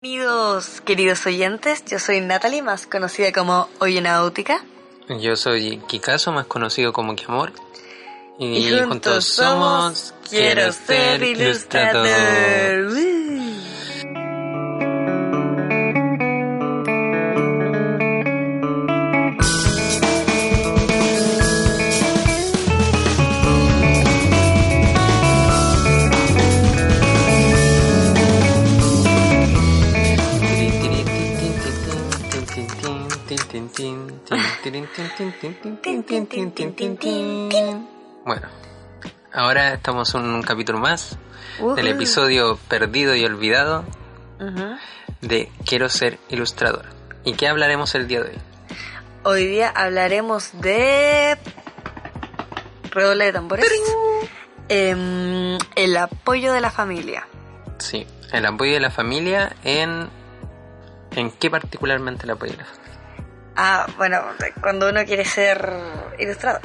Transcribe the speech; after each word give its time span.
Bienvenidos, 0.00 0.80
queridos 0.82 1.26
oyentes. 1.26 1.84
Yo 1.86 1.98
soy 1.98 2.20
Natalie, 2.20 2.62
más 2.62 2.86
conocida 2.86 3.32
como 3.32 3.68
Oyenáutica. 3.80 4.64
Yo 5.08 5.34
soy 5.34 5.78
Kikazo, 5.88 6.30
más 6.30 6.46
conocido 6.46 6.92
como 6.92 7.16
Kiamor. 7.16 7.52
Y, 8.38 8.58
y 8.58 8.80
juntos, 8.80 9.24
somos 9.24 10.14
Quiero 10.30 10.70
ser 10.70 11.20
ilustrador. 11.24 12.92
Bueno, 38.24 38.48
ahora 39.32 39.74
estamos 39.74 40.12
en 40.16 40.22
un 40.22 40.42
capítulo 40.42 40.80
más 40.80 41.16
del 41.76 41.86
episodio 41.86 42.58
perdido 42.68 43.14
y 43.14 43.24
olvidado 43.24 43.84
de 45.20 45.52
Quiero 45.64 45.88
ser 45.88 46.18
ilustrador. 46.28 46.86
¿Y 47.24 47.34
qué 47.34 47.46
hablaremos 47.46 47.94
el 47.94 48.08
día 48.08 48.22
de 48.22 48.30
hoy? 48.30 48.38
Hoy 49.22 49.46
día 49.46 49.70
hablaremos 49.70 50.50
de... 50.60 51.38
Redoble 52.90 53.26
de 53.26 53.32
tambores. 53.32 53.70
Em, 54.68 55.56
el 55.76 55.96
apoyo 55.96 56.52
de 56.52 56.60
la 56.60 56.70
familia. 56.72 57.28
Sí, 57.78 58.06
el 58.32 58.44
apoyo 58.44 58.72
de 58.72 58.80
la 58.80 58.90
familia 58.90 59.54
en... 59.62 60.08
¿En 61.12 61.30
qué 61.30 61.48
particularmente 61.48 62.24
el 62.24 62.30
apoyo 62.30 62.52
de 62.52 62.58
la 62.58 62.64
familia? 62.64 62.87
Ah, 63.60 63.86
bueno, 63.96 64.20
cuando 64.60 64.88
uno 64.88 65.04
quiere 65.04 65.24
ser 65.24 65.68
ilustrador. 66.18 66.60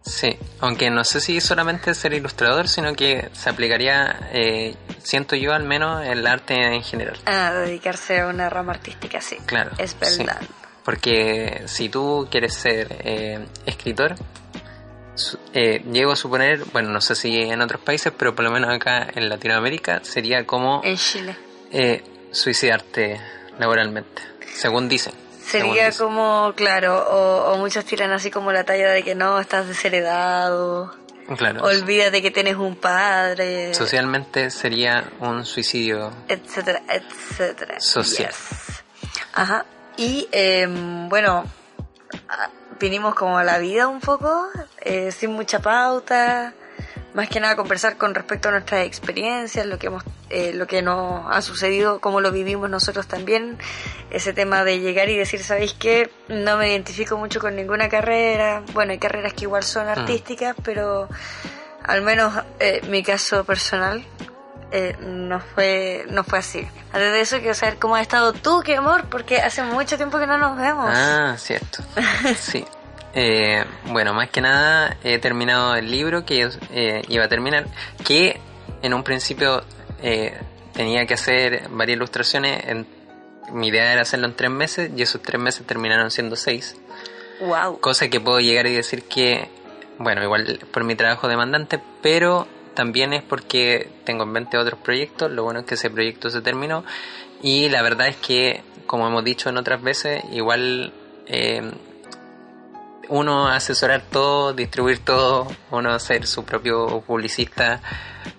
Sí, 0.00 0.36
aunque 0.60 0.88
no 0.90 1.04
sé 1.04 1.20
si 1.20 1.40
solamente 1.42 1.94
ser 1.94 2.14
ilustrador, 2.14 2.68
sino 2.68 2.94
que 2.94 3.28
se 3.34 3.50
aplicaría, 3.50 4.30
eh, 4.32 4.74
siento 5.02 5.36
yo 5.36 5.52
al 5.52 5.62
menos, 5.64 6.04
el 6.06 6.26
arte 6.26 6.54
en 6.54 6.82
general. 6.82 7.18
Ah, 7.26 7.52
dedicarse 7.52 8.20
a 8.20 8.26
una 8.28 8.48
rama 8.48 8.72
artística, 8.72 9.20
sí. 9.20 9.36
Claro. 9.46 9.70
Es 9.78 9.94
verdad. 10.00 10.38
sí. 10.40 10.46
Porque 10.84 11.62
si 11.66 11.88
tú 11.90 12.26
quieres 12.30 12.54
ser 12.54 12.88
eh, 13.04 13.46
escritor, 13.66 14.14
eh, 15.52 15.84
llego 15.92 16.12
a 16.12 16.16
suponer, 16.16 16.64
bueno, 16.72 16.88
no 16.90 17.00
sé 17.00 17.14
si 17.14 17.36
en 17.38 17.60
otros 17.60 17.82
países, 17.82 18.12
pero 18.16 18.34
por 18.34 18.44
lo 18.44 18.50
menos 18.50 18.74
acá 18.74 19.06
en 19.14 19.28
Latinoamérica 19.28 20.00
sería 20.02 20.44
como 20.46 20.80
En 20.82 20.96
Chile. 20.96 21.36
eh, 21.70 22.02
suicidarte 22.32 23.20
laboralmente, 23.58 24.22
según 24.54 24.88
dicen. 24.88 25.12
Sería 25.44 25.90
como, 25.92 26.52
claro, 26.56 26.98
o, 26.98 27.52
o 27.52 27.58
muchos 27.58 27.84
tiran 27.84 28.12
así 28.12 28.30
como 28.30 28.52
la 28.52 28.64
talla 28.64 28.90
de 28.90 29.02
que 29.02 29.14
no, 29.14 29.38
estás 29.40 29.68
desheredado, 29.68 30.94
Claro, 31.36 31.62
olvídate 31.62 32.20
que 32.20 32.30
tienes 32.30 32.56
un 32.56 32.76
padre, 32.76 33.72
socialmente 33.74 34.50
sería 34.50 35.04
un 35.20 35.44
suicidio 35.44 36.12
etcétera, 36.28 36.82
etcétera. 36.88 37.80
Social. 37.80 38.30
Yes. 38.30 38.82
Ajá. 39.32 39.64
Y 39.96 40.28
eh, 40.32 40.66
bueno, 41.08 41.44
vinimos 42.80 43.14
como 43.14 43.38
a 43.38 43.44
la 43.44 43.58
vida 43.58 43.88
un 43.88 44.00
poco, 44.00 44.48
eh, 44.80 45.12
sin 45.12 45.32
mucha 45.32 45.60
pauta, 45.60 46.54
más 47.14 47.28
que 47.28 47.40
nada 47.40 47.56
conversar 47.56 47.96
con 47.96 48.14
respecto 48.14 48.48
a 48.48 48.52
nuestras 48.52 48.86
experiencias, 48.86 49.66
lo 49.66 49.78
que 49.78 49.88
hemos, 49.88 50.04
eh, 50.30 50.52
lo 50.54 50.66
que 50.66 50.82
nos 50.82 51.24
ha 51.30 51.42
sucedido, 51.42 52.00
cómo 52.00 52.20
lo 52.20 52.32
vivimos 52.32 52.70
nosotros 52.70 53.06
también, 53.06 53.58
ese 54.10 54.32
tema 54.32 54.64
de 54.64 54.80
llegar 54.80 55.08
y 55.08 55.16
decir, 55.16 55.42
¿sabéis 55.42 55.74
qué? 55.74 56.10
No 56.28 56.56
me 56.56 56.70
identifico 56.70 57.16
mucho 57.16 57.40
con 57.40 57.56
ninguna 57.56 57.88
carrera, 57.88 58.62
bueno, 58.72 58.92
hay 58.92 58.98
carreras 58.98 59.34
que 59.34 59.44
igual 59.44 59.62
son 59.62 59.88
artísticas, 59.88 60.56
pero 60.64 61.08
al 61.84 62.02
menos 62.02 62.34
eh, 62.60 62.80
mi 62.88 63.02
caso 63.02 63.44
personal 63.44 64.04
eh, 64.70 64.96
no 65.00 65.38
fue 65.40 66.06
no 66.08 66.24
fue 66.24 66.38
así. 66.38 66.66
Antes 66.92 67.12
de 67.12 67.20
eso 67.20 67.38
quiero 67.38 67.54
saber 67.54 67.78
cómo 67.78 67.96
has 67.96 68.02
estado 68.02 68.32
tú, 68.32 68.62
qué 68.64 68.76
amor, 68.76 69.04
porque 69.10 69.38
hace 69.38 69.62
mucho 69.62 69.96
tiempo 69.96 70.18
que 70.18 70.26
no 70.26 70.38
nos 70.38 70.56
vemos. 70.56 70.90
Ah, 70.90 71.34
cierto. 71.38 71.82
Sí. 72.38 72.64
Eh, 73.14 73.64
bueno, 73.86 74.14
más 74.14 74.30
que 74.30 74.40
nada 74.40 74.96
he 75.04 75.18
terminado 75.18 75.74
el 75.74 75.90
libro 75.90 76.24
que 76.24 76.48
eh, 76.72 77.02
iba 77.08 77.24
a 77.24 77.28
terminar, 77.28 77.66
que 78.04 78.40
en 78.82 78.94
un 78.94 79.02
principio 79.02 79.62
eh, 80.02 80.34
tenía 80.72 81.06
que 81.06 81.14
hacer 81.14 81.68
varias 81.70 81.96
ilustraciones. 81.96 82.64
En, 82.66 83.02
mi 83.52 83.68
idea 83.68 83.92
era 83.92 84.02
hacerlo 84.02 84.26
en 84.28 84.34
tres 84.34 84.50
meses 84.50 84.90
y 84.96 85.02
esos 85.02 85.20
tres 85.20 85.40
meses 85.40 85.66
terminaron 85.66 86.10
siendo 86.10 86.36
seis. 86.36 86.76
Wow. 87.40 87.80
Cosa 87.80 88.08
que 88.08 88.20
puedo 88.20 88.40
llegar 88.40 88.66
y 88.66 88.72
decir 88.72 89.04
que, 89.04 89.48
bueno, 89.98 90.22
igual 90.22 90.60
por 90.72 90.84
mi 90.84 90.94
trabajo 90.94 91.28
demandante, 91.28 91.80
pero 92.00 92.46
también 92.74 93.12
es 93.12 93.22
porque 93.22 93.90
tengo 94.04 94.22
en 94.22 94.30
mente 94.30 94.56
otros 94.56 94.80
proyectos. 94.80 95.30
Lo 95.30 95.44
bueno 95.44 95.60
es 95.60 95.66
que 95.66 95.74
ese 95.74 95.90
proyecto 95.90 96.30
se 96.30 96.40
terminó 96.40 96.84
y 97.42 97.68
la 97.68 97.82
verdad 97.82 98.08
es 98.08 98.16
que, 98.16 98.62
como 98.86 99.06
hemos 99.06 99.24
dicho 99.24 99.50
en 99.50 99.58
otras 99.58 99.82
veces, 99.82 100.22
igual 100.32 100.92
eh, 101.26 101.72
uno 103.08 103.48
asesorar 103.48 104.02
todo, 104.10 104.52
distribuir 104.52 105.04
todo, 105.04 105.48
uno 105.70 105.98
ser 105.98 106.26
su 106.26 106.44
propio 106.44 107.00
publicista, 107.02 107.80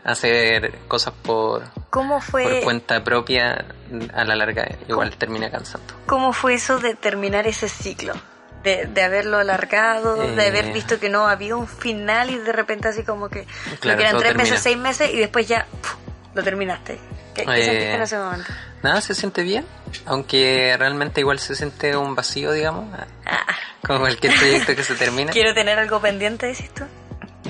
hacer 0.04 0.80
cosas 0.88 1.14
por, 1.22 1.64
¿Cómo 1.90 2.16
por 2.20 2.24
fue 2.24 2.62
cuenta 2.64 3.04
propia, 3.04 3.66
a 4.14 4.24
la 4.24 4.36
larga 4.36 4.68
igual 4.88 5.16
termina 5.18 5.50
cansando. 5.52 5.94
cómo 6.06 6.34
fue 6.34 6.56
eso 6.56 6.80
de 6.80 6.96
terminar 6.96 7.48
ese 7.48 7.70
ciclo? 7.70 8.14
De, 8.64 8.86
de 8.86 9.02
haberlo 9.04 9.40
alargado, 9.40 10.16
de 10.16 10.42
Eh. 10.42 10.48
haber 10.48 10.72
visto 10.72 10.98
que 10.98 11.10
no 11.10 11.28
había 11.28 11.56
un 11.58 11.68
final 11.68 12.30
y 12.30 12.38
de 12.38 12.54
repente 12.54 12.88
así 12.88 13.04
como 13.04 13.28
que, 13.28 13.46
lo 13.72 13.78
Claro, 13.80 13.98
que 13.98 14.04
eran 14.04 14.18
tres 14.18 14.30
termina. 14.30 14.44
meses, 14.50 14.60
seis 14.64 14.78
meses 14.78 15.14
y 15.14 15.18
después 15.18 15.48
ya 15.50 15.68
¡puf! 15.82 15.96
Lo 16.34 16.44
terminaste. 16.44 17.00
¿Qué, 17.34 17.46
qué 17.46 17.52
Eh. 17.60 17.64
sentiste 17.64 17.94
en 17.94 18.02
ese 18.02 18.18
momento? 18.18 18.52
Nada, 18.84 19.02
se 19.02 19.16
siente 19.16 19.44
bien, 19.44 19.66
aunque 20.06 20.76
realmente 20.78 21.22
igual 21.22 21.40
se 21.40 21.56
siente 21.56 21.96
un 21.96 22.16
vacío, 22.16 22.52
digamos, 22.52 22.94
Ah, 23.26 23.46
como 23.86 24.00
cualquier 24.02 24.36
proyecto 24.38 24.76
que 24.76 24.84
se 24.84 24.96
termina. 24.96 25.32
quiero 25.34 25.54
tener 25.54 25.80
algo 25.80 26.00
pendiente, 26.02 26.48
decís 26.48 26.74
tú. 26.74 26.84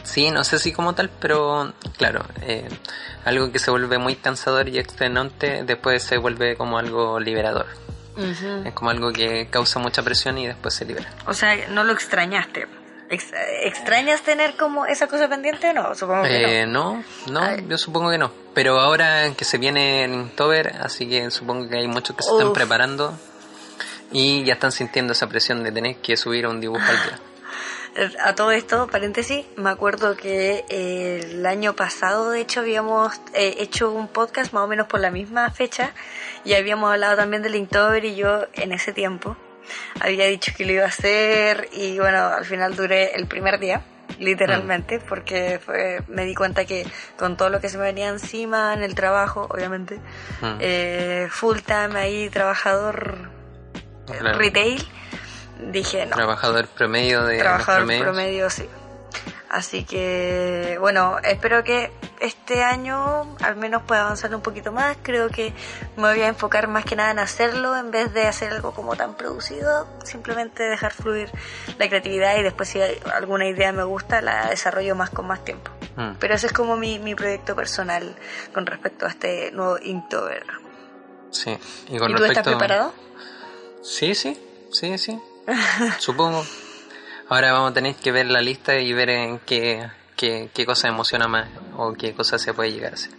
Sí, 0.04 0.32
no 0.32 0.44
sé 0.44 0.60
si 0.60 0.72
como 0.74 0.94
tal, 0.96 1.10
pero 1.20 1.74
claro, 1.98 2.26
eh, 2.42 2.68
algo 3.26 3.52
que 3.52 3.60
se 3.60 3.72
vuelve 3.72 3.98
muy 3.98 4.16
cansador 4.16 4.68
y 4.68 4.78
extenuante, 4.80 5.64
después 5.64 6.04
se 6.04 6.18
vuelve 6.18 6.56
como 6.58 6.78
algo 6.78 7.20
liberador. 7.20 7.68
Es 8.66 8.74
como 8.74 8.92
algo 8.92 9.12
que 9.12 9.48
causa 9.50 9.80
mucha 9.80 10.04
presión 10.04 10.38
y 10.38 10.46
después 10.46 10.74
se 10.76 10.86
libera. 10.86 11.10
O 11.26 11.34
sea, 11.34 11.56
no 11.70 11.84
lo 11.84 11.94
extrañaste. 11.94 12.68
Ex- 13.13 13.31
¿Extrañas 13.63 14.22
tener 14.22 14.56
como 14.57 14.85
esa 14.85 15.07
cosa 15.07 15.28
pendiente 15.29 15.69
o 15.69 15.74
no? 15.74 15.96
Supongo 15.96 16.24
que 16.24 16.62
Eh, 16.62 16.66
no, 16.66 17.03
no, 17.31 17.40
Ay. 17.41 17.66
yo 17.68 17.78
supongo 17.78 18.09
que 18.12 18.18
no. 18.18 18.31
Pero 18.53 18.79
ahora 18.79 19.31
que 19.38 19.46
se 19.46 19.57
viene 19.57 20.03
el 20.06 20.13
Inktober, 20.13 20.75
así 20.81 21.07
que 21.07 21.29
supongo 21.31 21.69
que 21.69 21.78
hay 21.78 21.88
muchos 21.88 22.16
que 22.16 22.23
se 22.23 22.31
están 22.31 22.53
preparando 22.53 23.17
y 24.11 24.43
ya 24.43 24.53
están 24.53 24.72
sintiendo 24.72 25.14
esa 25.14 25.28
presión 25.28 25.64
de 25.64 25.72
tener 25.72 25.96
que 25.97 26.17
subir 26.17 26.46
un 26.47 26.59
dibujo 26.61 26.82
al 26.85 26.96
día. 27.03 27.20
no. 27.20 27.34
A 28.26 28.34
todo 28.34 28.49
esto, 28.52 28.88
paréntesis, 28.88 29.46
me 29.55 29.70
acuerdo 29.70 30.17
que 30.17 30.66
eh, 30.67 31.20
el 31.32 31.46
año 31.46 31.76
pasado, 31.76 32.32
de 32.32 32.41
hecho, 32.41 32.61
habíamos 32.61 33.14
eh, 33.35 33.58
hecho 33.59 33.91
un 33.91 34.08
podcast 34.08 34.52
más 34.52 34.64
o 34.64 34.67
menos 34.67 34.88
por 34.88 34.99
la 34.99 35.11
misma 35.11 35.52
fecha 35.52 35.91
y 36.43 36.55
habíamos 36.55 36.91
hablado 36.91 37.16
también 37.17 37.43
del 37.43 37.53
Inktober 37.55 38.03
y 38.05 38.16
yo 38.16 38.47
en 38.53 38.72
ese 38.72 38.93
tiempo 38.93 39.38
había 40.00 40.26
dicho 40.28 40.52
que 40.56 40.66
lo 40.66 40.74
iba 40.74 40.84
a 40.86 40.88
hacer 40.88 41.70
y 41.74 42.00
bueno, 42.00 42.28
al 42.28 42.46
final 42.46 42.76
duré 42.76 43.16
el 43.16 43.28
primer 43.28 43.60
día. 43.60 43.82
Literalmente, 44.20 45.00
porque 45.00 45.60
fue, 45.66 46.02
me 46.08 46.24
di 46.26 46.36
cuenta 46.36 46.66
que 46.66 46.86
con 47.18 47.36
todo 47.36 47.50
lo 47.50 47.60
que 47.60 47.68
se 47.70 47.78
me 47.80 47.86
venía 47.86 48.10
encima 48.10 48.74
en 48.74 48.84
el 48.84 48.94
trabajo, 48.94 49.48
obviamente, 49.50 49.96
Mm. 50.42 50.58
eh, 50.60 51.28
full 51.32 51.58
time 51.60 51.98
ahí, 52.00 52.30
trabajador 52.30 53.30
Claro. 54.06 54.38
retail, 54.38 54.86
dije 55.72 56.06
no, 56.06 56.16
Trabajador 56.16 56.68
promedio 56.68 57.24
de 57.24 57.40
trabajador 57.40 57.88
promedio, 58.00 58.50
sí. 58.52 58.70
Así 59.53 59.84
que, 59.84 60.78
bueno, 60.79 61.20
espero 61.23 61.64
que 61.64 61.91
este 62.20 62.64
año 62.64 63.38
al 63.40 63.55
menos 63.55 63.84
pueda 63.84 64.02
avanzar 64.02 64.34
un 64.34 64.41
poquito 64.41 64.72
más. 64.72 64.97
Creo 65.03 65.29
que 65.29 65.53
me 65.96 66.09
voy 66.09 66.22
a 66.22 66.28
enfocar 66.28 66.67
más 66.67 66.85
que 66.85 66.96
nada 66.96 67.11
en 67.11 67.20
hacerlo 67.20 67.78
en 67.78 67.91
vez 67.91 68.11
de 68.16 68.26
hacer 68.26 68.52
algo 68.52 68.73
como 68.73 68.96
tan 68.96 69.14
producido. 69.14 69.88
Simplemente 70.05 70.64
dejar 70.64 70.91
fluir 70.91 71.29
la 71.78 71.88
creatividad 71.88 72.35
y 72.40 72.41
después 72.41 72.67
si 72.67 72.82
alguna 72.82 73.47
idea 73.47 73.72
me 73.72 73.84
gusta 73.84 74.23
la 74.23 74.50
desarrollo 74.50 74.96
más 74.96 75.11
con 75.11 75.28
más 75.28 75.46
tiempo. 75.46 75.70
Mm. 75.97 76.14
Pero 76.20 76.34
ese 76.34 76.47
es 76.47 76.53
como 76.53 76.76
mi, 76.76 76.97
mi 76.97 77.14
proyecto 77.14 77.55
personal 77.55 78.16
con 78.55 78.66
respecto 78.66 79.05
a 79.05 79.09
este 79.09 79.52
nuevo 79.52 79.78
Inktober. 79.78 80.47
Sí. 81.29 81.55
¿Y, 81.90 82.00
con 82.00 82.16
tú 82.16 82.26
estás 82.26 82.44
preparado? 82.44 82.91
Sí, 83.84 84.16
sí, 84.16 84.35
sí, 84.72 84.97
sí. 84.97 85.22
Supongo. 86.00 86.44
Ahora 87.29 87.53
vamos 87.53 87.72
a 87.72 87.73
tener 87.73 87.96
que 87.96 88.11
ver 88.11 88.28
la 88.28 88.41
lista 88.41 88.78
y 88.78 88.93
ver 88.93 89.09
en 89.09 89.40
qué, 89.40 89.90
qué, 90.16 90.49
qué 90.53 90.66
cosa 90.66 90.87
emociona 90.87 91.28
más 91.28 91.47
o 91.78 91.93
qué 91.93 92.14
cosa 92.14 92.37
se 92.37 92.53
puede 92.53 92.72
llegar 92.72 92.93
a 92.93 92.96
hacer. 92.96 93.11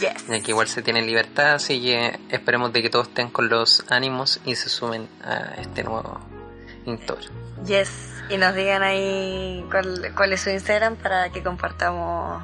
Yes. 0.00 0.26
Ya 0.28 0.40
que 0.40 0.50
igual 0.50 0.68
se 0.68 0.82
tiene 0.82 1.02
libertad, 1.02 1.54
así 1.54 1.80
que 1.80 2.18
esperemos 2.30 2.72
de 2.72 2.82
que 2.82 2.90
todos 2.90 3.08
estén 3.08 3.30
con 3.30 3.48
los 3.48 3.84
ánimos 3.88 4.40
y 4.44 4.54
se 4.54 4.68
sumen 4.68 5.08
a 5.24 5.54
este 5.60 5.82
nuevo 5.82 6.20
Inktober. 6.84 7.24
Yes, 7.66 7.90
y 8.28 8.36
nos 8.36 8.54
digan 8.54 8.82
ahí 8.82 9.64
cuál, 9.70 10.12
cuál 10.14 10.32
es 10.32 10.40
su 10.40 10.50
Instagram 10.50 10.96
para 10.96 11.30
que 11.30 11.42
compartamos. 11.42 12.42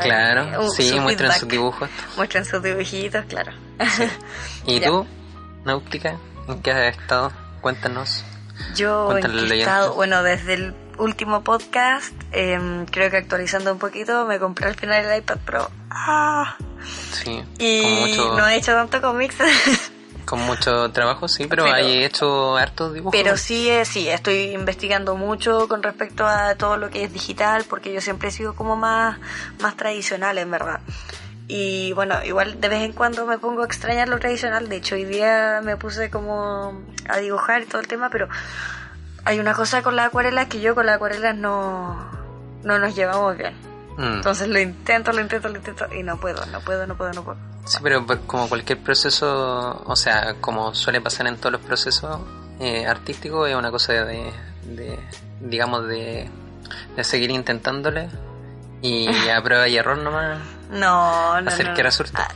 Claro, 0.00 0.70
sí, 0.70 0.98
muestren 1.00 1.32
sus 1.32 1.48
dibujos. 1.48 1.90
Muestren 2.16 2.44
sus 2.44 2.62
dibujitos, 2.62 3.24
claro. 3.26 3.52
¿Y 4.66 4.80
tú, 4.80 5.06
Náutica, 5.64 6.16
en 6.48 6.62
qué 6.62 6.70
has 6.70 6.96
estado? 6.96 7.32
Cuéntanos. 7.60 8.24
Yo 8.74 9.16
he 9.16 9.58
estado, 9.58 9.94
bueno, 9.94 10.22
desde 10.22 10.54
el 10.54 10.74
último 10.98 11.42
podcast, 11.42 12.12
em, 12.32 12.86
creo 12.86 13.10
que 13.10 13.18
actualizando 13.18 13.72
un 13.72 13.78
poquito, 13.78 14.26
me 14.26 14.38
compré 14.38 14.68
al 14.68 14.74
final 14.74 15.04
el 15.04 15.18
iPad 15.18 15.38
Pro. 15.44 15.70
¡Ah! 15.90 16.56
Sí, 17.12 17.44
y 17.58 18.16
no 18.16 18.48
he 18.48 18.56
hecho 18.56 18.72
tanto 18.72 19.00
cómics. 19.00 19.36
Con 20.24 20.40
mucho 20.42 20.90
trabajo, 20.92 21.28
sí, 21.28 21.46
pero, 21.46 21.64
hay 21.64 22.04
hecho 22.04 22.56
hartos 22.56 22.94
dibujos. 22.94 23.12
Pero 23.12 23.36
sí, 23.36 23.68
eh, 23.68 23.84
sí, 23.84 24.08
estoy 24.08 24.54
investigando 24.54 25.16
mucho 25.16 25.66
con 25.68 25.82
respecto 25.82 26.24
a 26.24 26.54
todo 26.54 26.76
lo 26.76 26.90
que 26.90 27.02
es 27.04 27.12
digital, 27.12 27.64
porque 27.68 27.92
yo 27.92 28.00
siempre 28.00 28.28
he 28.28 28.30
sido 28.30 28.54
como 28.54 28.76
más, 28.76 29.18
más 29.60 29.76
tradicional, 29.76 30.38
en 30.38 30.50
verdad. 30.50 30.80
Y 31.54 31.92
bueno, 31.92 32.14
igual 32.24 32.62
de 32.62 32.68
vez 32.70 32.82
en 32.82 32.94
cuando 32.94 33.26
me 33.26 33.36
pongo 33.36 33.60
a 33.60 33.66
extrañar 33.66 34.08
lo 34.08 34.18
tradicional. 34.18 34.70
De 34.70 34.76
hecho, 34.76 34.94
hoy 34.94 35.04
día 35.04 35.60
me 35.62 35.76
puse 35.76 36.08
como 36.08 36.80
a 37.06 37.18
dibujar 37.18 37.60
y 37.60 37.66
todo 37.66 37.82
el 37.82 37.86
tema, 37.86 38.08
pero 38.08 38.26
hay 39.26 39.38
una 39.38 39.52
cosa 39.52 39.82
con 39.82 39.94
la 39.94 40.06
acuarela 40.06 40.48
que 40.48 40.62
yo 40.62 40.74
con 40.74 40.86
la 40.86 40.94
acuarela 40.94 41.34
no, 41.34 42.08
no 42.62 42.78
nos 42.78 42.96
llevamos 42.96 43.36
bien. 43.36 43.52
Mm. 43.98 44.14
Entonces 44.14 44.48
lo 44.48 44.58
intento, 44.60 45.12
lo 45.12 45.20
intento, 45.20 45.50
lo 45.50 45.56
intento 45.58 45.86
y 45.94 46.02
no 46.02 46.18
puedo, 46.18 46.46
no 46.46 46.60
puedo, 46.60 46.86
no 46.86 46.96
puedo, 46.96 47.12
no 47.12 47.22
puedo. 47.22 47.36
Sí, 47.66 47.80
pero 47.82 48.06
pues, 48.06 48.20
como 48.26 48.48
cualquier 48.48 48.78
proceso, 48.78 49.82
o 49.84 49.94
sea, 49.94 50.36
como 50.40 50.74
suele 50.74 51.02
pasar 51.02 51.26
en 51.26 51.36
todos 51.36 51.52
los 51.52 51.60
procesos 51.60 52.18
eh, 52.60 52.86
artísticos, 52.86 53.50
es 53.50 53.56
una 53.56 53.70
cosa 53.70 53.92
de, 53.92 54.32
de 54.64 54.98
digamos, 55.42 55.86
de, 55.86 56.30
de 56.96 57.04
seguir 57.04 57.30
intentándole 57.30 58.08
y 58.80 59.06
a 59.28 59.42
prueba 59.42 59.68
y 59.68 59.76
error 59.76 59.98
nomás. 59.98 60.38
No, 60.72 61.40
no. 61.40 61.50
Hacer 61.50 61.74
que 61.74 61.82
resulte. 61.82 62.12
Ah, 62.16 62.28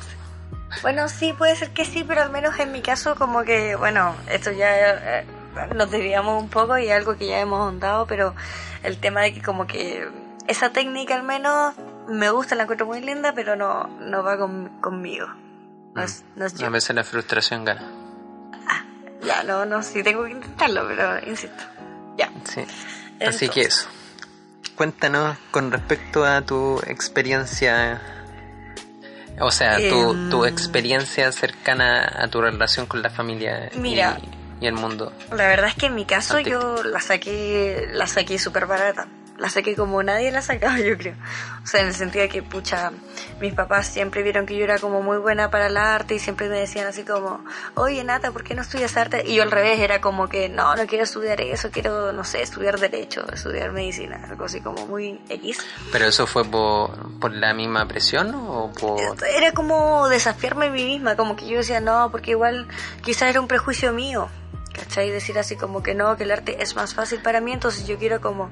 bueno, 0.82 1.08
sí, 1.08 1.32
puede 1.32 1.56
ser 1.56 1.70
que 1.70 1.84
sí, 1.84 2.04
pero 2.04 2.22
al 2.22 2.30
menos 2.30 2.58
en 2.58 2.72
mi 2.72 2.82
caso, 2.82 3.16
como 3.16 3.42
que, 3.44 3.76
bueno, 3.76 4.14
esto 4.28 4.52
ya 4.52 5.20
eh, 5.20 5.26
nos 5.74 5.90
desviamos 5.90 6.42
un 6.42 6.48
poco 6.48 6.78
y 6.78 6.90
algo 6.90 7.16
que 7.16 7.26
ya 7.26 7.40
hemos 7.40 7.60
ahondado, 7.60 8.06
pero 8.06 8.34
el 8.82 8.98
tema 8.98 9.22
de 9.22 9.32
que, 9.32 9.42
como 9.42 9.66
que 9.66 10.08
esa 10.46 10.70
técnica 10.70 11.14
al 11.14 11.22
menos 11.22 11.74
me 12.08 12.30
gusta, 12.30 12.54
la 12.54 12.64
encuentro 12.64 12.86
muy 12.86 13.00
linda, 13.00 13.32
pero 13.34 13.56
no, 13.56 13.88
no 14.00 14.22
va 14.22 14.36
conmigo. 14.80 15.26
No 15.94 16.02
es, 16.02 16.24
mm. 16.36 16.64
A 16.64 16.68
veces 16.68 16.94
la 16.94 17.04
frustración 17.04 17.64
gana. 17.64 17.90
Ah, 18.68 18.84
ya, 19.22 19.42
no, 19.44 19.64
no, 19.64 19.82
sí, 19.82 20.02
tengo 20.02 20.24
que 20.24 20.32
intentarlo, 20.32 20.86
pero 20.86 21.26
insisto. 21.26 21.64
Ya. 22.18 22.30
Sí. 22.44 22.64
Así 23.24 23.48
que 23.48 23.62
eso 23.62 23.88
cuéntanos 24.76 25.36
con 25.50 25.72
respecto 25.72 26.24
a 26.24 26.42
tu 26.42 26.78
experiencia, 26.86 28.00
o 29.40 29.50
sea, 29.50 29.76
tu, 29.76 30.10
em, 30.10 30.30
tu 30.30 30.44
experiencia 30.44 31.30
cercana 31.32 32.10
a 32.18 32.28
tu 32.28 32.40
relación 32.40 32.86
con 32.86 33.02
la 33.02 33.10
familia 33.10 33.70
y, 33.72 34.66
el 34.66 34.74
mundo. 34.74 35.12
La 35.30 35.48
verdad 35.48 35.68
es 35.68 35.74
que 35.74 35.86
en 35.86 35.94
mi 35.94 36.06
caso 36.06 36.40
yo 36.40 36.82
la 36.82 37.00
saqué, 37.00 37.88
la 37.92 38.06
saqué 38.06 38.38
súper 38.38 38.66
barata 38.66 39.06
la 39.38 39.50
saqué 39.50 39.74
como 39.74 40.02
nadie 40.02 40.30
la 40.30 40.42
sacaba, 40.42 40.78
yo 40.80 40.96
creo. 40.96 41.14
O 41.62 41.66
sea, 41.66 41.80
en 41.80 41.88
el 41.88 41.94
sentido 41.94 42.22
de 42.22 42.28
que, 42.28 42.42
pucha, 42.42 42.92
mis 43.40 43.54
papás 43.54 43.88
siempre 43.88 44.22
vieron 44.22 44.46
que 44.46 44.56
yo 44.56 44.64
era 44.64 44.78
como 44.78 45.02
muy 45.02 45.18
buena 45.18 45.50
para 45.50 45.66
el 45.66 45.76
arte 45.76 46.14
y 46.14 46.18
siempre 46.18 46.48
me 46.48 46.58
decían 46.58 46.86
así 46.86 47.02
como, 47.02 47.44
oye, 47.74 48.02
Nata, 48.04 48.30
¿por 48.30 48.44
qué 48.44 48.54
no 48.54 48.62
estudias 48.62 48.96
arte? 48.96 49.22
Y 49.26 49.34
yo 49.34 49.42
al 49.42 49.50
revés 49.50 49.80
era 49.80 50.00
como 50.00 50.28
que, 50.28 50.48
no, 50.48 50.74
no 50.76 50.86
quiero 50.86 51.04
estudiar 51.04 51.40
eso, 51.40 51.70
quiero, 51.70 52.12
no 52.12 52.24
sé, 52.24 52.42
estudiar 52.42 52.78
derecho, 52.78 53.24
estudiar 53.32 53.72
medicina, 53.72 54.26
algo 54.28 54.44
así 54.44 54.60
como 54.60 54.86
muy 54.86 55.20
X. 55.28 55.58
¿Pero 55.92 56.06
eso 56.06 56.26
fue 56.26 56.44
por, 56.44 57.18
por 57.18 57.32
la 57.32 57.52
misma 57.52 57.86
presión 57.86 58.34
o 58.34 58.72
por...? 58.72 59.00
Era 59.28 59.52
como 59.52 60.08
desafiarme 60.08 60.66
a 60.66 60.70
mí 60.70 60.84
misma, 60.84 61.16
como 61.16 61.36
que 61.36 61.46
yo 61.46 61.58
decía, 61.58 61.80
no, 61.80 62.10
porque 62.10 62.32
igual 62.32 62.68
quizás 63.02 63.30
era 63.30 63.40
un 63.40 63.48
prejuicio 63.48 63.92
mío. 63.92 64.28
¿Cachai? 64.72 65.10
Decir 65.10 65.38
así 65.38 65.56
como 65.56 65.82
que 65.82 65.94
no, 65.94 66.18
que 66.18 66.24
el 66.24 66.30
arte 66.30 66.62
es 66.62 66.76
más 66.76 66.92
fácil 66.92 67.20
para 67.22 67.40
mí, 67.40 67.52
entonces 67.52 67.86
yo 67.86 67.96
quiero 67.96 68.20
como 68.20 68.50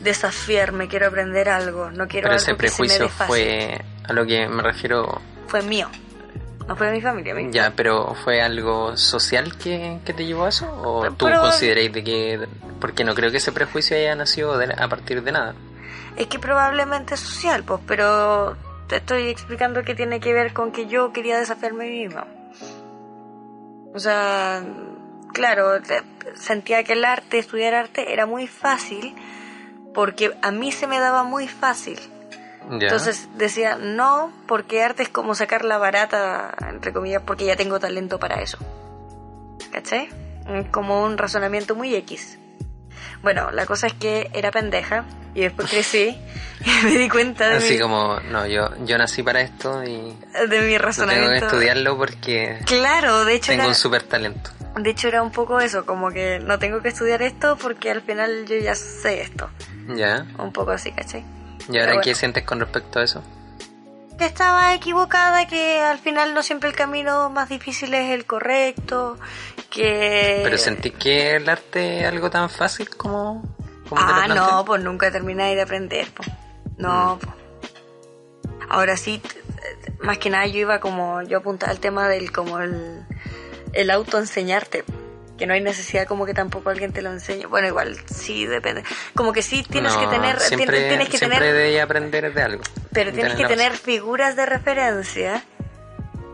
desafiarme, 0.00 0.88
quiero 0.88 1.08
aprender 1.08 1.48
algo, 1.48 1.90
no 1.90 2.06
quiero 2.08 2.26
Pero 2.26 2.36
ese 2.36 2.54
prejuicio 2.54 3.08
fue 3.08 3.80
a 4.04 4.12
lo 4.12 4.26
que 4.26 4.48
me 4.48 4.62
refiero. 4.62 5.20
Fue 5.46 5.62
mío, 5.62 5.88
no 6.66 6.76
fue 6.76 6.88
de 6.88 6.92
mi 6.92 7.00
familia. 7.00 7.34
Ya, 7.50 7.72
pero 7.74 8.14
¿fue 8.24 8.40
algo 8.42 8.96
social 8.96 9.56
que, 9.56 10.00
te 10.04 10.24
llevó 10.24 10.44
a 10.44 10.48
eso? 10.50 10.70
¿O 10.82 11.10
tú 11.12 11.26
consideráis 11.26 11.92
de 11.92 12.04
que.? 12.04 12.48
Porque 12.80 13.04
no 13.04 13.14
creo 13.14 13.30
que 13.30 13.38
ese 13.38 13.52
prejuicio 13.52 13.96
haya 13.96 14.14
nacido 14.14 14.54
a 14.54 14.88
partir 14.88 15.22
de 15.22 15.32
nada. 15.32 15.54
Es 16.16 16.26
que 16.26 16.38
probablemente 16.38 17.14
es 17.14 17.20
social, 17.20 17.64
pues, 17.64 17.80
pero 17.86 18.56
te 18.86 18.96
estoy 18.96 19.28
explicando 19.28 19.82
que 19.82 19.94
tiene 19.94 20.20
que 20.20 20.32
ver 20.32 20.52
con 20.52 20.72
que 20.72 20.86
yo 20.86 21.12
quería 21.12 21.38
desafiarme 21.38 21.84
a 21.84 21.88
mí 21.88 21.98
misma. 22.06 22.26
O 23.94 23.98
sea, 23.98 24.62
claro, 25.32 25.80
sentía 26.34 26.84
que 26.84 26.92
el 26.92 27.04
arte, 27.04 27.38
estudiar 27.38 27.74
arte, 27.74 28.12
era 28.12 28.26
muy 28.26 28.46
fácil 28.46 29.14
porque 29.98 30.32
a 30.42 30.52
mí 30.52 30.70
se 30.70 30.86
me 30.86 31.00
daba 31.00 31.24
muy 31.24 31.48
fácil. 31.48 31.98
Entonces 32.70 33.28
decía, 33.34 33.78
no, 33.78 34.32
porque 34.46 34.80
arte 34.80 35.02
es 35.02 35.08
como 35.08 35.34
sacar 35.34 35.64
la 35.64 35.76
barata, 35.76 36.54
entre 36.70 36.92
comillas, 36.92 37.20
porque 37.26 37.46
ya 37.46 37.56
tengo 37.56 37.80
talento 37.80 38.20
para 38.20 38.40
eso. 38.40 38.58
¿Caché? 39.72 40.08
Como 40.70 41.02
un 41.02 41.18
razonamiento 41.18 41.74
muy 41.74 41.96
X. 41.96 42.38
Bueno, 43.22 43.50
la 43.50 43.66
cosa 43.66 43.88
es 43.88 43.94
que 43.94 44.30
era 44.34 44.52
pendeja 44.52 45.04
y 45.34 45.40
después 45.40 45.68
crecí 45.70 46.16
y 46.64 46.84
me 46.84 46.90
di 46.92 47.08
cuenta 47.08 47.48
de 47.48 47.56
Así 47.56 47.80
como, 47.80 48.20
no, 48.20 48.46
yo, 48.46 48.70
yo 48.84 48.98
nací 48.98 49.24
para 49.24 49.40
esto 49.40 49.82
y... 49.82 50.16
De 50.48 50.60
mi 50.60 50.78
razonamiento. 50.78 51.28
Tengo 51.28 51.40
que 51.40 51.46
estudiarlo 51.46 51.98
porque... 51.98 52.60
Claro, 52.66 53.24
de 53.24 53.34
hecho... 53.34 53.50
Tengo 53.50 53.66
un 53.66 53.74
súper 53.74 54.04
talento. 54.04 54.52
De 54.76 54.90
hecho 54.90 55.08
era 55.08 55.24
un 55.24 55.32
poco 55.32 55.58
eso, 55.58 55.84
como 55.84 56.12
que 56.12 56.38
no 56.38 56.60
tengo 56.60 56.82
que 56.82 56.90
estudiar 56.90 57.20
esto 57.22 57.56
porque 57.56 57.90
al 57.90 58.02
final 58.02 58.46
yo 58.46 58.56
ya 58.58 58.76
sé 58.76 59.22
esto. 59.22 59.50
Ya. 59.88 60.26
Un 60.38 60.52
poco 60.52 60.72
así, 60.72 60.92
¿cachai? 60.92 61.24
¿Y 61.68 61.78
ahora 61.78 62.00
qué 62.00 62.14
sientes 62.14 62.44
con 62.44 62.60
respecto 62.60 62.98
a 62.98 63.04
eso? 63.04 63.22
Que 64.18 64.26
estaba 64.26 64.74
equivocada, 64.74 65.46
que 65.46 65.80
al 65.80 65.98
final 65.98 66.34
no 66.34 66.42
siempre 66.42 66.68
el 66.68 66.74
camino 66.74 67.30
más 67.30 67.48
difícil 67.48 67.94
es 67.94 68.10
el 68.10 68.26
correcto, 68.26 69.16
que... 69.70 70.40
Pero 70.42 70.58
sentí 70.58 70.90
que 70.90 71.36
el 71.36 71.48
arte 71.48 72.00
es 72.00 72.06
algo 72.06 72.28
tan 72.30 72.50
fácil 72.50 72.88
como... 72.90 73.42
ah, 73.96 74.26
no, 74.28 74.64
pues 74.64 74.82
nunca 74.82 75.10
termináis 75.10 75.56
de 75.56 75.62
aprender, 75.62 76.08
pues. 76.14 76.28
No, 76.78 77.16
mm. 77.16 77.18
pues. 77.18 77.34
Ahora 78.70 78.96
sí, 78.96 79.22
más 80.00 80.18
que 80.18 80.30
nada 80.30 80.46
yo 80.46 80.58
iba 80.58 80.80
como, 80.80 81.22
yo 81.22 81.38
apuntaba 81.38 81.72
al 81.72 81.80
tema 81.80 82.08
del 82.08 82.32
como 82.32 82.58
el, 82.58 83.06
el 83.72 83.90
autoenseñarte 83.90 84.84
que 85.38 85.46
no 85.46 85.54
hay 85.54 85.60
necesidad 85.62 86.06
como 86.06 86.26
que 86.26 86.34
tampoco 86.34 86.68
alguien 86.68 86.92
te 86.92 87.00
lo 87.00 87.10
enseñe. 87.10 87.46
Bueno, 87.46 87.68
igual 87.68 87.96
sí 88.06 88.44
depende. 88.44 88.84
Como 89.14 89.32
que 89.32 89.42
sí 89.42 89.62
tienes 89.62 89.94
que 89.94 90.06
tener 90.08 90.38
siempre, 90.40 90.88
tienes 90.88 91.08
que 91.08 91.18
siempre 91.18 91.38
tener 91.38 91.80
aprender 91.80 92.34
de 92.34 92.42
algo. 92.42 92.62
Pero 92.92 93.12
tienes 93.12 93.34
que 93.34 93.46
tener 93.46 93.72
figuras 93.72 94.36
de 94.36 94.44
referencia. 94.44 95.44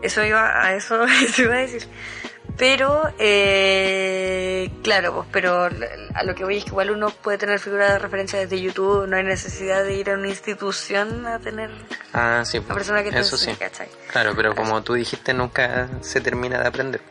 Eso 0.01 0.23
iba 0.23 0.65
a 0.65 0.75
eso, 0.75 1.03
eso 1.25 1.43
iba 1.43 1.55
a 1.55 1.59
decir. 1.59 1.87
Pero 2.57 3.13
eh, 3.19 4.71
claro, 4.81 5.13
pues, 5.13 5.27
pero 5.31 5.65
a 6.13 6.23
lo 6.23 6.35
que 6.35 6.45
voy 6.45 6.57
es 6.57 6.63
que 6.63 6.69
igual 6.69 6.91
uno 6.91 7.09
puede 7.09 7.37
tener 7.37 7.59
figuras 7.59 7.91
de 7.91 7.99
referencia 7.99 8.39
desde 8.39 8.61
YouTube, 8.61 9.07
no 9.07 9.17
hay 9.17 9.23
necesidad 9.23 9.83
de 9.83 9.95
ir 9.95 10.09
a 10.09 10.13
una 10.13 10.29
institución 10.29 11.25
a 11.25 11.39
tener 11.39 11.69
ah, 12.13 12.43
sí, 12.45 12.61
pues, 12.61 12.73
persona 12.73 13.03
que 13.03 13.09
eso 13.09 13.35
sí. 13.35 13.51
Claro, 14.09 14.33
pero 14.37 14.55
como 14.55 14.81
tú 14.83 14.93
dijiste, 14.93 15.33
nunca 15.33 15.89
se 15.99 16.21
termina 16.21 16.61
de 16.61 16.67
aprender. 16.67 17.01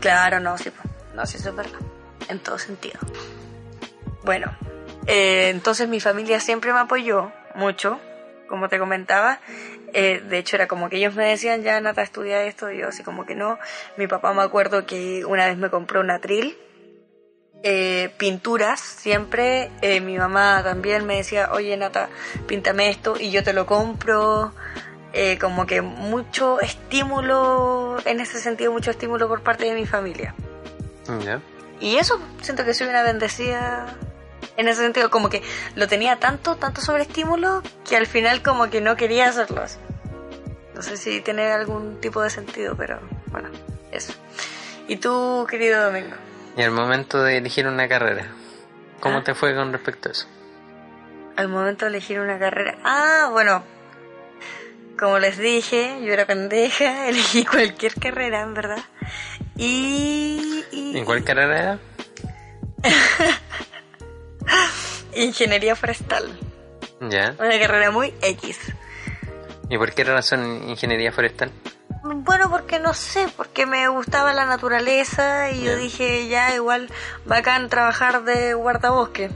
Claro, 0.00 0.40
no, 0.40 0.56
sí, 0.56 0.70
pues. 0.70 0.99
No, 1.20 1.26
sí, 1.26 1.36
eso 1.36 1.50
es 1.50 1.54
verdad. 1.54 1.80
En 2.30 2.38
todo 2.38 2.58
sentido. 2.58 2.98
Bueno, 4.24 4.56
eh, 5.06 5.50
entonces 5.50 5.86
mi 5.86 6.00
familia 6.00 6.40
siempre 6.40 6.72
me 6.72 6.78
apoyó 6.78 7.30
mucho, 7.54 8.00
como 8.48 8.70
te 8.70 8.78
comentaba. 8.78 9.38
Eh, 9.92 10.22
de 10.26 10.38
hecho, 10.38 10.56
era 10.56 10.66
como 10.66 10.88
que 10.88 10.96
ellos 10.96 11.14
me 11.14 11.26
decían, 11.26 11.62
ya 11.62 11.78
Nata, 11.78 12.00
estudia 12.00 12.42
esto, 12.44 12.70
y 12.70 12.78
yo 12.78 12.88
así 12.88 13.02
como 13.02 13.26
que 13.26 13.34
no. 13.34 13.58
Mi 13.98 14.06
papá 14.06 14.32
me 14.32 14.40
acuerdo 14.40 14.86
que 14.86 15.26
una 15.26 15.44
vez 15.44 15.58
me 15.58 15.68
compró 15.68 16.00
un 16.00 16.10
atril, 16.10 16.56
eh, 17.62 18.08
pinturas, 18.16 18.80
siempre. 18.80 19.70
Mi 20.00 20.16
mamá 20.16 20.62
también 20.64 21.04
me 21.04 21.16
decía, 21.16 21.50
oye 21.52 21.76
Nata, 21.76 22.08
píntame 22.46 22.88
esto, 22.88 23.16
y 23.20 23.30
yo 23.30 23.44
te 23.44 23.52
lo 23.52 23.66
compro. 23.66 24.54
Como 25.38 25.66
que 25.66 25.82
mucho 25.82 26.60
estímulo, 26.62 27.98
en 28.06 28.20
ese 28.20 28.38
sentido, 28.38 28.72
mucho 28.72 28.90
estímulo 28.90 29.28
por 29.28 29.42
parte 29.42 29.66
de 29.66 29.74
mi 29.74 29.84
familia. 29.84 30.34
Y 31.80 31.96
eso, 31.96 32.20
siento 32.42 32.64
que 32.64 32.74
soy 32.74 32.88
una 32.88 33.02
bendecida 33.02 33.86
en 34.56 34.68
ese 34.68 34.82
sentido, 34.82 35.10
como 35.10 35.30
que 35.30 35.42
lo 35.76 35.88
tenía 35.88 36.16
tanto, 36.16 36.56
tanto 36.56 36.80
sobre 36.80 37.02
estímulo 37.02 37.62
que 37.88 37.96
al 37.96 38.06
final 38.06 38.42
como 38.42 38.68
que 38.70 38.80
no 38.80 38.96
quería 38.96 39.28
hacerlos. 39.28 39.78
No 40.74 40.82
sé 40.82 40.96
si 40.96 41.20
tiene 41.20 41.50
algún 41.52 42.00
tipo 42.00 42.22
de 42.22 42.30
sentido, 42.30 42.74
pero 42.76 43.00
bueno, 43.30 43.48
eso. 43.92 44.12
¿Y 44.88 44.96
tú, 44.96 45.46
querido 45.48 45.84
Domingo? 45.84 46.14
Y 46.56 46.62
al 46.62 46.70
momento 46.72 47.22
de 47.22 47.38
elegir 47.38 47.66
una 47.66 47.88
carrera, 47.88 48.26
¿cómo 49.00 49.18
Ah. 49.18 49.24
te 49.24 49.34
fue 49.34 49.54
con 49.54 49.72
respecto 49.72 50.08
a 50.08 50.12
eso? 50.12 50.26
Al 51.36 51.48
momento 51.48 51.84
de 51.86 51.90
elegir 51.90 52.20
una 52.20 52.38
carrera... 52.38 52.76
Ah, 52.84 53.28
bueno, 53.30 53.62
como 55.00 55.18
les 55.18 55.38
dije, 55.38 55.98
yo 56.04 56.12
era 56.12 56.26
pendeja, 56.26 57.08
elegí 57.08 57.44
cualquier 57.44 57.94
carrera, 57.94 58.42
en 58.42 58.54
verdad. 58.54 58.78
Y... 59.56 60.64
y- 60.70 60.96
¿En 60.98 61.04
cuál 61.04 61.24
carrera 61.24 61.58
era? 61.58 61.78
Ingeniería 65.14 65.74
forestal. 65.76 66.38
Ya. 67.00 67.34
Una 67.38 67.58
carrera 67.58 67.90
muy 67.90 68.14
X. 68.22 68.58
¿Y 69.68 69.78
por 69.78 69.92
qué 69.92 70.04
razón 70.04 70.68
ingeniería 70.68 71.12
forestal? 71.12 71.50
Bueno, 72.02 72.50
porque 72.50 72.78
no 72.78 72.94
sé, 72.94 73.28
porque 73.36 73.66
me 73.66 73.86
gustaba 73.88 74.32
la 74.34 74.46
naturaleza 74.46 75.50
y 75.50 75.62
yo 75.64 75.76
dije, 75.76 76.28
ya 76.28 76.54
igual 76.54 76.88
bacán 77.26 77.68
trabajar 77.68 78.24
de 78.24 78.54
guardabosque 78.54 79.30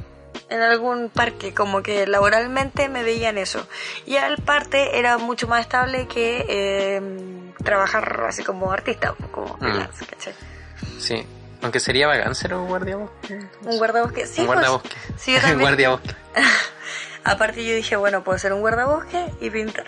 en 0.50 0.60
algún 0.62 1.08
parque, 1.08 1.54
como 1.54 1.82
que 1.82 2.06
laboralmente 2.06 2.88
me 2.88 3.02
veían 3.02 3.38
eso. 3.38 3.66
Y 4.06 4.16
al 4.16 4.38
parte 4.38 4.98
era 4.98 5.18
mucho 5.18 5.48
más 5.48 5.60
estable 5.62 6.06
que 6.06 6.44
eh, 6.48 7.52
trabajar 7.62 8.24
así 8.28 8.42
como 8.44 8.70
artista, 8.72 9.14
como 9.32 9.56
freelance, 9.58 10.04
¿cachai? 10.06 10.34
Sí. 10.98 11.26
Aunque 11.62 11.80
sería 11.80 12.06
bacán 12.06 12.34
ser 12.34 12.52
un 12.54 12.66
guardiabosque. 12.68 13.40
Un 13.62 13.78
guardabosque, 13.78 14.26
sí, 14.26 14.42
un 14.42 14.46
pues, 14.48 14.58
guardabosque. 14.58 14.96
sí, 15.16 15.32
yo 15.32 15.40
también. 15.40 15.60
guardiabosque. 15.60 16.14
Aparte 17.24 17.64
yo 17.64 17.74
dije, 17.74 17.96
bueno, 17.96 18.22
puedo 18.22 18.38
ser 18.38 18.52
un 18.52 18.60
guardabosque 18.60 19.32
y 19.40 19.48
pintar. 19.50 19.86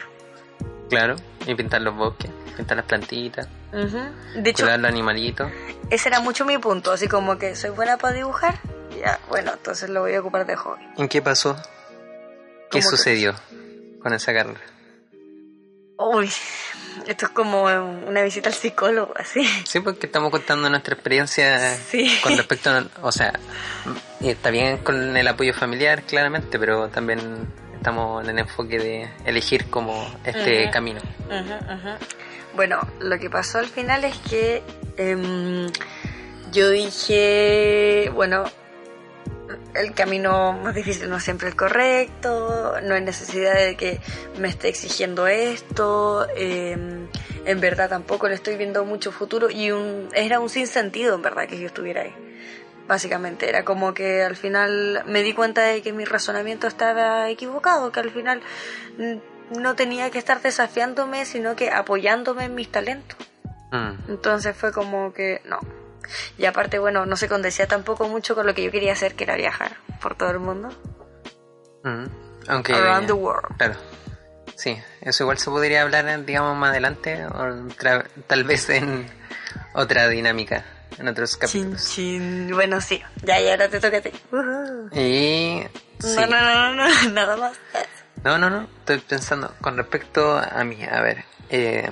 Claro. 0.88 1.16
Y 1.46 1.54
pintar 1.54 1.82
los 1.82 1.94
bosques, 1.94 2.30
pintar 2.56 2.76
las 2.78 2.86
plantitas, 2.86 3.46
Ujú. 3.72 3.98
De 4.40 4.50
hecho, 4.50 4.62
cuidar 4.64 4.78
los 4.80 4.88
animalitos. 4.90 5.50
ese 5.90 6.08
era 6.08 6.20
mucho 6.20 6.44
mi 6.46 6.56
punto, 6.58 6.92
así 6.92 7.08
como 7.08 7.36
que 7.36 7.54
soy 7.56 7.70
buena 7.70 7.98
para 7.98 8.14
dibujar, 8.14 8.54
ya, 9.06 9.20
bueno, 9.28 9.52
entonces 9.52 9.88
lo 9.88 10.00
voy 10.00 10.14
a 10.14 10.20
ocupar 10.20 10.46
de 10.46 10.56
hobby. 10.56 10.82
¿En 10.96 11.08
qué 11.08 11.22
pasó? 11.22 11.54
¿Qué 11.56 11.62
¿Cómo 11.62 12.68
que 12.70 12.82
sucedió 12.82 13.34
con 14.02 14.12
esa 14.12 14.32
carrera? 14.32 14.60
Uy, 15.98 16.30
esto 17.06 17.26
es 17.26 17.30
como 17.32 17.62
una 17.64 18.22
visita 18.22 18.48
al 18.50 18.54
psicólogo, 18.54 19.14
así. 19.16 19.46
Sí, 19.64 19.80
porque 19.80 20.06
estamos 20.06 20.30
contando 20.30 20.68
nuestra 20.68 20.94
experiencia 20.94 21.75
Sí. 21.76 22.10
con 22.22 22.36
respecto 22.36 22.70
a, 22.70 22.84
o 23.02 23.12
sea, 23.12 23.32
está 24.20 24.50
bien 24.50 24.78
con 24.78 25.16
el 25.16 25.26
apoyo 25.28 25.54
familiar, 25.54 26.02
claramente, 26.02 26.58
pero 26.58 26.88
también 26.88 27.20
estamos 27.75 28.25
en 28.25 28.30
el 28.30 28.38
enfoque 28.40 28.78
de 28.78 29.08
elegir 29.25 29.70
como 29.70 30.06
este 30.25 30.68
camino. 30.70 31.00
Bueno, 32.54 32.80
lo 33.00 33.18
que 33.18 33.30
pasó 33.30 33.58
al 33.58 33.66
final 33.68 34.04
es 34.04 34.16
que 34.18 34.62
em, 34.96 35.70
yo 36.52 36.70
dije, 36.70 38.10
bueno, 38.14 38.44
el 39.75 39.92
camino 39.94 40.52
más 40.52 40.75
difícil 40.75 41.08
no 41.08 41.16
es 41.16 41.25
siempre 41.25 41.48
el 41.48 41.56
correcto, 41.56 42.75
no 42.82 42.94
hay 42.94 43.02
necesidad 43.02 43.54
de 43.54 43.76
que 43.76 44.00
me 44.38 44.48
esté 44.48 44.68
exigiendo 44.68 45.26
esto, 45.26 46.26
em, 46.36 47.08
en 47.44 47.60
verdad 47.60 47.88
tampoco 47.88 48.28
le 48.28 48.34
estoy 48.34 48.56
viendo 48.56 48.84
mucho 48.84 49.12
futuro 49.12 49.50
y 49.50 49.70
un, 49.70 50.08
era 50.14 50.40
un 50.40 50.48
sinsentido 50.48 51.14
en 51.14 51.22
verdad 51.22 51.46
que 51.46 51.58
yo 51.58 51.66
estuviera 51.66 52.02
ahí. 52.02 52.14
Básicamente 52.88 53.48
era 53.48 53.64
como 53.64 53.94
que 53.94 54.22
al 54.22 54.36
final 54.36 55.02
me 55.06 55.22
di 55.22 55.34
cuenta 55.34 55.62
de 55.62 55.82
que 55.82 55.92
mi 55.92 56.04
razonamiento 56.04 56.68
estaba 56.68 57.28
equivocado, 57.30 57.90
que 57.90 58.00
al 58.00 58.10
final 58.10 58.40
no 59.50 59.75
tenía 59.75 60.10
que 60.10 60.18
estar 60.18 60.40
desafiándome, 60.40 61.25
sino 61.25 61.56
que 61.56 61.70
apoyándome 61.70 62.44
en 62.44 62.54
mis 62.54 62.70
talentos. 62.70 63.18
Mm, 63.72 64.10
Entonces 64.10 64.56
fue 64.56 64.72
como 64.72 65.12
que 65.12 65.42
no. 65.44 65.58
Y 66.38 66.44
aparte, 66.46 66.78
bueno, 66.78 67.06
no 67.06 67.16
se 67.16 67.28
condecía 67.28 67.66
tampoco 67.66 68.08
mucho 68.08 68.34
con 68.34 68.46
lo 68.46 68.54
que 68.54 68.62
yo 68.62 68.70
quería 68.70 68.92
hacer, 68.92 69.14
que 69.14 69.25
era 69.25 69.36
viajar 69.36 69.76
por 70.00 70.16
todo 70.16 70.30
el 70.30 70.38
mundo. 70.40 70.68
mm. 71.84 72.04
Aunque... 72.48 72.75
Around 72.75 73.06
the 73.08 73.12
world. 73.12 73.56
Claro. 73.56 73.75
Sí, 74.54 74.78
eso 75.00 75.25
igual 75.25 75.36
se 75.38 75.50
podría 75.50 75.82
hablar, 75.82 76.25
digamos, 76.25 76.56
más 76.56 76.70
adelante, 76.70 77.26
o 77.26 77.66
tal 78.26 78.44
vez 78.44 78.70
en 78.70 79.06
otra 79.75 80.08
dinámica, 80.08 80.64
en 80.98 81.08
otros 81.08 81.32
Chin, 81.32 81.40
capítulos. 81.40 81.90
chin. 81.90 82.50
Bueno, 82.54 82.80
sí. 82.80 83.02
Ya, 83.22 83.40
y 83.40 83.48
ahora 83.50 83.68
te 83.68 83.80
toca 83.80 83.98
a 83.98 84.00
ti. 84.00 84.10
Ujú. 84.32 84.88
Y... 84.98 85.66
sí. 85.98 86.16
No, 86.16 86.26
no, 86.26 86.40
no, 86.40 86.75
no, 86.75 86.86
no, 87.02 87.10
nada 87.10 87.36
más. 87.36 87.52
No, 88.25 88.38
no, 88.38 88.48
no, 88.48 88.62
estoy 88.78 88.98
pensando 89.00 89.54
con 89.60 89.76
respecto 89.76 90.38
a 90.38 90.64
mí, 90.64 90.82
a 90.84 91.00
ver, 91.02 91.25
eh, 91.50 91.90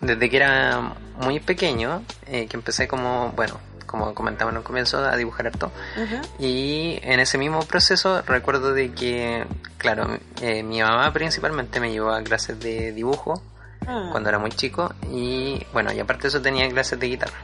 desde 0.00 0.30
que 0.30 0.36
era 0.36 0.94
muy 1.20 1.40
pequeño, 1.40 2.02
eh, 2.26 2.46
que 2.46 2.56
empecé 2.56 2.86
como, 2.88 3.32
bueno, 3.32 3.58
como 3.86 4.14
comentaba 4.14 4.50
en 4.50 4.58
un 4.58 4.62
comienzo, 4.62 4.98
a 4.98 5.16
dibujar 5.16 5.46
harto, 5.46 5.70
y 6.38 6.98
en 7.02 7.20
ese 7.20 7.38
mismo 7.38 7.60
proceso 7.60 8.22
recuerdo 8.22 8.72
de 8.74 8.92
que, 8.92 9.44
claro, 9.78 10.18
eh, 10.42 10.62
mi 10.62 10.82
mamá 10.82 11.12
principalmente 11.12 11.80
me 11.80 11.92
llevó 11.92 12.10
a 12.10 12.22
clases 12.22 12.58
de 12.60 12.92
dibujo 12.92 13.42
Mm. 13.86 14.10
cuando 14.10 14.28
era 14.30 14.38
muy 14.38 14.50
chico, 14.50 14.92
y 15.12 15.64
bueno, 15.72 15.92
y 15.92 16.00
aparte 16.00 16.22
de 16.22 16.28
eso 16.28 16.42
tenía 16.42 16.68
clases 16.68 16.98
de 16.98 17.06
guitarra. 17.06 17.38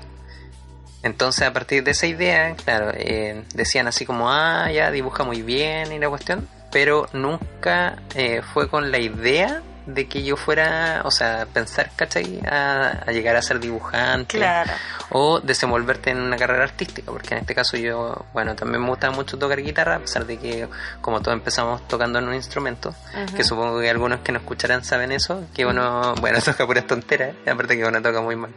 Entonces, 1.03 1.47
a 1.47 1.53
partir 1.53 1.85
de 1.85 1.93
esa 1.93 2.07
idea, 2.07 2.55
claro, 2.57 2.91
eh, 2.95 3.45
decían 3.55 3.87
así 3.87 4.05
como, 4.07 4.31
ah, 4.31 4.71
ya 4.73 4.91
dibuja 4.91 5.25
muy 5.25 5.43
bien 5.43 5.93
y 5.93 5.99
la 5.99 6.09
cuestión, 6.09 6.49
pero 6.73 7.09
nunca 7.13 8.03
eh, 8.15 8.41
fue 8.55 8.69
con 8.69 8.91
la 8.91 8.99
idea 8.99 9.63
de 9.87 10.07
que 10.09 10.23
yo 10.23 10.37
fuera, 10.37 11.03
o 11.05 11.11
sea, 11.11 11.47
pensar, 11.53 11.91
¿cachai? 11.97 12.41
A, 12.49 13.03
a 13.07 13.11
llegar 13.13 13.37
a 13.37 13.43
ser 13.43 13.59
dibujante 13.61 14.39
Claro. 14.39 14.71
o 15.11 15.41
desenvolverte 15.41 16.11
en 16.11 16.21
una 16.21 16.37
carrera 16.37 16.65
artística, 16.65 17.11
porque 17.11 17.35
en 17.35 17.41
este 17.41 17.55
caso 17.55 17.77
yo, 17.77 18.27
bueno, 18.33 18.55
también 18.55 18.83
me 18.83 18.89
gusta 18.89 19.11
mucho 19.11 19.39
tocar 19.39 19.61
guitarra, 19.63 19.97
a 19.97 19.99
pesar 20.01 20.25
de 20.27 20.39
que 20.39 20.69
como 21.01 21.21
todos 21.21 21.37
empezamos 21.37 21.87
tocando 21.89 22.19
en 22.19 22.29
un 22.29 22.35
instrumento, 22.35 22.95
que 23.37 23.45
supongo 23.45 23.81
que 23.81 23.91
algunos 23.91 24.21
que 24.21 24.33
nos 24.33 24.43
escucharán 24.43 24.85
saben 24.85 25.13
eso, 25.13 25.45
que 25.55 25.67
uno, 25.67 26.15
bueno, 26.21 26.39
toca 26.45 26.67
puras 26.67 26.87
tonteras, 26.87 27.35
y 27.47 27.51
aparte 27.51 27.77
que 27.77 27.85
uno 27.85 28.01
toca 28.01 28.21
muy 28.21 28.37
mal. 28.37 28.51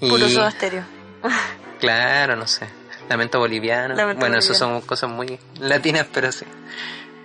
Y, 0.00 0.08
Puro 0.10 0.28
soda 0.28 0.48
estéreo. 0.48 0.84
Claro, 1.80 2.36
no 2.36 2.46
sé. 2.46 2.66
Lamento 3.08 3.38
boliviano. 3.38 3.94
Lamento 3.94 4.20
bueno, 4.20 4.38
eso 4.38 4.52
boliviano. 4.54 4.78
son 4.80 4.86
cosas 4.88 5.10
muy 5.10 5.38
latinas, 5.58 6.06
pero 6.12 6.32
sí. 6.32 6.46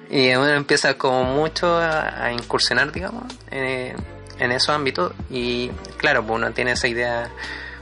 Y 0.09 0.33
uno 0.33 0.47
empieza 0.49 0.97
como 0.97 1.23
mucho 1.23 1.77
a, 1.77 2.25
a 2.25 2.33
incursionar, 2.33 2.91
digamos, 2.91 3.23
en, 3.51 3.95
en 4.39 4.51
esos 4.51 4.69
ámbitos. 4.69 5.13
Y 5.29 5.69
claro, 5.97 6.25
pues 6.25 6.39
uno 6.39 6.51
tiene 6.51 6.71
esa 6.71 6.87
idea 6.87 7.29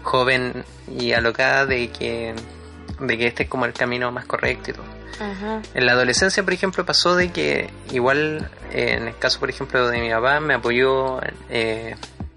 joven 0.03 0.65
y 0.89 1.13
alocada 1.13 1.65
de 1.65 1.89
que, 1.89 2.34
de 3.00 3.17
que 3.17 3.27
este 3.27 3.43
es 3.43 3.50
como 3.50 3.65
el 3.65 3.74
camino 3.74 4.12
más 4.12 4.25
correcto 4.25 4.72
y 4.72 4.74
todo. 4.74 4.98
En 5.74 5.86
la 5.86 5.93
adolescencia, 5.93 6.43
por 6.43 6.53
ejemplo, 6.53 6.86
pasó 6.86 7.15
de 7.15 7.31
que 7.31 7.72
igual, 7.91 8.51
eh, 8.72 8.98
en 9.00 9.07
el 9.07 9.17
caso, 9.17 9.39
por 9.39 9.50
ejemplo, 9.50 9.88
de 9.88 10.00
mi 10.00 10.12
papá, 10.12 10.39
me 10.39 10.53
apoyó 10.53 11.19
eh, 11.50 11.96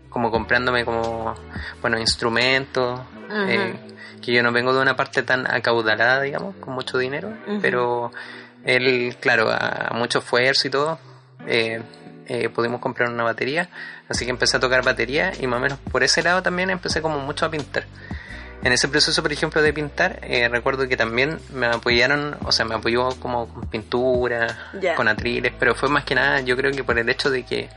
como 0.09 0.31
comprándome 0.31 0.87
como, 0.87 1.35
bueno, 1.83 1.99
instrumentos, 1.99 3.01
eh, 3.49 3.75
que 4.23 4.33
yo 4.33 4.43
no 4.43 4.51
vengo 4.51 4.73
de 4.73 4.81
una 4.81 4.97
parte 4.97 5.23
tan 5.23 5.47
acaudalada, 5.47 6.23
digamos, 6.23 6.57
con 6.57 6.73
mucho 6.73 6.97
dinero, 6.97 7.33
pero 7.61 8.13
él, 8.65 9.17
claro, 9.21 9.51
a 9.51 9.91
mucho 9.95 10.19
esfuerzo 10.19 10.69
y 10.69 10.71
todo, 10.71 10.99
eh, 11.47 11.81
eh, 12.27 12.49
pudimos 12.49 12.81
comprar 12.81 13.11
una 13.11 13.25
batería, 13.25 13.69
así 14.09 14.25
que 14.25 14.31
empecé 14.31 14.57
a 14.57 14.61
tocar 14.61 14.85
batería 14.85 15.33
y 15.41 15.47
más 15.47 15.59
o 15.59 15.63
menos 15.63 15.79
por 15.91 16.05
ese 16.05 16.23
lado 16.23 16.43
también 16.43 16.71
empecé 16.71 17.03
como 17.03 17.19
mucho 17.19 17.47
a 17.47 17.51
pintar. 17.51 17.85
En 18.63 18.73
ese 18.73 18.89
proceso, 18.89 19.23
por 19.23 19.33
ejemplo, 19.33 19.63
de 19.63 19.73
pintar, 19.73 20.21
eh, 20.23 20.47
recuerdo 20.49 20.87
que 20.87 20.97
también 20.97 21.41
me 21.53 21.67
apoyaron, 21.67 22.37
o 22.45 22.53
sea, 22.53 22.67
me 22.67 22.75
apoyó 22.75 23.09
como 23.19 23.49
con 23.49 23.69
pintura, 23.69 24.71
con 24.97 25.09
atriles, 25.09 25.53
pero 25.59 25.75
fue 25.75 25.89
más 25.89 26.05
que 26.05 26.15
nada, 26.15 26.41
yo 26.41 26.57
creo 26.57 26.71
que 26.71 26.85
por 26.85 26.99
el 26.99 27.09
hecho 27.09 27.31
de 27.31 27.45
que, 27.45 27.71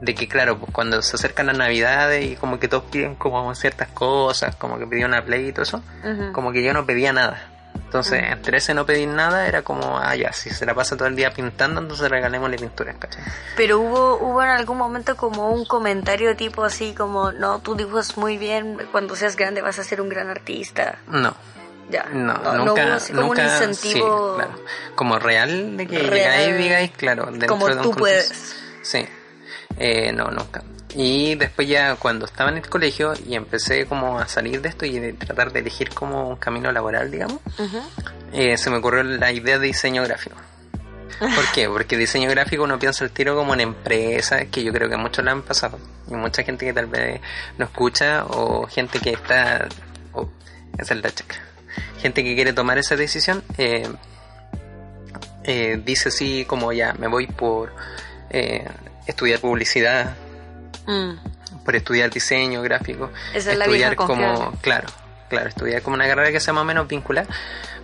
de 0.00 0.14
que 0.14 0.28
claro, 0.28 0.58
pues 0.58 0.70
cuando 0.72 1.02
se 1.02 1.16
acercan 1.16 1.46
las 1.46 1.58
navidades 1.58 2.24
y 2.24 2.36
como 2.36 2.60
que 2.60 2.68
todos 2.68 2.84
piden 2.84 3.16
como 3.16 3.52
ciertas 3.56 3.88
cosas, 3.88 4.54
como 4.54 4.78
que 4.78 4.86
pedían 4.86 5.10
una 5.10 5.24
play 5.24 5.48
y 5.48 5.52
todo 5.52 5.64
eso, 5.64 5.82
como 6.32 6.52
que 6.52 6.62
yo 6.62 6.72
no 6.72 6.86
pedía 6.86 7.12
nada. 7.12 7.53
Entonces, 7.94 8.24
entre 8.28 8.58
ese 8.58 8.74
no 8.74 8.84
pedir 8.84 9.06
nada 9.06 9.46
era 9.46 9.62
como, 9.62 9.96
ah, 10.00 10.16
ya, 10.16 10.32
si 10.32 10.50
se 10.50 10.66
la 10.66 10.74
pasa 10.74 10.96
todo 10.96 11.06
el 11.06 11.14
día 11.14 11.32
pintando, 11.32 11.80
entonces 11.80 12.10
regalémosle 12.10 12.56
pinturas, 12.58 12.96
¿cachai? 12.98 13.22
Pero 13.56 13.78
hubo, 13.78 14.16
hubo 14.16 14.42
en 14.42 14.48
algún 14.48 14.78
momento 14.78 15.16
como 15.16 15.50
un 15.52 15.64
comentario 15.64 16.34
tipo 16.34 16.64
así 16.64 16.92
como, 16.92 17.30
no, 17.30 17.60
tú 17.60 17.76
dibujas 17.76 18.16
muy 18.16 18.36
bien, 18.36 18.78
cuando 18.90 19.14
seas 19.14 19.36
grande 19.36 19.62
vas 19.62 19.78
a 19.78 19.84
ser 19.84 20.00
un 20.00 20.08
gran 20.08 20.28
artista. 20.28 20.98
No, 21.06 21.36
Ya. 21.88 22.06
no, 22.12 22.34
no, 22.34 22.52
no 22.54 22.64
nunca, 22.64 22.84
hubo 22.84 22.92
así 22.94 23.12
como 23.12 23.28
nunca, 23.28 23.42
un 23.42 23.48
incentivo 23.48 24.30
sí, 24.32 24.42
claro. 24.42 24.60
Como 24.96 25.18
real 25.20 25.76
de 25.76 25.86
que 25.86 25.98
Real. 26.00 26.12
llegáis 26.14 26.48
y 26.48 26.52
digáis, 26.64 26.90
claro, 26.96 27.26
dentro 27.26 27.46
como 27.46 27.68
de 27.68 27.76
un 27.76 27.82
tú 27.82 27.92
puedes. 27.92 28.56
Sí, 28.82 29.06
eh, 29.78 30.10
no, 30.12 30.32
nunca. 30.32 30.64
Y 30.94 31.34
después 31.34 31.66
ya 31.68 31.96
cuando 31.96 32.24
estaba 32.24 32.50
en 32.50 32.58
el 32.58 32.68
colegio 32.68 33.14
y 33.26 33.34
empecé 33.34 33.86
como 33.86 34.18
a 34.18 34.28
salir 34.28 34.60
de 34.60 34.68
esto 34.68 34.86
y 34.86 34.98
de 34.98 35.12
tratar 35.12 35.52
de 35.52 35.60
elegir 35.60 35.90
como 35.90 36.28
un 36.28 36.36
camino 36.36 36.70
laboral, 36.70 37.10
digamos, 37.10 37.40
eh, 38.32 38.56
se 38.56 38.70
me 38.70 38.76
ocurrió 38.76 39.02
la 39.02 39.32
idea 39.32 39.58
de 39.58 39.66
diseño 39.66 40.02
gráfico. 40.04 40.36
¿Por 41.18 41.52
qué? 41.52 41.68
Porque 41.68 41.96
diseño 41.96 42.28
gráfico 42.30 42.64
uno 42.64 42.78
piensa 42.78 43.04
el 43.04 43.10
tiro 43.10 43.36
como 43.36 43.54
en 43.54 43.60
empresas, 43.60 44.46
que 44.50 44.62
yo 44.62 44.72
creo 44.72 44.88
que 44.88 44.96
muchos 44.96 45.24
lo 45.24 45.30
han 45.30 45.42
pasado. 45.42 45.78
Y 46.08 46.14
mucha 46.14 46.42
gente 46.42 46.66
que 46.66 46.72
tal 46.72 46.86
vez 46.86 47.20
no 47.58 47.64
escucha 47.64 48.24
o 48.26 48.66
gente 48.66 48.98
que 49.00 49.10
está... 49.10 49.68
Oh, 50.12 50.28
esa 50.78 50.94
es 50.94 51.02
la 51.02 51.10
checa. 51.10 51.36
Gente 52.00 52.22
que 52.22 52.34
quiere 52.34 52.52
tomar 52.52 52.78
esa 52.78 52.96
decisión, 52.96 53.42
eh, 53.58 53.88
eh, 55.44 55.80
dice 55.84 56.08
así 56.08 56.44
como 56.44 56.72
ya, 56.72 56.94
me 56.94 57.06
voy 57.06 57.26
por 57.26 57.74
eh, 58.30 58.66
estudiar 59.06 59.40
publicidad, 59.40 60.14
Mm. 60.86 61.64
por 61.64 61.76
estudiar 61.76 62.10
diseño 62.10 62.60
gráfico, 62.62 63.10
Esa 63.34 63.52
es 63.52 63.58
la 63.58 63.64
estudiar 63.64 63.96
como, 63.96 64.52
claro, 64.60 64.88
claro, 65.28 65.48
estudiar 65.48 65.82
como 65.82 65.94
una 65.94 66.06
carrera 66.06 66.30
que 66.32 66.40
sea 66.40 66.52
más 66.52 66.62
o 66.62 66.64
menos 66.66 66.86
vinculada, 66.88 67.26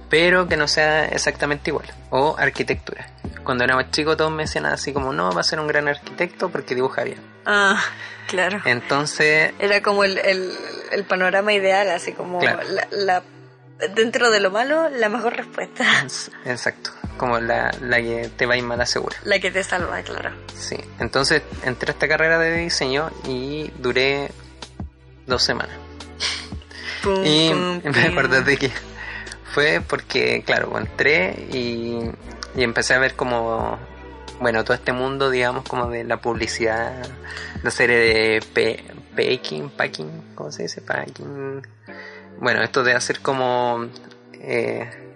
pero 0.09 0.49
que 0.49 0.57
no 0.57 0.66
sea 0.69 1.07
exactamente 1.07 1.71
igual, 1.71 1.87
o 2.11 2.37
arquitectura. 2.38 3.07
Cuando 3.45 3.64
era 3.64 3.75
más 3.76 3.90
chico 3.90 4.16
todos 4.16 4.30
me 4.30 4.42
decían 4.42 4.66
así 4.66 4.92
como, 4.92 5.12
no, 5.12 5.33
va 5.33 5.40
a 5.40 5.45
ser 5.45 5.61
un 5.61 5.66
gran 5.66 5.88
arquitecto 5.88 6.50
porque 6.50 6.75
dibuja 6.75 7.04
bien. 7.04 7.21
Ah, 7.47 7.80
claro. 8.26 8.61
Entonces, 8.66 9.52
Era 9.59 9.80
como 9.83 10.04
el, 10.04 10.19
el, 10.19 10.52
el 10.92 11.04
panorama 11.04 11.52
ideal, 11.52 11.88
así 11.90 12.12
como 12.12 12.38
Claro. 12.40 12.61
la, 12.69 12.87
la- 12.90 13.23
dentro 13.95 14.30
de 14.30 14.40
lo 14.40 14.50
malo, 14.50 14.90
la 14.90 15.09
mejor 15.09 15.35
respuesta. 15.37 15.85
exacto, 16.45 16.90
como 17.21 17.39
la, 17.39 17.71
la 17.83 17.99
que 17.99 18.31
te 18.35 18.47
va 18.47 18.55
a 18.55 18.57
ir 18.57 18.65
mala 18.65 18.87
segura. 18.87 19.15
La 19.25 19.39
que 19.39 19.50
te 19.50 19.62
salva, 19.62 20.00
claro. 20.00 20.31
Sí, 20.57 20.79
entonces 21.00 21.43
entré 21.65 21.91
a 21.91 21.93
esta 21.93 22.09
carrera 22.09 22.39
de 22.39 22.57
diseño 22.57 23.11
y 23.29 23.71
duré 23.77 24.31
dos 25.27 25.43
semanas. 25.43 25.77
Pum, 27.03 27.23
Y 27.23 27.50
pum, 27.50 27.83
me 27.95 28.07
acuerdo 28.07 28.41
de 28.41 28.57
que 28.57 28.71
fue 29.53 29.83
porque, 29.87 30.43
claro, 30.47 30.79
entré 30.79 31.47
y, 31.53 31.99
y 32.55 32.62
empecé 32.62 32.95
a 32.95 32.99
ver 32.99 33.15
como, 33.17 33.79
bueno, 34.41 34.65
todo 34.65 34.73
este 34.73 34.95
mundo, 34.95 35.29
digamos, 35.29 35.65
como 35.69 35.91
de 35.91 36.05
la 36.05 36.23
publicidad, 36.23 37.07
la 37.62 37.71
serie 37.71 37.99
de 37.99 38.83
packing, 39.15 39.69
packing, 39.69 40.23
¿cómo 40.35 40.50
se 40.50 40.62
dice? 40.62 40.81
Packing. 40.81 41.61
Bueno, 42.39 42.62
esto 42.62 42.83
de 42.83 42.95
hacer 42.95 43.21
como 43.21 43.89
eh, 44.33 45.10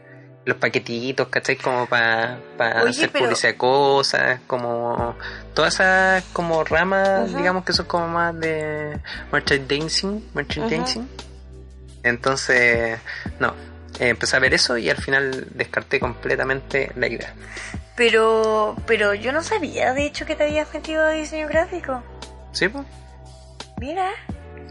los 0.45 0.57
paquetitos, 0.59 1.29
¿cachai? 1.29 1.57
Como 1.57 1.87
para 1.87 2.39
Oye, 2.83 2.91
hacer 2.91 3.11
pero- 3.11 3.25
publicidad 3.27 3.53
de 3.53 3.57
cosas, 3.57 4.41
como 4.47 5.15
todas 5.55 5.75
esas 5.75 6.25
como 6.33 6.65
ramas, 6.65 7.35
digamos 7.35 7.65
que 7.65 7.73
son 7.73 7.87
como 7.87 8.09
más 8.09 8.39
de 8.39 8.99
merchandising, 9.33 10.31
merchandising. 10.35 11.09
Entonces, 12.03 12.99
no, 13.39 13.55
eh, 13.99 14.09
empecé 14.09 14.37
a 14.37 14.41
ver 14.41 14.53
eso 14.55 14.77
y 14.77 14.91
al 14.91 14.99
final 14.99 15.47
descarté 15.55 15.99
completamente 15.99 16.93
la 16.97 17.09
idea. 17.09 17.35
Pero, 17.97 18.77
pero 18.87 19.15
yo 19.15 19.33
no 19.33 19.43
sabía, 19.43 19.95
de 19.95 20.05
hecho, 20.05 20.27
que 20.27 20.35
te 20.37 20.45
habías 20.45 20.73
metido 20.75 21.05
a 21.05 21.11
diseño 21.11 21.49
gráfico. 21.49 22.03
¿Sí, 22.53 22.69
pues? 22.69 22.85
Mira. 23.79 24.11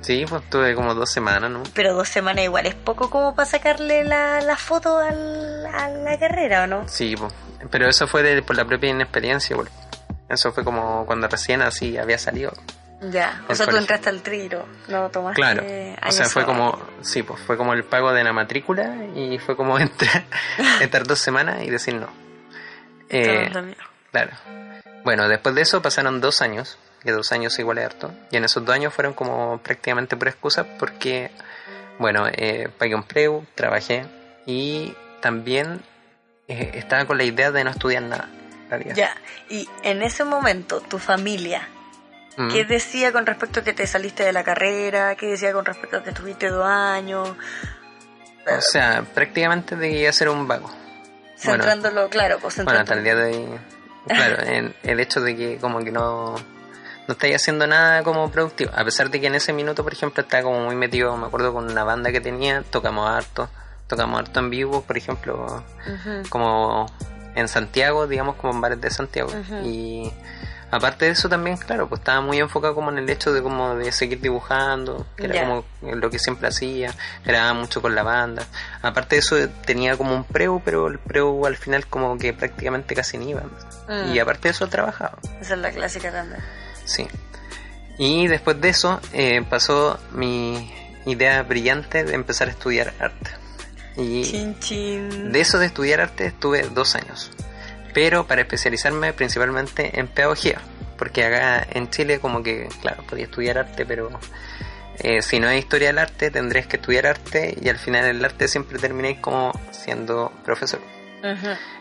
Sí, 0.03 0.25
pues 0.29 0.43
tuve 0.49 0.75
como 0.75 0.93
dos 0.93 1.09
semanas, 1.11 1.49
¿no? 1.49 1.63
Pero 1.73 1.93
dos 1.95 2.07
semanas 2.09 2.43
igual 2.43 2.65
es 2.67 2.75
poco 2.75 3.09
como 3.09 3.33
para 3.35 3.45
sacarle 3.49 4.03
la, 4.03 4.41
la 4.41 4.57
foto 4.57 4.97
al- 4.99 5.65
a 5.65 5.87
la 5.89 6.19
carrera, 6.19 6.63
¿o 6.63 6.67
no? 6.67 6.87
Sí, 6.87 7.15
pues. 7.17 7.33
Pero 7.71 7.87
eso 7.87 8.05
fue 8.07 8.21
de- 8.21 8.41
por 8.43 8.55
la 8.55 8.65
propia 8.65 8.89
inexperiencia, 8.89 9.55
pues. 9.55 9.69
Eso 10.29 10.51
fue 10.51 10.63
como 10.63 11.05
cuando 11.05 11.27
recién 11.27 11.61
así 11.61 11.97
había 11.97 12.17
salido. 12.17 12.51
Ya, 13.11 13.41
o 13.49 13.55
sea, 13.55 13.65
tú 13.65 13.71
colegio. 13.71 13.79
entraste 13.79 14.09
al 14.09 14.21
tiro, 14.21 14.65
no 14.87 15.09
tomaste 15.09 15.35
Claro. 15.35 15.63
O 16.07 16.11
sea, 16.11 16.25
fue 16.27 16.45
como, 16.45 16.81
sí, 17.01 17.21
pues 17.23 17.39
fue 17.41 17.57
como 17.57 17.73
el 17.73 17.83
pago 17.83 18.13
de 18.13 18.23
la 18.23 18.31
matrícula 18.31 18.95
y 19.15 19.37
fue 19.39 19.55
como 19.57 19.77
entrar, 19.79 20.23
entrar 20.81 21.03
dos 21.05 21.19
semanas 21.19 21.63
y 21.63 21.69
decir 21.69 21.95
no. 21.95 22.07
Eh. 23.09 23.49
Claro. 24.11 24.31
Bueno, 25.03 25.27
después 25.27 25.53
de 25.55 25.61
eso 25.61 25.81
pasaron 25.81 26.21
dos 26.21 26.41
años, 26.41 26.77
que 27.03 27.11
dos 27.11 27.31
años 27.31 27.57
igual 27.59 27.77
es 27.79 27.85
harto, 27.85 28.11
y 28.31 28.37
en 28.37 28.45
esos 28.45 28.63
dos 28.65 28.73
años 28.73 28.93
fueron 28.93 29.13
como 29.13 29.57
prácticamente 29.59 30.15
por 30.15 30.27
excusa 30.29 30.65
porque, 30.79 31.31
bueno, 31.99 32.25
eh, 32.31 32.69
pagué 32.77 32.95
un 32.95 33.03
preu, 33.03 33.45
trabajé 33.55 34.05
y 34.45 34.95
también 35.21 35.81
eh, 36.47 36.71
estaba 36.75 37.05
con 37.05 37.17
la 37.17 37.23
idea 37.23 37.51
de 37.51 37.63
no 37.63 37.71
estudiar 37.71 38.03
nada. 38.03 38.29
realidad. 38.69 38.95
Ya, 38.95 39.15
y 39.49 39.67
en 39.83 40.01
ese 40.01 40.23
momento, 40.23 40.79
tu 40.81 40.97
familia, 40.99 41.67
Mm. 42.35 42.49
¿qué 42.51 42.65
decía 42.65 43.11
con 43.11 43.27
respecto 43.27 43.59
a 43.59 43.63
que 43.63 43.73
te 43.73 43.85
saliste 43.85 44.23
de 44.23 44.33
la 44.33 44.43
carrera? 44.43 45.13
¿Qué 45.15 45.27
decía 45.27 45.53
con 45.53 45.65
respecto 45.65 45.97
a 45.97 46.03
que 46.03 46.09
estuviste 46.09 46.47
dos 46.49 46.65
años? 46.65 47.29
O 47.29 48.61
sea, 48.61 49.03
prácticamente 49.13 49.75
de 49.75 49.89
que 49.91 49.99
iba 49.99 50.09
a 50.09 50.13
ser 50.13 50.29
un 50.29 50.47
vago. 50.47 50.65
Bueno, 50.67 51.63
Centrándolo, 51.63 52.09
claro, 52.09 52.39
pues 52.41 52.55
Bueno, 52.55 52.71
hasta 52.79 52.95
centrándolo. 52.95 53.25
el 53.27 53.31
día 53.31 53.43
de 53.45 53.53
hoy, 53.53 53.59
claro, 54.07 54.43
en 54.43 54.73
el 54.83 54.99
hecho 54.99 55.21
de 55.21 55.35
que 55.35 55.57
como 55.57 55.79
que 55.83 55.91
no, 55.91 56.35
no 56.35 57.11
estáis 57.13 57.35
haciendo 57.35 57.67
nada 57.67 58.03
como 58.03 58.29
productivo, 58.31 58.71
a 58.75 58.83
pesar 58.83 59.09
de 59.09 59.19
que 59.21 59.27
en 59.27 59.35
ese 59.35 59.53
minuto, 59.53 59.83
por 59.83 59.93
ejemplo, 59.93 60.23
estaba 60.23 60.43
como 60.43 60.61
muy 60.65 60.75
metido, 60.75 61.15
me 61.17 61.27
acuerdo, 61.27 61.53
con 61.53 61.69
una 61.69 61.83
banda 61.83 62.11
que 62.11 62.21
tenía, 62.21 62.63
tocamos 62.69 63.09
harto, 63.09 63.49
tocamos 63.87 64.19
harto 64.19 64.39
en 64.39 64.49
vivo, 64.49 64.81
por 64.81 64.97
ejemplo, 64.97 65.63
como 66.29 66.91
en 67.35 67.47
Santiago, 67.47 68.07
digamos, 68.07 68.35
como 68.35 68.53
en 68.53 68.61
bares 68.61 68.81
de 68.81 68.89
Santiago, 68.91 69.31
y 69.63 70.11
aparte 70.71 71.05
de 71.05 71.11
eso 71.11 71.29
también, 71.29 71.57
claro, 71.57 71.87
pues 71.89 71.99
estaba 71.99 72.21
muy 72.21 72.39
enfocado 72.39 72.73
como 72.73 72.89
en 72.91 72.97
el 72.99 73.09
hecho 73.09 73.31
de 73.33 73.43
como 73.43 73.75
de 73.75 73.91
seguir 73.91 74.21
dibujando, 74.21 75.05
que 75.15 75.25
era 75.25 75.35
Ya. 75.35 75.41
como 75.45 75.63
lo 75.81 76.09
que 76.09 76.17
siempre 76.19 76.47
hacía, 76.47 76.91
grababa 77.25 77.53
mucho 77.53 77.81
con 77.81 77.93
la 77.93 78.01
banda. 78.03 78.43
Aparte 78.81 79.15
de 79.15 79.19
eso 79.19 79.35
tenía 79.65 79.97
como 79.97 80.15
un 80.15 80.23
preu, 80.23 80.61
pero 80.65 80.87
el 80.87 80.97
preu 80.99 81.45
al 81.45 81.57
final 81.57 81.85
como 81.87 82.17
que 82.17 82.33
prácticamente 82.33 82.95
casi 82.95 83.17
ni 83.19 83.31
iba. 83.31 83.43
Mm. 83.87 84.13
Y 84.13 84.19
aparte 84.19 84.47
de 84.47 84.51
eso 84.51 84.67
trabajaba, 84.67 85.17
Esa 85.41 85.53
es 85.55 85.59
la 85.59 85.71
clásica 85.71 86.11
también. 86.11 86.41
sí. 86.85 87.07
Y 87.97 88.25
después 88.27 88.59
de 88.59 88.69
eso 88.69 88.99
eh, 89.13 89.43
pasó 89.47 89.99
mi 90.13 90.73
idea 91.05 91.43
brillante 91.43 92.03
de 92.03 92.15
empezar 92.15 92.47
a 92.47 92.51
estudiar 92.51 92.91
arte. 92.99 93.29
Y 93.95 94.23
Chin, 94.23 94.59
chin. 94.59 95.31
de 95.31 95.39
eso 95.39 95.59
de 95.59 95.67
estudiar 95.67 96.01
arte 96.01 96.25
estuve 96.25 96.63
dos 96.69 96.95
años, 96.95 97.31
pero 97.93 98.25
para 98.25 98.41
especializarme 98.41 99.13
principalmente 99.13 99.99
en 99.99 100.07
pedagogía, 100.07 100.59
porque 100.97 101.23
acá 101.23 101.67
en 101.71 101.87
Chile 101.91 102.19
como 102.19 102.41
que, 102.41 102.67
claro, 102.81 103.03
podía 103.03 103.25
estudiar 103.25 103.59
arte, 103.59 103.85
pero 103.85 104.09
eh, 104.97 105.21
si 105.21 105.39
no 105.39 105.47
hay 105.47 105.59
historia 105.59 105.89
del 105.89 105.99
arte 105.99 106.31
tendrías 106.31 106.65
que 106.65 106.77
estudiar 106.77 107.05
arte 107.05 107.55
y 107.61 107.69
al 107.69 107.77
final 107.77 108.05
el 108.05 108.25
arte 108.25 108.47
siempre 108.47 108.79
terminéis 108.79 109.19
como 109.19 109.51
siendo 109.69 110.31
profesor, 110.43 110.81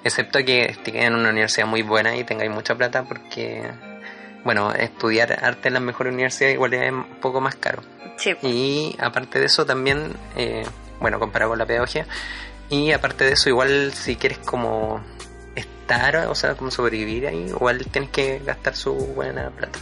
Excepto 0.05 0.39
que 0.45 0.67
estéis 0.67 1.05
en 1.05 1.15
una 1.15 1.31
universidad 1.31 1.67
muy 1.67 1.83
buena 1.83 2.17
y 2.17 2.25
tengáis 2.25 2.51
mucha 2.51 2.75
plata 2.75 3.03
porque, 3.05 3.69
bueno, 4.45 4.73
estudiar 4.73 5.45
arte 5.45 5.69
en 5.69 5.75
las 5.75 5.83
mejores 5.83 6.13
universidades 6.13 6.55
igual 6.55 6.75
es 6.75 6.93
un 6.93 7.05
poco 7.21 7.41
más 7.41 7.57
caro. 7.57 7.83
Sí, 8.17 8.37
Y 8.43 8.97
aparte 9.01 9.41
de 9.41 9.47
eso 9.47 9.67
también, 9.67 10.13
eh, 10.37 10.63
bueno, 11.01 11.19
comparado 11.19 11.51
con 11.51 11.59
la 11.59 11.67
pedagogía, 11.67 12.07
y 12.69 12.93
aparte 12.93 13.25
de 13.25 13.33
eso 13.33 13.49
igual 13.49 13.93
si 13.95 14.17
quieres 14.17 14.39
como 14.39 15.03
estar, 15.57 16.17
o 16.29 16.35
sea, 16.35 16.55
como 16.55 16.71
sobrevivir 16.71 17.27
ahí, 17.27 17.47
igual 17.49 17.85
tienes 17.91 18.11
que 18.11 18.39
gastar 18.39 18.77
su 18.77 18.95
buena 18.95 19.51
plata. 19.51 19.79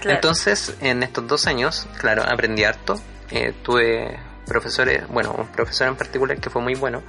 claro. 0.00 0.16
Entonces, 0.16 0.76
en 0.80 1.02
estos 1.02 1.26
dos 1.28 1.46
años, 1.46 1.86
claro, 1.98 2.24
aprendí 2.24 2.64
harto, 2.64 3.00
eh, 3.30 3.54
tuve 3.62 4.18
profesores, 4.46 5.06
bueno, 5.08 5.34
un 5.38 5.46
profesor 5.46 5.88
en 5.88 5.96
particular 5.96 6.38
que 6.38 6.50
fue 6.50 6.60
muy 6.60 6.74
bueno, 6.74 7.02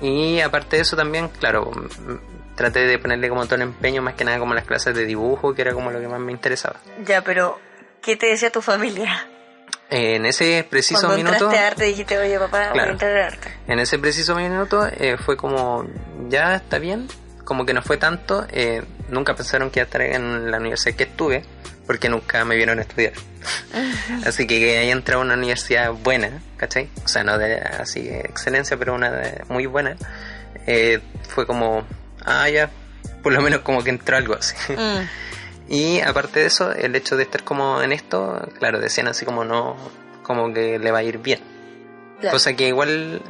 y 0.00 0.40
aparte 0.40 0.76
de 0.76 0.82
eso 0.82 0.96
también, 0.96 1.28
claro, 1.28 1.70
traté 2.54 2.80
de 2.80 2.98
ponerle 2.98 3.28
como 3.28 3.44
todo 3.44 3.56
el 3.56 3.62
empeño, 3.62 4.02
más 4.02 4.14
que 4.14 4.24
nada 4.24 4.38
como 4.38 4.54
las 4.54 4.64
clases 4.64 4.94
de 4.94 5.04
dibujo, 5.04 5.54
que 5.54 5.62
era 5.62 5.72
como 5.72 5.90
lo 5.90 6.00
que 6.00 6.08
más 6.08 6.20
me 6.20 6.32
interesaba. 6.32 6.76
Ya, 7.04 7.22
pero 7.22 7.58
¿qué 8.02 8.16
te 8.16 8.26
decía 8.26 8.50
tu 8.50 8.62
familia? 8.62 9.26
En 9.90 10.26
ese 10.26 10.66
preciso 10.68 11.06
Cuando 11.06 11.30
minuto... 11.30 11.50
arte 11.50 11.84
dijiste, 11.84 12.18
oye 12.18 12.38
papá, 12.38 12.70
voy 12.70 12.80
a 12.80 12.86
entrar 12.86 13.16
a 13.16 13.26
arte. 13.26 13.54
En 13.66 13.78
ese 13.78 13.98
preciso 13.98 14.34
minuto 14.34 14.86
eh, 14.86 15.16
fue 15.18 15.36
como, 15.36 15.86
ya 16.28 16.56
está 16.56 16.78
bien, 16.78 17.06
como 17.44 17.66
que 17.66 17.74
no 17.74 17.82
fue 17.82 17.96
tanto, 17.96 18.46
eh, 18.50 18.82
nunca 19.14 19.34
pensaron 19.34 19.70
que 19.70 19.80
iba 19.80 19.84
a 19.84 19.86
estar 19.86 20.02
en 20.02 20.50
la 20.50 20.58
universidad 20.58 20.96
que 20.96 21.04
estuve, 21.04 21.44
porque 21.86 22.08
nunca 22.08 22.44
me 22.44 22.56
vieron 22.56 22.78
a 22.78 22.82
estudiar. 22.82 23.12
así 24.26 24.46
que 24.46 24.58
que 24.58 24.78
haya 24.78 24.92
entrado 24.92 25.22
a 25.22 25.24
una 25.24 25.34
universidad 25.34 25.92
buena, 25.92 26.42
¿cachai? 26.56 26.88
O 27.04 27.08
sea, 27.08 27.24
no 27.24 27.38
de 27.38 27.56
así 27.56 28.08
excelencia, 28.08 28.76
pero 28.76 28.94
una 28.94 29.10
de, 29.10 29.44
muy 29.48 29.66
buena, 29.66 29.96
eh, 30.66 31.00
fue 31.28 31.46
como, 31.46 31.84
ah, 32.24 32.48
ya, 32.48 32.70
por 33.22 33.32
lo 33.32 33.40
menos 33.40 33.60
como 33.60 33.82
que 33.82 33.90
entró 33.90 34.16
algo 34.16 34.34
así. 34.34 34.54
Mm. 34.72 35.08
Y 35.66 36.00
aparte 36.00 36.40
de 36.40 36.46
eso, 36.46 36.72
el 36.72 36.94
hecho 36.94 37.16
de 37.16 37.22
estar 37.22 37.42
como 37.42 37.80
en 37.80 37.92
esto, 37.92 38.46
claro, 38.58 38.80
decían 38.80 39.08
así 39.08 39.24
como 39.24 39.46
no, 39.46 39.76
como 40.22 40.52
que 40.52 40.78
le 40.78 40.90
va 40.90 40.98
a 40.98 41.02
ir 41.02 41.18
bien. 41.18 41.40
Cosa 42.30 42.54
que 42.54 42.68
igual 42.68 43.22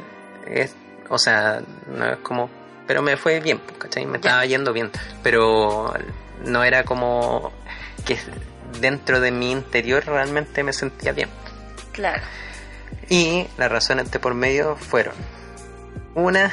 es, 0.45 0.75
o 1.09 1.17
sea, 1.17 1.61
no 1.87 2.05
es 2.05 2.17
como, 2.17 2.49
pero 2.87 3.01
me 3.01 3.17
fue 3.17 3.39
bien, 3.39 3.59
¿cachai? 3.77 4.05
Me 4.05 4.17
estaba 4.17 4.45
yendo 4.45 4.73
bien, 4.73 4.91
pero 5.23 5.93
no 6.43 6.63
era 6.63 6.83
como 6.83 7.51
que 8.05 8.17
dentro 8.79 9.19
de 9.19 9.31
mi 9.31 9.51
interior 9.51 10.05
realmente 10.05 10.63
me 10.63 10.73
sentía 10.73 11.11
bien. 11.11 11.29
Claro. 11.91 12.21
Y 13.09 13.47
las 13.57 13.71
razones 13.71 14.11
de 14.11 14.19
por 14.19 14.33
medio 14.33 14.75
fueron, 14.75 15.13
una, 16.15 16.51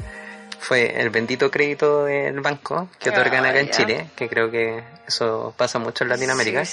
fue 0.58 1.00
el 1.00 1.10
bendito 1.10 1.50
crédito 1.50 2.04
del 2.04 2.40
banco 2.40 2.88
que 2.98 3.10
otorgan 3.10 3.46
acá 3.46 3.60
en 3.60 3.70
Chile, 3.70 4.10
que 4.16 4.28
creo 4.28 4.50
que 4.50 4.82
eso 5.06 5.54
pasa 5.56 5.78
mucho 5.78 6.04
en 6.04 6.10
Latinoamérica. 6.10 6.64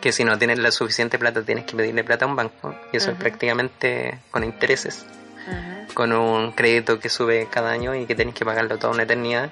Que 0.00 0.12
si 0.12 0.22
no 0.22 0.38
tienes 0.38 0.60
la 0.60 0.70
suficiente 0.70 1.18
plata 1.18 1.42
tienes 1.42 1.64
que 1.64 1.74
pedirle 1.74 2.04
plata 2.04 2.24
a 2.24 2.28
un 2.28 2.36
banco 2.36 2.72
y 2.92 2.98
eso 2.98 3.10
es 3.10 3.16
prácticamente 3.16 4.20
con 4.30 4.44
intereses, 4.44 5.04
con 5.94 6.12
un 6.12 6.52
crédito 6.52 7.00
que 7.00 7.08
sube 7.08 7.48
cada 7.50 7.70
año 7.70 7.94
y 7.94 8.06
que 8.06 8.14
tienes 8.14 8.34
que 8.34 8.44
pagarlo 8.44 8.78
toda 8.78 8.92
una 8.92 9.02
eternidad 9.04 9.50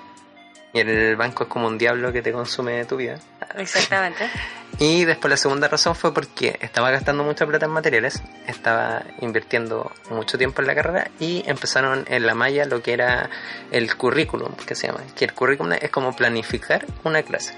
y 0.77 0.81
el 0.81 1.17
banco 1.17 1.45
es 1.45 1.49
como 1.49 1.69
un 1.69 1.79
diablo 1.79 2.13
que 2.13 2.21
te 2.21 2.33
consume 2.33 2.85
tu 2.85 2.97
vida. 2.97 3.19
Exactamente. 3.57 4.31
Y 4.79 5.07
después 5.07 5.31
la 5.31 5.39
segunda 5.39 5.69
razón 5.69 5.95
fue 5.95 6.13
porque 6.13 6.59
estaba 6.61 6.91
gastando 6.91 7.25
mucha 7.25 7.47
plata 7.47 7.65
en 7.65 7.73
materiales, 7.73 8.23
estaba 8.47 9.05
invirtiendo 9.23 9.91
mucho 10.11 10.37
tiempo 10.37 10.61
en 10.61 10.67
la 10.67 10.75
carrera 10.75 11.11
y 11.19 11.43
empezaron 11.47 12.05
en 12.09 12.27
la 12.27 12.35
malla 12.35 12.67
lo 12.67 12.83
que 12.83 12.93
era 12.93 13.31
el 13.71 13.97
currículum, 13.97 14.53
que 14.67 14.75
se 14.75 14.89
llama. 14.89 15.01
Que 15.15 15.25
el 15.25 15.33
currículum 15.33 15.73
es 15.81 15.89
como 15.89 16.15
planificar 16.15 16.85
una 17.05 17.23
clase. 17.23 17.55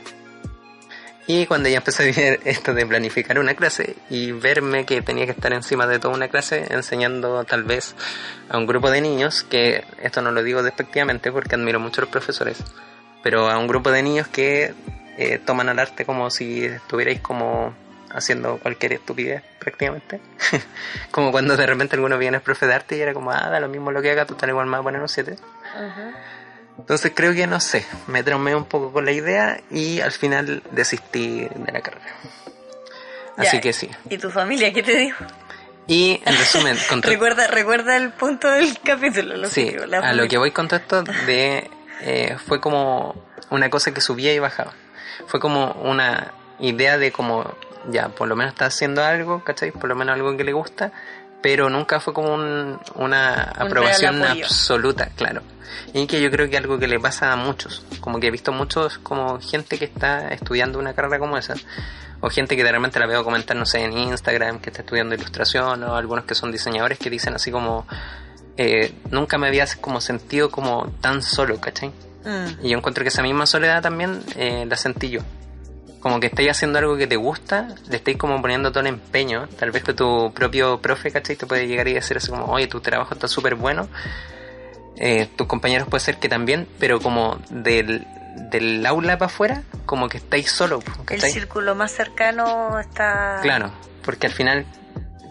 Y 1.29 1.45
cuando 1.45 1.69
ya 1.69 1.77
empecé 1.77 2.03
a 2.03 2.07
ver 2.07 2.41
esto 2.47 2.73
de 2.73 2.87
planificar 2.87 3.39
una 3.39 3.55
clase 3.55 3.97
y 4.09 4.33
verme 4.33 4.87
que 4.87 5.03
tenía 5.03 5.27
que 5.27 5.33
estar 5.33 5.53
encima 5.53 5.87
de 5.87 5.99
toda 5.99 6.15
una 6.15 6.29
clase 6.29 6.67
enseñando 6.71 7.45
tal 7.45 7.65
vez 7.65 7.95
a 8.49 8.57
un 8.57 8.67
grupo 8.67 8.91
de 8.91 9.03
niños, 9.03 9.45
que 9.45 9.85
esto 10.03 10.23
no 10.23 10.33
lo 10.33 10.43
digo 10.43 10.63
despectivamente 10.63 11.31
porque 11.31 11.55
admiro 11.55 11.79
mucho 11.81 12.01
a 12.01 12.05
los 12.05 12.11
profesores, 12.11 12.65
pero 13.23 13.51
a 13.51 13.59
un 13.59 13.67
grupo 13.67 13.91
de 13.91 14.03
niños 14.03 14.27
que 14.27 14.75
eh, 15.19 15.39
toman 15.45 15.69
al 15.69 15.79
arte 15.79 16.07
como 16.07 16.31
si 16.31 16.65
estuvierais 16.65 17.21
como 17.21 17.75
haciendo 18.11 18.57
cualquier 18.57 18.95
estupidez 18.95 19.43
prácticamente. 19.59 20.23
como 21.11 21.31
cuando 21.31 21.59
de 21.59 21.67
repente 21.67 21.97
alguno 21.97 22.17
viene 22.17 22.41
profe 22.41 22.67
de 22.67 22.73
arte 22.73 22.97
y 22.97 23.03
era 23.03 23.13
como, 23.13 23.33
ah, 23.33 23.51
da 23.51 23.61
lo 23.61 23.69
mismo 23.69 23.93
lo 23.93 24.01
que 24.01 24.13
haga, 24.13 24.23
estás 24.23 24.49
igual 24.49 24.65
más 24.65 24.81
poner 24.81 25.03
un 25.03 25.11
7. 25.11 25.37
Entonces 26.79 27.13
creo 27.15 27.35
que 27.35 27.47
no 27.47 27.61
sé, 27.61 27.85
me 28.07 28.23
traumé 28.23 28.55
un 28.55 28.65
poco 28.65 28.93
con 28.93 29.05
la 29.05 29.13
idea 29.13 29.61
y 29.71 30.01
al 30.01 30.13
final 30.13 30.63
desistí 30.71 31.41
de 31.41 31.73
la 31.73 31.81
carrera. 31.81 32.15
Así 33.37 33.61
que 33.61 33.73
sí. 33.73 33.91
¿Y 34.09 34.19
tu 34.19 34.31
familia 34.31 34.73
qué 34.73 34.83
te 34.83 34.97
dijo? 34.97 35.25
Y 35.87 36.21
en 36.25 36.37
resumen, 36.37 36.77
recuerda, 37.03 37.47
recuerda 37.47 37.97
el 37.97 38.13
punto 38.13 38.51
del 38.51 38.79
capítulo. 38.81 39.37
Lo 39.37 39.49
sí, 39.49 39.75
a 40.03 40.13
lo 40.13 40.29
que 40.29 40.39
voy 40.39 40.51
con 40.51 40.69
todo 40.69 40.81
esto 40.81 41.03
de 41.03 41.71
eh, 42.03 42.37
fue 42.47 42.61
como 42.61 43.15
una 43.51 43.71
cosa 43.71 43.93
que 43.93 44.01
subía 44.01 44.35
y 44.35 44.39
bajaba. 44.39 44.73
Fue 45.27 45.41
como 45.41 45.73
una 45.83 46.33
idea 46.59 46.99
de 46.99 47.11
como, 47.11 47.57
ya, 47.89 48.09
por 48.09 48.29
lo 48.29 48.37
menos 48.37 48.53
está 48.53 48.67
haciendo 48.67 49.03
algo, 49.03 49.43
¿cachai? 49.45 49.71
Por 49.71 49.89
lo 49.89 49.97
menos 49.97 50.15
algo 50.15 50.37
que 50.37 50.45
le 50.45 50.53
gusta, 50.53 50.93
pero 51.43 51.71
nunca 51.71 52.01
fue 52.01 52.13
como 52.13 52.35
una 52.35 53.43
aprobación 53.43 54.23
absoluta, 54.25 55.11
claro. 55.15 55.43
Y 55.93 56.07
que 56.07 56.21
yo 56.21 56.31
creo 56.31 56.51
que 56.51 56.57
algo 56.57 56.79
que 56.79 56.89
le 56.89 56.99
pasa 56.99 57.33
a 57.33 57.37
muchos, 57.37 57.85
como 58.01 58.19
que 58.19 58.29
he 58.29 58.31
visto 58.31 58.53
muchos 58.53 58.99
como 58.99 59.41
gente 59.41 59.79
que 59.79 59.85
está 59.85 60.29
estudiando 60.29 60.79
una 60.79 60.95
carrera 60.95 61.19
como 61.19 61.39
esa, 61.39 61.55
o 62.21 62.29
gente 62.31 62.57
que 62.57 62.65
de 62.65 62.73
repente 62.73 62.99
la 62.99 63.07
veo 63.07 63.23
comentar, 63.23 63.57
no 63.57 63.65
sé, 63.65 63.85
en 63.85 63.97
Instagram, 63.97 64.59
que 64.59 64.71
está 64.71 64.83
estudiando 64.83 65.15
ilustración, 65.15 65.83
o 65.85 65.95
algunos 65.95 66.25
que 66.25 66.35
son 66.35 66.51
diseñadores 66.51 66.99
que 66.99 67.11
dicen 67.11 67.35
así 67.35 67.51
como, 67.51 67.87
eh, 68.57 68.93
nunca 69.11 69.39
me 69.39 69.47
había 69.47 69.67
como 69.81 70.01
sentido 70.01 70.51
como 70.51 70.93
tan 71.01 71.23
solo, 71.23 71.61
¿cachai? 71.61 71.91
Mm. 72.25 72.67
Y 72.67 72.71
yo 72.71 72.79
encuentro 72.79 73.05
que 73.05 73.09
esa 73.09 73.23
misma 73.23 73.47
soledad 73.47 73.83
también 73.83 74.21
eh, 74.37 74.67
la 74.69 74.77
sentí 74.77 75.11
yo. 75.11 75.21
Como 76.01 76.21
que 76.21 76.29
estáis 76.29 76.51
haciendo 76.51 76.79
algo 76.79 76.97
que 76.97 77.07
te 77.07 77.17
gusta, 77.17 77.69
le 77.89 77.97
estáis 77.97 78.17
como 78.17 78.41
poniendo 78.41 78.71
todo 78.71 78.81
el 78.81 78.87
empeño. 78.87 79.49
Tal 79.59 79.71
vez 79.71 79.83
que 79.83 79.95
tu 79.95 80.33
propio 80.33 80.81
profe, 80.81 81.11
¿cachai? 81.11 81.37
Te 81.37 81.47
puede 81.47 81.67
llegar 81.67 81.89
y 81.89 81.95
decir 81.95 82.17
así 82.17 82.31
como, 82.31 82.45
oye, 82.47 82.69
tu 82.69 82.81
trabajo 82.81 83.15
está 83.15 83.27
súper 83.27 83.57
bueno. 83.57 83.89
Eh, 84.97 85.29
tus 85.37 85.47
compañeros 85.47 85.89
puede 85.89 86.05
ser 86.05 86.19
que 86.19 86.29
también, 86.29 86.69
pero 86.79 87.01
como 87.01 87.39
del, 87.51 88.07
del 88.51 88.85
aula 88.87 89.19
para 89.19 89.27
afuera, 89.27 89.63
como 89.87 90.09
que 90.09 90.19
estáis 90.19 90.51
solo. 90.51 90.81
El 91.09 91.21
círculo 91.21 91.75
más 91.75 91.93
cercano 91.93 92.79
está... 92.79 93.39
Claro, 93.43 93.73
porque 94.05 94.27
al 94.27 94.33
final 94.33 94.67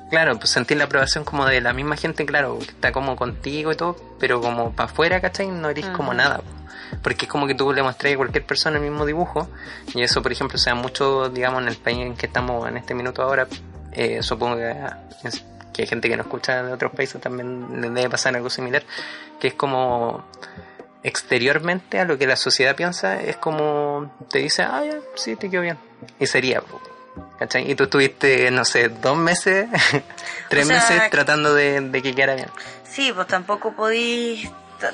Claro, 0.09 0.37
pues 0.37 0.49
sentir 0.49 0.77
la 0.77 0.85
aprobación 0.85 1.25
como 1.25 1.45
de 1.45 1.59
la 1.59 1.73
misma 1.73 1.97
gente, 1.97 2.25
claro, 2.25 2.59
que 2.59 2.65
está 2.65 2.91
como 2.91 3.15
contigo 3.17 3.71
y 3.73 3.75
todo, 3.75 3.97
pero 4.19 4.39
como 4.39 4.71
para 4.71 4.89
afuera, 4.89 5.19
¿cachai? 5.19 5.47
No 5.47 5.69
eres 5.69 5.85
como 5.87 6.13
nada. 6.13 6.41
Porque 7.01 7.25
es 7.25 7.31
como 7.31 7.47
que 7.47 7.55
tú 7.55 7.71
le 7.73 7.83
mostrás 7.83 8.13
a 8.13 8.17
cualquier 8.17 8.45
persona 8.45 8.77
el 8.77 8.83
mismo 8.83 9.05
dibujo, 9.05 9.47
y 9.93 10.01
eso, 10.01 10.21
por 10.21 10.31
ejemplo, 10.31 10.57
sea 10.57 10.75
mucho, 10.75 11.29
digamos, 11.29 11.61
en 11.61 11.67
el 11.67 11.77
país 11.77 11.99
en 11.99 12.15
que 12.15 12.27
estamos 12.27 12.67
en 12.67 12.77
este 12.77 12.93
minuto 12.93 13.21
ahora, 13.21 13.47
eh, 13.91 14.21
supongo 14.21 14.57
que, 14.57 14.75
que, 15.73 15.81
hay 15.83 15.87
gente 15.87 16.09
que 16.09 16.17
nos 16.17 16.25
escucha 16.25 16.63
de 16.63 16.73
otros 16.73 16.91
países 16.91 17.21
también 17.21 17.81
le 17.81 17.89
debe 17.89 18.09
pasar 18.09 18.35
algo 18.35 18.49
similar, 18.49 18.83
que 19.39 19.49
es 19.49 19.53
como 19.53 20.25
exteriormente 21.03 21.99
a 21.99 22.05
lo 22.05 22.17
que 22.17 22.27
la 22.27 22.35
sociedad 22.35 22.75
piensa, 22.75 23.21
es 23.21 23.37
como 23.37 24.11
te 24.29 24.39
dice, 24.39 24.63
ah, 24.63 24.83
ya, 24.85 24.99
sí, 25.15 25.35
te 25.35 25.49
quedó 25.49 25.61
bien. 25.61 25.77
Y 26.19 26.27
sería, 26.27 26.61
¿Cachai? 27.39 27.69
Y 27.69 27.75
tú 27.75 27.83
estuviste, 27.83 28.49
no 28.51 28.65
sé, 28.65 28.89
dos 28.89 29.17
meses, 29.17 29.67
tres 30.49 30.67
meses 30.67 31.09
tratando 31.11 31.53
de, 31.53 31.89
que 32.03 32.15
quedara 32.15 32.35
bien. 32.35 32.49
Sí, 32.83 33.11
pues 33.13 33.27
tampoco 33.27 33.73
podís 33.73 34.49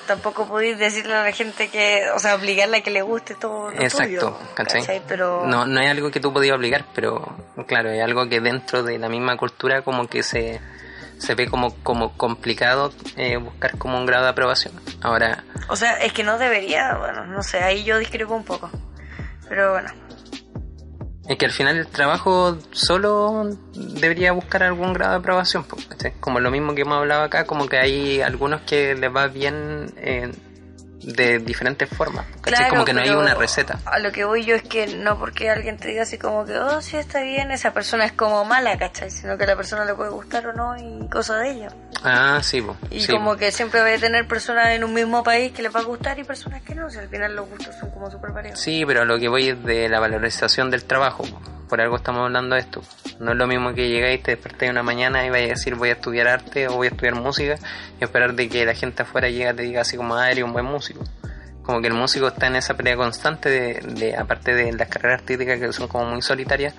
tampoco 0.08 0.48
podéis 0.48 0.78
decirle 0.78 1.14
a 1.14 1.24
la 1.24 1.32
gente 1.32 1.70
que, 1.70 2.10
o 2.16 2.20
sea, 2.20 2.36
obligarla 2.36 2.78
a 2.78 2.82
que 2.82 2.92
le 2.92 3.02
guste 3.02 3.36
todo 3.36 3.72
lo 3.72 3.82
Exacto, 3.82 4.40
¿cachai? 4.54 5.02
Pero... 5.08 5.46
No, 5.46 5.66
no 5.66 5.82
es 5.82 5.90
algo 5.90 6.12
que 6.12 6.20
tú 6.20 6.34
podías 6.34 6.56
obligar, 6.56 6.86
pero 6.94 7.36
claro, 7.68 7.90
es 7.90 8.02
algo 8.02 8.28
que 8.28 8.40
dentro 8.40 8.84
de 8.84 8.98
la 8.98 9.10
misma 9.10 9.38
cultura 9.38 9.82
como 9.82 10.08
que 10.08 10.24
se, 10.24 10.60
se 11.18 11.36
ve 11.36 11.48
como, 11.48 11.76
como 11.84 12.18
complicado 12.18 12.94
eh, 13.16 13.38
buscar 13.38 13.78
como 13.78 13.98
un 13.98 14.06
grado 14.06 14.26
de 14.26 14.32
aprobación. 14.32 14.74
Ahora... 15.02 15.44
O 15.70 15.76
sea, 15.76 15.94
es 15.98 16.14
que 16.14 16.24
no 16.24 16.38
debería, 16.38 16.96
bueno, 16.98 17.26
no 17.26 17.44
sé, 17.44 17.60
ahí 17.60 17.84
yo 17.84 17.98
discrepo 17.98 18.34
un 18.34 18.46
poco. 18.46 18.70
Pero 19.50 19.74
bueno, 19.74 19.90
es 21.28 21.38
que 21.38 21.46
al 21.46 21.52
final 21.52 21.78
el 21.78 21.88
trabajo 21.88 22.58
solo 22.72 23.50
debería 23.74 24.34
buscar 24.34 24.64
algún 24.64 24.94
grado 24.94 25.14
de 25.14 25.20
aprobación, 25.20 25.66
como 26.20 26.40
lo 26.40 26.52
mismo 26.52 26.76
que 26.76 26.82
hemos 26.82 26.98
hablado 26.98 27.24
acá, 27.24 27.46
como 27.46 27.68
que 27.68 27.78
hay 27.78 28.22
algunos 28.22 28.62
que 28.62 28.96
les 28.96 29.16
va 29.16 29.28
bien 29.28 29.94
eh, 29.98 30.32
de 31.04 31.40
diferentes 31.40 31.90
formas. 31.90 32.26
como 32.70 32.86
que 32.86 32.94
no 32.94 33.02
hay 33.02 33.10
una 33.10 33.36
receta. 33.36 33.80
A 33.86 34.00
lo 34.00 34.12
que 34.12 34.26
voy 34.26 34.46
yo 34.46 34.56
es 34.56 34.64
que 34.64 34.88
no 34.88 35.18
porque 35.18 35.50
alguien 35.50 35.78
te 35.78 35.90
diga 35.90 36.04
así 36.04 36.18
como 36.18 36.46
que, 36.46 36.58
oh, 36.58 36.82
sí 36.82 36.98
está 36.98 37.22
bien, 37.22 37.52
esa 37.52 37.74
persona 37.74 38.06
es 38.06 38.14
como 38.14 38.46
mala, 38.46 38.78
¿cachai? 38.78 39.12
Sino 39.12 39.38
que 39.38 39.44
a 39.44 39.48
la 39.48 39.56
persona 39.56 39.86
le 39.86 39.94
puede 39.94 40.10
gustar 40.10 40.48
o 40.48 40.54
no 40.54 40.76
y 40.78 41.08
cosa 41.10 41.38
de 41.38 41.52
ella. 41.52 41.70
Ah, 42.04 42.40
sí, 42.42 42.64
Y 42.90 43.08
como 43.08 43.38
que 43.38 43.52
siempre 43.52 43.82
va 43.82 43.94
a 43.94 43.98
tener 43.98 44.28
personas 44.28 44.70
en 44.70 44.84
un 44.84 44.94
mismo 44.94 45.24
país 45.24 45.52
que 45.54 45.62
les 45.62 45.74
va 45.74 45.80
a 45.80 45.84
gustar 45.84 46.20
y 46.20 46.24
personas 46.24 46.62
que 46.62 46.76
no, 46.76 46.88
o 46.88 47.00
al 47.00 47.08
final 47.08 47.36
los 47.36 47.50
gustos 47.50 47.76
son 47.80 47.92
como 47.92 48.12
súper 48.12 48.32
variados. 48.32 48.60
Sí, 48.60 48.84
pero 48.86 49.02
a 49.02 49.06
lo 49.06 49.18
que 49.20 49.30
voy 49.30 49.50
es 49.50 49.64
de 49.64 49.88
la 49.90 50.00
valorización 50.00 50.70
del 50.70 50.84
trabajo 50.84 51.24
por 51.68 51.82
algo 51.82 51.96
estamos 51.96 52.22
hablando 52.22 52.56
de 52.56 52.62
esto. 52.62 52.82
No 53.20 53.32
es 53.32 53.38
lo 53.38 53.48
mismo 53.48 53.74
que 53.74 53.90
llegáis, 53.90 54.22
te 54.24 54.32
despertáis 54.32 54.72
una 54.72 54.84
mañana 54.84 55.26
y 55.26 55.30
vais 55.30 55.46
a 55.46 55.50
decir 55.50 55.76
voy 55.76 55.90
a 55.90 55.94
estudiar 55.94 56.28
arte 56.28 56.68
o 56.68 56.74
voy 56.74 56.88
a 56.88 56.90
estudiar 56.92 57.16
música 57.16 57.56
y 58.00 58.04
esperar 58.04 58.34
de 58.34 58.50
que 58.50 58.66
la 58.66 58.74
gente 58.74 59.04
afuera 59.04 59.30
llegue 59.30 59.50
y 59.50 59.56
te 59.56 59.64
diga 59.64 59.82
así 59.82 59.98
como, 59.98 60.16
ah, 60.16 60.30
eres 60.30 60.44
un 60.44 60.54
buen 60.54 60.66
músico. 60.66 61.02
Como 61.64 61.82
que 61.82 61.88
el 61.88 61.94
músico 61.94 62.28
está 62.28 62.48
en 62.48 62.58
esa 62.58 62.76
pelea 62.76 62.98
constante 62.98 63.50
de, 63.50 64.16
aparte 64.18 64.54
de 64.54 64.74
las 64.74 64.90
carreras 64.90 65.22
artísticas 65.22 65.60
que 65.60 65.72
son 65.72 65.88
como 65.88 66.06
muy 66.06 66.22
solitarias, 66.22 66.76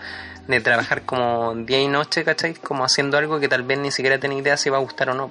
de 0.47 0.61
trabajar 0.61 1.03
como 1.03 1.55
día 1.55 1.81
y 1.81 1.89
noche, 1.89 2.23
¿cachai? 2.23 2.55
Como 2.55 2.85
haciendo 2.85 3.17
algo 3.17 3.41
que 3.41 3.49
tal 3.49 3.63
vez 3.63 3.79
ni 3.79 3.91
siquiera 3.91 4.19
tiene 4.19 4.37
idea 4.37 4.59
si 4.59 4.69
va 4.69 4.77
a 4.77 4.81
gustar 4.81 5.09
o 5.09 5.15
no. 5.15 5.31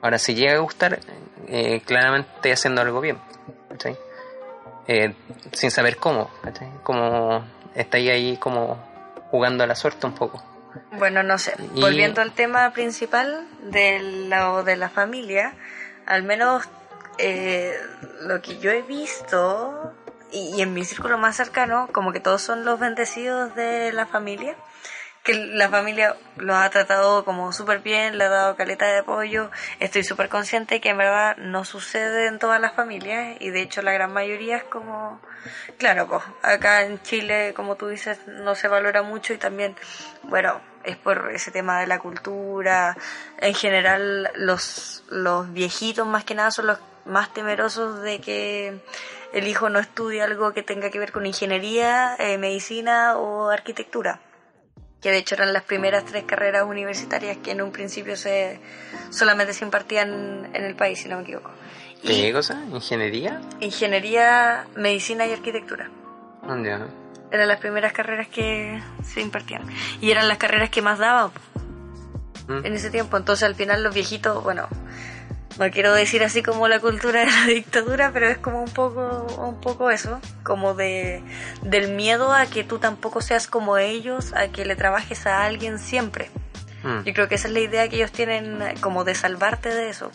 Ahora, 0.00 0.18
si 0.18 0.34
llega 0.34 0.54
a 0.54 0.60
gustar, 0.60 0.98
eh, 1.46 1.82
claramente 1.84 2.52
haciendo 2.52 2.80
algo 2.80 3.02
bien, 3.02 3.18
¿cachai? 3.68 3.98
Eh, 4.86 5.14
sin 5.52 5.70
saber 5.70 5.98
cómo, 5.98 6.30
¿cachai? 6.42 6.68
Como 6.82 7.44
estáis 7.74 8.10
ahí 8.10 8.36
como 8.36 8.78
jugando 9.30 9.64
a 9.64 9.66
la 9.66 9.74
suerte 9.74 10.06
un 10.06 10.14
poco. 10.14 10.42
Bueno, 10.92 11.22
no 11.22 11.38
sé. 11.38 11.54
Volviendo 11.74 12.20
al 12.20 12.32
tema 12.32 12.72
principal 12.72 13.46
de 13.62 14.00
la, 14.28 14.62
de 14.62 14.76
la 14.76 14.88
familia, 14.88 15.54
al 16.06 16.22
menos 16.22 16.68
eh, 17.18 17.72
lo 18.22 18.40
que 18.42 18.58
yo 18.58 18.70
he 18.70 18.82
visto 18.82 19.92
y, 20.32 20.60
en 20.62 20.74
mi 20.74 20.84
círculo 20.84 21.16
más 21.16 21.36
cercano, 21.36 21.88
como 21.92 22.12
que 22.12 22.20
todos 22.20 22.42
son 22.42 22.64
los 22.64 22.80
bendecidos 22.80 23.54
de 23.54 23.92
la 23.92 24.06
familia, 24.06 24.56
que 25.24 25.32
la 25.32 25.70
familia 25.70 26.16
los 26.36 26.54
ha 26.54 26.68
tratado 26.68 27.24
como 27.24 27.50
súper 27.50 27.78
bien, 27.78 28.18
le 28.18 28.24
ha 28.24 28.28
dado 28.28 28.56
caleta 28.56 28.86
de 28.86 28.98
apoyo. 28.98 29.50
Estoy 29.80 30.04
súper 30.04 30.28
consciente 30.28 30.82
que 30.82 30.90
en 30.90 30.98
verdad 30.98 31.38
no 31.38 31.64
sucede 31.64 32.26
en 32.26 32.38
todas 32.38 32.60
las 32.60 32.74
familias 32.74 33.38
y 33.40 33.48
de 33.48 33.62
hecho 33.62 33.80
la 33.80 33.92
gran 33.92 34.12
mayoría 34.12 34.58
es 34.58 34.64
como, 34.64 35.18
claro, 35.78 36.06
pues 36.08 36.22
acá 36.42 36.82
en 36.82 37.00
Chile, 37.00 37.54
como 37.56 37.76
tú 37.76 37.88
dices, 37.88 38.18
no 38.26 38.54
se 38.54 38.68
valora 38.68 39.02
mucho 39.02 39.32
y 39.32 39.38
también, 39.38 39.74
bueno, 40.24 40.60
es 40.84 40.98
por 40.98 41.30
ese 41.32 41.50
tema 41.50 41.80
de 41.80 41.86
la 41.86 42.00
cultura. 42.00 42.94
En 43.38 43.54
general, 43.54 44.30
los, 44.34 45.04
los 45.08 45.50
viejitos 45.54 46.06
más 46.06 46.24
que 46.24 46.34
nada 46.34 46.50
son 46.50 46.66
los 46.66 46.78
más 47.06 47.32
temerosos 47.32 48.02
de 48.02 48.20
que 48.20 48.78
el 49.32 49.48
hijo 49.48 49.70
no 49.70 49.78
estudie 49.78 50.20
algo 50.20 50.52
que 50.52 50.62
tenga 50.62 50.90
que 50.90 50.98
ver 50.98 51.12
con 51.12 51.24
ingeniería, 51.24 52.14
eh, 52.18 52.36
medicina 52.36 53.16
o 53.16 53.48
arquitectura 53.48 54.20
que 55.04 55.10
de 55.10 55.18
hecho 55.18 55.34
eran 55.34 55.52
las 55.52 55.64
primeras 55.64 56.06
tres 56.06 56.24
carreras 56.24 56.64
universitarias 56.64 57.36
que 57.36 57.50
en 57.50 57.60
un 57.60 57.72
principio 57.72 58.16
se 58.16 58.58
solamente 59.10 59.52
se 59.52 59.62
impartían 59.62 60.48
en 60.54 60.64
el 60.64 60.74
país, 60.76 60.98
si 60.98 61.10
no 61.10 61.18
me 61.18 61.24
equivoco. 61.24 61.50
¿Qué 62.02 62.32
cosa? 62.32 62.64
¿Ingeniería? 62.72 63.38
Ingeniería, 63.60 64.66
medicina 64.76 65.26
y 65.26 65.32
arquitectura. 65.34 65.90
¿Dónde? 66.46 66.78
Eran 67.30 67.48
las 67.48 67.60
primeras 67.60 67.92
carreras 67.92 68.28
que 68.28 68.80
se 69.02 69.20
impartían. 69.20 69.66
Y 70.00 70.10
eran 70.10 70.26
las 70.26 70.38
carreras 70.38 70.70
que 70.70 70.80
más 70.80 70.98
daban 70.98 71.32
mm. 72.48 72.64
en 72.64 72.72
ese 72.72 72.88
tiempo. 72.88 73.18
Entonces 73.18 73.46
al 73.46 73.54
final 73.54 73.82
los 73.82 73.94
viejitos, 73.94 74.42
bueno, 74.42 74.68
no 75.58 75.70
quiero 75.70 75.92
decir 75.94 76.22
así 76.24 76.42
como 76.42 76.66
la 76.68 76.80
cultura 76.80 77.20
de 77.20 77.26
la 77.26 77.46
dictadura, 77.46 78.10
pero 78.12 78.28
es 78.28 78.38
como 78.38 78.62
un 78.62 78.70
poco, 78.70 79.26
un 79.38 79.60
poco 79.60 79.90
eso, 79.90 80.20
como 80.42 80.74
de, 80.74 81.22
del 81.62 81.92
miedo 81.92 82.32
a 82.32 82.46
que 82.46 82.64
tú 82.64 82.78
tampoco 82.78 83.20
seas 83.20 83.46
como 83.46 83.78
ellos, 83.78 84.32
a 84.34 84.48
que 84.48 84.64
le 84.64 84.76
trabajes 84.76 85.26
a 85.26 85.44
alguien 85.44 85.78
siempre. 85.78 86.30
Mm. 86.82 87.04
Yo 87.04 87.14
creo 87.14 87.28
que 87.28 87.36
esa 87.36 87.48
es 87.48 87.54
la 87.54 87.60
idea 87.60 87.88
que 87.88 87.96
ellos 87.96 88.12
tienen, 88.12 88.58
como 88.80 89.04
de 89.04 89.14
salvarte 89.14 89.68
de 89.68 89.90
eso. 89.90 90.10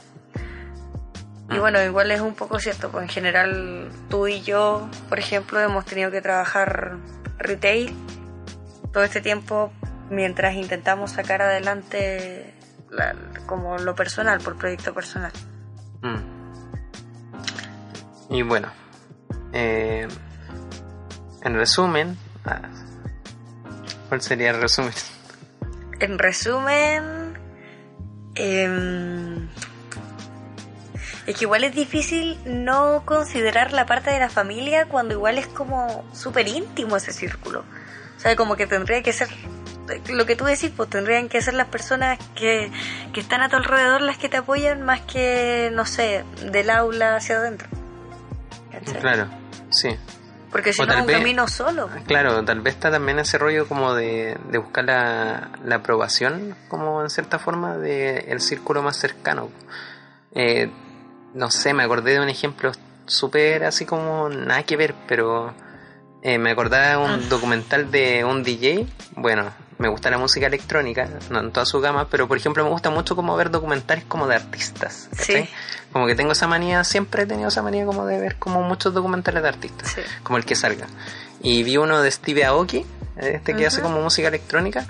Y 1.49 1.55
mm. 1.55 1.59
bueno, 1.59 1.81
igual 1.81 2.11
es 2.11 2.21
un 2.21 2.35
poco 2.35 2.59
cierto, 2.59 2.91
pues 2.91 3.03
en 3.03 3.09
general 3.09 3.89
tú 4.09 4.27
y 4.27 4.41
yo, 4.41 4.89
por 5.07 5.19
ejemplo, 5.19 5.59
hemos 5.59 5.85
tenido 5.85 6.11
que 6.11 6.21
trabajar 6.21 6.97
retail 7.37 7.95
todo 8.91 9.03
este 9.03 9.21
tiempo 9.21 9.71
mientras 10.09 10.55
intentamos 10.55 11.11
sacar 11.11 11.41
adelante 11.41 12.53
como 13.45 13.77
lo 13.77 13.95
personal, 13.95 14.39
por 14.41 14.57
proyecto 14.57 14.93
personal. 14.93 15.31
Mm. 16.01 16.39
Y 18.31 18.41
bueno, 18.43 18.71
eh, 19.53 20.07
en 21.41 21.53
resumen, 21.55 22.17
ah, 22.45 22.61
¿cuál 24.07 24.21
sería 24.21 24.51
el 24.51 24.61
resumen? 24.61 24.93
En 25.99 26.19
resumen, 26.19 27.37
em, 28.35 29.47
es 31.25 31.35
que 31.35 31.45
igual 31.45 31.63
es 31.63 31.75
difícil 31.75 32.39
no 32.45 33.03
considerar 33.05 33.73
la 33.73 33.85
parte 33.85 34.11
de 34.11 34.19
la 34.19 34.29
familia 34.29 34.85
cuando 34.87 35.13
igual 35.13 35.37
es 35.37 35.47
como 35.47 36.05
súper 36.13 36.47
íntimo 36.47 36.97
ese 36.97 37.11
círculo. 37.11 37.63
O 38.17 38.19
sea, 38.19 38.35
como 38.35 38.55
que 38.55 38.67
tendría 38.67 39.01
que 39.01 39.13
ser 39.13 39.29
lo 40.09 40.25
que 40.25 40.35
tú 40.35 40.45
decís, 40.45 40.71
pues 40.75 40.89
tendrían 40.89 41.29
que 41.29 41.41
ser 41.41 41.53
las 41.53 41.67
personas 41.67 42.19
que, 42.35 42.71
que 43.13 43.19
están 43.19 43.41
a 43.41 43.49
tu 43.49 43.55
alrededor 43.55 44.01
las 44.01 44.17
que 44.17 44.29
te 44.29 44.37
apoyan 44.37 44.81
más 44.83 45.01
que, 45.01 45.69
no 45.73 45.85
sé, 45.85 46.23
del 46.51 46.69
aula 46.69 47.15
hacia 47.15 47.37
adentro. 47.37 47.67
Claro, 49.01 49.27
sí. 49.69 49.97
Porque 50.51 50.73
si 50.73 50.81
no 50.81 50.91
es 50.93 51.01
un 51.01 51.07
camino 51.07 51.47
solo. 51.47 51.89
Claro, 52.07 52.43
tal 52.43 52.61
vez 52.61 52.73
está 52.73 52.89
también 52.89 53.19
ese 53.19 53.37
rollo 53.37 53.67
como 53.67 53.93
de, 53.93 54.35
de 54.49 54.57
buscar 54.57 54.85
la, 54.85 55.51
la, 55.63 55.75
aprobación, 55.75 56.55
como 56.69 57.03
en 57.03 57.09
cierta 57.09 57.37
forma, 57.37 57.77
del 57.77 58.25
el 58.27 58.41
círculo 58.41 58.81
más 58.81 58.97
cercano. 58.97 59.51
Eh, 60.33 60.71
no 61.35 61.51
sé, 61.51 61.73
me 61.73 61.83
acordé 61.83 62.13
de 62.13 62.19
un 62.19 62.29
ejemplo 62.29 62.71
súper 63.05 63.63
así 63.63 63.85
como 63.85 64.29
nada 64.29 64.63
que 64.63 64.75
ver, 64.75 64.95
pero 65.07 65.53
eh, 66.21 66.37
me 66.37 66.51
acordaba 66.51 66.87
de 66.87 66.97
un 66.97 67.11
ah. 67.23 67.27
documental 67.29 67.91
de 67.91 68.23
un 68.25 68.43
DJ, 68.43 68.87
bueno, 69.15 69.51
me 69.79 69.87
gusta 69.87 70.11
la 70.11 70.17
música 70.17 70.45
electrónica, 70.47 71.09
no 71.29 71.39
en 71.39 71.51
toda 71.51 71.65
su 71.65 71.79
gama, 71.79 72.09
pero 72.09 72.27
por 72.27 72.37
ejemplo 72.37 72.63
me 72.65 72.69
gusta 72.69 72.89
mucho 72.89 73.15
como 73.15 73.35
ver 73.37 73.49
documentales 73.49 74.03
como 74.03 74.27
de 74.27 74.35
artistas. 74.35 75.07
Sí. 75.17 75.49
Como 75.93 76.05
que 76.05 76.15
tengo 76.15 76.33
esa 76.33 76.47
manía, 76.47 76.83
siempre 76.83 77.23
he 77.23 77.25
tenido 77.25 77.47
esa 77.47 77.63
manía 77.63 77.85
como 77.85 78.05
de 78.05 78.19
ver 78.19 78.35
como 78.35 78.61
muchos 78.61 78.93
documentales 78.93 79.41
de 79.41 79.47
artistas, 79.47 79.95
como 80.21 80.37
el 80.37 80.43
que 80.45 80.55
salga. 80.55 80.85
Y 81.41 81.63
vi 81.63 81.77
uno 81.77 82.01
de 82.01 82.11
Steve 82.11 82.43
Aoki, 82.43 82.85
este 83.15 83.55
que 83.55 83.65
hace 83.65 83.81
como 83.81 84.01
música 84.01 84.27
electrónica, 84.27 84.85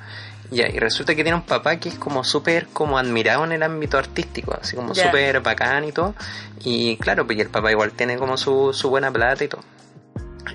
y 0.52 0.64
resulta 0.80 1.14
que 1.14 1.24
tiene 1.24 1.38
un 1.38 1.46
papá 1.46 1.78
que 1.78 1.90
es 1.90 1.96
como 1.96 2.24
súper 2.24 2.66
como 2.74 2.98
admirado 2.98 3.44
en 3.46 3.52
el 3.52 3.62
ámbito 3.62 4.00
artístico, 4.00 4.58
así 4.60 4.76
como 4.76 4.96
súper 4.96 5.42
bacán 5.42 5.86
y 5.86 5.92
todo. 5.92 6.16
Y 6.64 6.98
claro, 6.98 7.28
pues 7.28 7.38
el 7.38 7.50
papá 7.50 7.70
igual 7.70 7.92
tiene 7.92 8.18
como 8.18 8.38
su, 8.38 8.74
su 8.74 8.90
buena 8.90 9.12
plata 9.12 9.44
y 9.44 9.48
todo. 9.50 9.62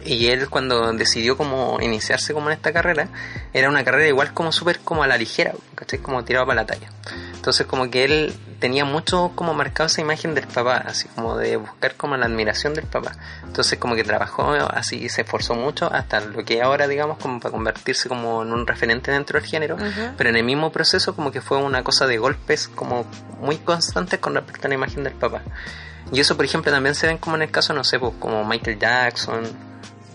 Y 0.05 0.29
él 0.29 0.49
cuando 0.49 0.93
decidió 0.93 1.37
como 1.37 1.79
iniciarse 1.81 2.35
como 2.35 2.49
en 2.49 2.55
esta 2.55 2.73
carrera, 2.73 3.09
era 3.53 3.69
una 3.69 3.85
carrera 3.85 4.09
igual 4.09 4.33
como 4.33 4.53
súper 4.53 4.81
como 4.81 5.03
a 5.03 5.07
la 5.07 5.17
ligera, 5.17 5.53
¿cachai? 5.75 5.99
Como 5.99 6.25
tirado 6.25 6.47
para 6.47 6.63
la 6.63 6.67
talla. 6.67 6.89
Entonces 7.35 7.67
como 7.67 7.91
que 7.91 8.05
él 8.05 8.35
tenía 8.59 8.87
mucho 8.87 9.33
como 9.35 9.53
marcado 9.53 9.87
esa 9.89 10.01
imagen 10.01 10.35
del 10.35 10.47
papá, 10.47 10.83
así 10.87 11.09
como 11.09 11.37
de 11.37 11.57
buscar 11.57 11.95
como 11.97 12.17
la 12.17 12.27
admiración 12.27 12.73
del 12.73 12.87
papá. 12.87 13.13
Entonces 13.45 13.79
como 13.79 13.95
que 13.95 14.05
trabajó 14.05 14.51
así 14.53 14.97
y 14.97 15.09
se 15.11 15.23
esforzó 15.23 15.55
mucho 15.55 15.93
hasta 15.93 16.21
lo 16.21 16.45
que 16.45 16.63
ahora 16.63 16.89
digamos 16.89 17.19
como 17.19 17.41
para 17.41 17.53
convertirse 17.53 18.09
como 18.09 18.43
en 18.43 18.53
un 18.53 18.67
referente 18.67 19.11
dentro 19.11 19.39
del 19.39 19.49
género, 19.49 19.77
pero 20.17 20.31
en 20.31 20.37
el 20.37 20.45
mismo 20.45 20.73
proceso 20.73 21.15
como 21.15 21.31
que 21.31 21.43
fue 21.43 21.59
una 21.59 21.85
cosa 21.85 22.07
de 22.07 22.17
golpes 22.17 22.69
como 22.69 23.05
muy 23.41 23.59
constantes 23.59 24.19
con 24.19 24.35
respecto 24.35 24.67
a 24.67 24.69
la 24.69 24.75
imagen 24.77 25.05
del 25.05 25.13
papá. 25.13 25.43
Y 26.13 26.21
eso, 26.21 26.37
por 26.37 26.45
ejemplo, 26.45 26.71
también 26.71 26.95
se 26.95 27.07
ven 27.07 27.19
como 27.19 27.37
en 27.37 27.43
el 27.43 27.51
caso, 27.51 27.73
no 27.75 27.85
sé, 27.85 27.99
pues 27.99 28.13
como 28.19 28.45
Michael 28.45 28.79
Jackson, 28.79 29.45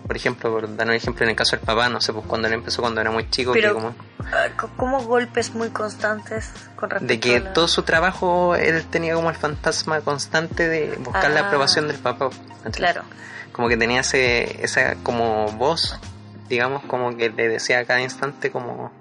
por 0.10 0.16
ejemplo, 0.16 0.50
por 0.50 0.76
dar 0.76 0.88
un 0.88 0.96
ejemplo 0.96 1.24
en 1.24 1.30
el 1.30 1.36
caso 1.36 1.56
del 1.56 1.64
papá, 1.64 1.88
no 1.88 2.02
sé, 2.02 2.12
pues 2.12 2.26
cuando 2.26 2.48
él 2.48 2.56
empezó 2.56 2.82
cuando 2.82 3.00
era 3.00 3.12
muy 3.12 3.30
chico. 3.30 3.52
Pero, 3.54 3.76
como, 3.76 3.94
ah, 4.26 4.48
¿cómo 4.76 5.04
golpes 5.04 5.54
muy 5.54 5.70
constantes 5.70 6.52
con 6.76 6.90
respecto 6.90 7.14
De 7.14 7.20
que 7.20 7.42
todo 7.42 7.68
su 7.68 7.84
trabajo 7.84 8.56
él 8.56 8.84
tenía 8.86 9.14
como 9.14 9.30
el 9.30 9.36
fantasma 9.36 10.02
constante 10.02 10.68
de 10.68 10.96
buscar 10.98 11.30
la 11.30 11.42
ah. 11.42 11.46
aprobación 11.46 11.88
del 11.88 11.98
papá. 11.98 12.32
Claro. 12.72 13.04
Como 13.52 13.70
que 13.70 13.78
tenía 13.78 14.00
ese, 14.00 14.66
esa 14.66 14.96
como 15.04 15.46
voz, 15.52 16.00
digamos, 16.48 16.84
como 16.86 17.16
que 17.16 17.30
le 17.30 17.48
decía 17.48 17.78
a 17.78 17.86
cada 17.86 18.02
instante 18.02 18.50
como 18.50 18.92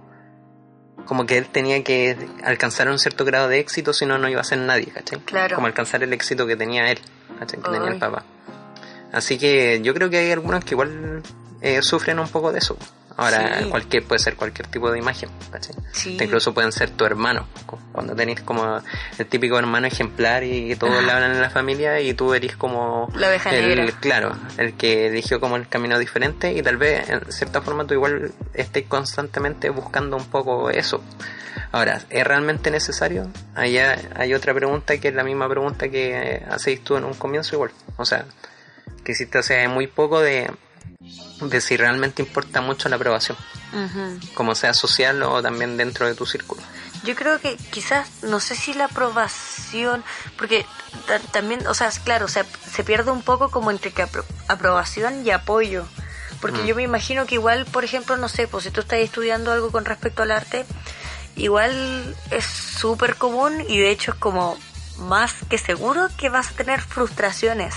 como 1.07 1.25
que 1.25 1.39
él 1.39 1.47
tenía 1.47 1.83
que 1.85 2.19
alcanzar 2.45 2.87
un 2.91 2.99
cierto 2.99 3.25
grado 3.25 3.49
de 3.49 3.61
éxito, 3.61 3.95
si 3.95 4.05
no, 4.05 4.19
no 4.19 4.29
iba 4.29 4.43
a 4.43 4.45
ser 4.45 4.59
nadie, 4.59 4.89
¿cachai? 4.89 5.21
Claro. 5.21 5.55
Como 5.55 5.69
alcanzar 5.69 6.03
el 6.03 6.13
éxito 6.13 6.47
que 6.47 6.55
tenía 6.55 6.91
él, 6.91 7.01
¿cachai? 7.39 7.63
Que 7.63 7.71
tenía 7.71 7.93
el 7.93 7.99
papá. 7.99 8.25
Así 9.13 9.39
que 9.39 9.81
yo 9.83 9.95
creo 9.95 10.11
que 10.11 10.19
hay 10.19 10.31
algunos 10.33 10.65
que 10.65 10.75
igual 10.75 11.23
eh, 11.61 11.83
sufren 11.83 12.19
un 12.19 12.29
poco 12.29 12.53
de 12.53 12.59
eso. 12.59 12.77
Ahora, 13.19 13.63
cualquier 13.69 14.05
puede 14.05 14.21
ser 14.21 14.37
cualquier 14.37 14.69
tipo 14.69 14.93
de 14.93 14.99
imagen, 15.01 15.29
Incluso 16.05 16.55
pueden 16.55 16.71
ser 16.71 16.91
tu 16.91 17.05
hermano, 17.05 17.49
cuando 17.91 18.15
tenés 18.15 18.43
como 18.43 18.81
el 19.19 19.27
típico 19.27 19.59
hermano 19.59 19.89
ejemplar 19.89 20.45
y 20.45 20.77
todos 20.77 21.03
le 21.03 21.11
hablan 21.11 21.33
en 21.33 21.43
la 21.43 21.51
familia 21.51 22.01
y 22.01 22.15
tú 22.15 22.33
eres 22.33 22.55
como 22.55 23.11
la 23.17 23.35
el, 23.35 23.93
claro, 23.95 24.37
el 24.57 24.75
que 24.75 25.09
eligió 25.09 25.41
como 25.41 25.57
el 25.57 25.67
camino 25.67 25.99
diferente 25.99 26.53
y 26.53 26.63
tal 26.63 26.77
vez 26.77 27.11
en 27.11 27.33
cierta 27.33 27.61
forma 27.61 27.85
tú 27.89 27.95
igual 27.95 28.31
estés 28.55 28.87
constantemente 28.87 29.69
buscando 29.71 30.17
un 30.17 30.27
poco 30.27 30.71
eso. 30.71 31.03
Ahora, 31.73 32.01
¿es 32.11 32.25
realmente 32.25 32.71
necesario? 32.71 33.29
Allá 33.57 33.99
hay 34.15 34.33
otra 34.33 34.55
pregunta 34.55 34.97
que 34.99 35.09
es 35.09 35.15
la 35.15 35.25
misma 35.25 35.49
pregunta 35.49 35.89
que 35.89 36.41
hacéis 36.49 36.85
tú 36.85 36.97
en 36.97 37.03
un 37.03 37.15
comienzo 37.15 37.57
igual. 37.57 37.73
O 37.97 38.05
sea, 38.05 38.27
que 39.05 39.39
o 39.39 39.43
sea, 39.43 39.69
muy 39.69 39.87
poco 39.87 40.21
de, 40.21 40.51
de 41.41 41.61
si 41.61 41.77
realmente 41.77 42.23
importa 42.23 42.61
mucho 42.61 42.89
la 42.89 42.97
aprobación, 42.97 43.37
como 44.35 44.55
sea 44.55 44.75
social 44.75 45.23
o 45.23 45.43
también 45.43 45.77
dentro 45.77 46.07
de 46.07 46.15
tu 46.15 46.27
círculo. 46.27 46.63
Yo 47.05 47.15
creo 47.15 47.41
que 47.41 47.57
quizás, 47.57 48.09
no 48.23 48.41
sé 48.41 48.57
si 48.57 48.75
la 48.75 48.87
aprobación, 48.87 50.03
porque 50.37 50.67
también, 51.31 51.67
o 51.67 51.75
sea, 51.75 51.91
claro, 52.05 52.27
o 52.27 52.29
sea, 52.29 52.45
se 52.71 52.83
pierde 52.83 53.11
un 53.11 53.23
poco 53.23 53.51
como 53.51 53.71
entre 53.71 53.93
que 53.93 54.07
aprobación 54.49 55.25
y 55.25 55.31
apoyo. 55.31 55.87
Porque 56.41 56.63
mm. 56.63 56.67
yo 56.67 56.77
me 56.77 56.83
imagino 56.83 57.27
que 57.27 57.37
igual, 57.37 57.67
por 57.67 57.85
ejemplo, 57.85 58.17
no 58.17 58.29
sé, 58.29 58.47
pues 58.47 58.65
si 58.65 58.71
tú 58.71 58.81
estás 58.81 58.99
estudiando 59.01 59.53
algo 59.53 59.71
con 59.71 59.85
respecto 59.85 60.23
al 60.23 60.31
arte, 60.31 60.65
igual 61.37 62.17
es 62.31 62.45
súper 62.45 63.17
común 63.17 63.65
y 63.69 63.79
de 63.79 63.91
hecho 63.91 64.13
es 64.13 64.19
como 64.19 64.59
más 64.99 65.35
que 65.49 65.59
seguro 65.59 66.09
que 66.17 66.29
vas 66.29 66.51
a 66.51 66.55
tener 66.55 66.81
frustraciones 66.81 67.75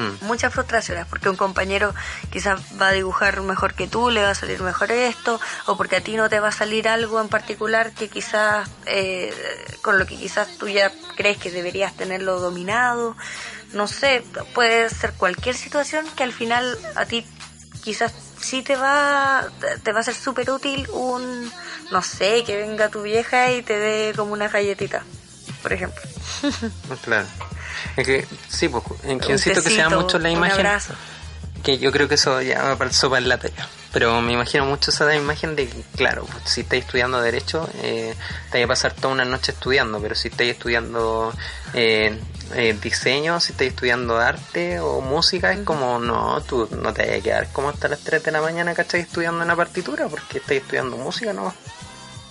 Mm. 0.00 0.24
Muchas 0.24 0.52
frustraciones 0.52 1.06
porque 1.06 1.28
un 1.28 1.36
compañero 1.36 1.94
quizás 2.30 2.60
va 2.80 2.88
a 2.88 2.92
dibujar 2.92 3.40
mejor 3.42 3.74
que 3.74 3.86
tú, 3.86 4.10
le 4.10 4.22
va 4.22 4.30
a 4.30 4.34
salir 4.34 4.62
mejor 4.62 4.90
esto, 4.92 5.40
o 5.66 5.76
porque 5.76 5.96
a 5.96 6.00
ti 6.00 6.16
no 6.16 6.28
te 6.28 6.40
va 6.40 6.48
a 6.48 6.52
salir 6.52 6.88
algo 6.88 7.20
en 7.20 7.28
particular 7.28 7.92
que 7.92 8.08
quizás, 8.08 8.68
eh, 8.86 9.34
con 9.82 9.98
lo 9.98 10.06
que 10.06 10.16
quizás 10.16 10.48
tú 10.58 10.68
ya 10.68 10.90
crees 11.16 11.38
que 11.38 11.50
deberías 11.50 11.94
tenerlo 11.94 12.40
dominado. 12.40 13.16
no 13.72 13.86
sé, 13.86 14.24
puede 14.54 14.90
ser 14.90 15.12
cualquier 15.12 15.54
situación 15.54 16.04
que 16.16 16.24
al 16.24 16.32
final 16.32 16.76
a 16.96 17.04
ti 17.04 17.24
quizás 17.84 18.12
sí 18.40 18.62
te 18.62 18.74
va, 18.76 19.48
te 19.82 19.92
va 19.92 20.00
a 20.00 20.02
ser 20.02 20.14
súper 20.14 20.50
útil 20.50 20.88
un, 20.92 21.52
no 21.92 22.02
sé, 22.02 22.42
que 22.44 22.56
venga 22.56 22.88
tu 22.88 23.02
vieja 23.02 23.52
y 23.52 23.62
te 23.62 23.78
dé 23.78 24.12
como 24.16 24.32
una 24.32 24.48
galletita, 24.48 25.04
por 25.62 25.72
ejemplo. 25.72 26.02
Claro. 27.04 27.26
Es 27.96 28.06
que, 28.06 28.26
sí, 28.48 28.68
pues, 28.68 28.84
en 29.04 29.20
que 29.20 29.32
insisto 29.32 29.62
que 29.62 29.70
se 29.70 29.76
da 29.76 29.88
mucho 29.88 30.18
la 30.18 30.30
imagen. 30.30 30.66
Que 31.62 31.78
yo 31.78 31.92
creo 31.92 32.08
que 32.08 32.14
eso 32.14 32.40
ya 32.40 32.62
va 32.62 32.76
para 32.76 32.88
el 32.88 32.96
sopa 32.96 33.18
en 33.18 33.28
la 33.28 33.38
talla. 33.38 33.68
Pero 33.92 34.20
me 34.22 34.32
imagino 34.32 34.64
mucho 34.66 34.90
esa 34.90 35.14
imagen 35.14 35.56
de 35.56 35.68
que, 35.68 35.82
claro, 35.96 36.24
pues, 36.24 36.44
si 36.46 36.60
estáis 36.60 36.84
estudiando 36.84 37.20
Derecho, 37.20 37.68
eh, 37.82 38.14
te 38.50 38.58
vais 38.58 38.64
a 38.64 38.68
pasar 38.68 38.92
toda 38.92 39.14
una 39.14 39.24
noche 39.24 39.52
estudiando, 39.52 40.00
pero 40.00 40.14
si 40.14 40.28
estáis 40.28 40.52
estudiando 40.52 41.32
eh, 41.74 42.16
eh, 42.54 42.78
diseño, 42.80 43.40
si 43.40 43.52
estáis 43.52 43.70
estudiando 43.70 44.16
arte 44.18 44.78
o 44.78 45.00
música, 45.00 45.52
es 45.52 45.60
como, 45.60 45.98
no, 45.98 46.40
tú 46.42 46.68
no 46.70 46.92
te 46.92 47.04
vas 47.04 47.18
a 47.18 47.20
quedar 47.20 47.52
como 47.52 47.68
hasta 47.68 47.88
las 47.88 48.00
3 48.00 48.22
de 48.22 48.30
la 48.30 48.40
mañana, 48.40 48.74
¿cachai? 48.74 49.00
Estudiando 49.00 49.42
una 49.42 49.56
partitura, 49.56 50.06
porque 50.06 50.38
estáis 50.38 50.62
estudiando 50.62 50.96
música, 50.96 51.32
¿no? 51.32 51.52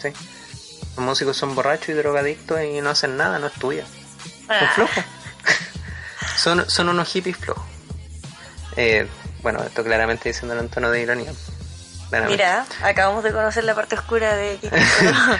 ¿Sí? 0.02 0.10
Los 0.96 1.06
músicos 1.06 1.36
son 1.36 1.56
borrachos 1.56 1.90
y 1.90 1.94
drogadictos 1.94 2.62
y 2.64 2.80
no 2.80 2.90
hacen 2.90 3.18
nada, 3.18 3.38
no 3.38 3.48
estudian. 3.48 3.86
Son 4.48 4.56
ah. 4.58 4.72
flojos. 4.76 5.04
Son, 6.38 6.70
son 6.70 6.90
unos 6.90 7.08
hippies 7.08 7.38
flojos. 7.38 7.66
Eh, 8.76 9.08
bueno, 9.42 9.64
esto 9.64 9.84
claramente 9.84 10.30
diciéndolo 10.30 10.62
en 10.62 10.70
tono 10.70 10.90
de 10.92 11.02
ironía. 11.02 11.32
Mira, 12.28 12.66
acabamos 12.82 13.24
de 13.24 13.32
conocer 13.32 13.64
la 13.64 13.76
parte 13.76 13.96
oscura 13.96 14.36
de 14.36 14.60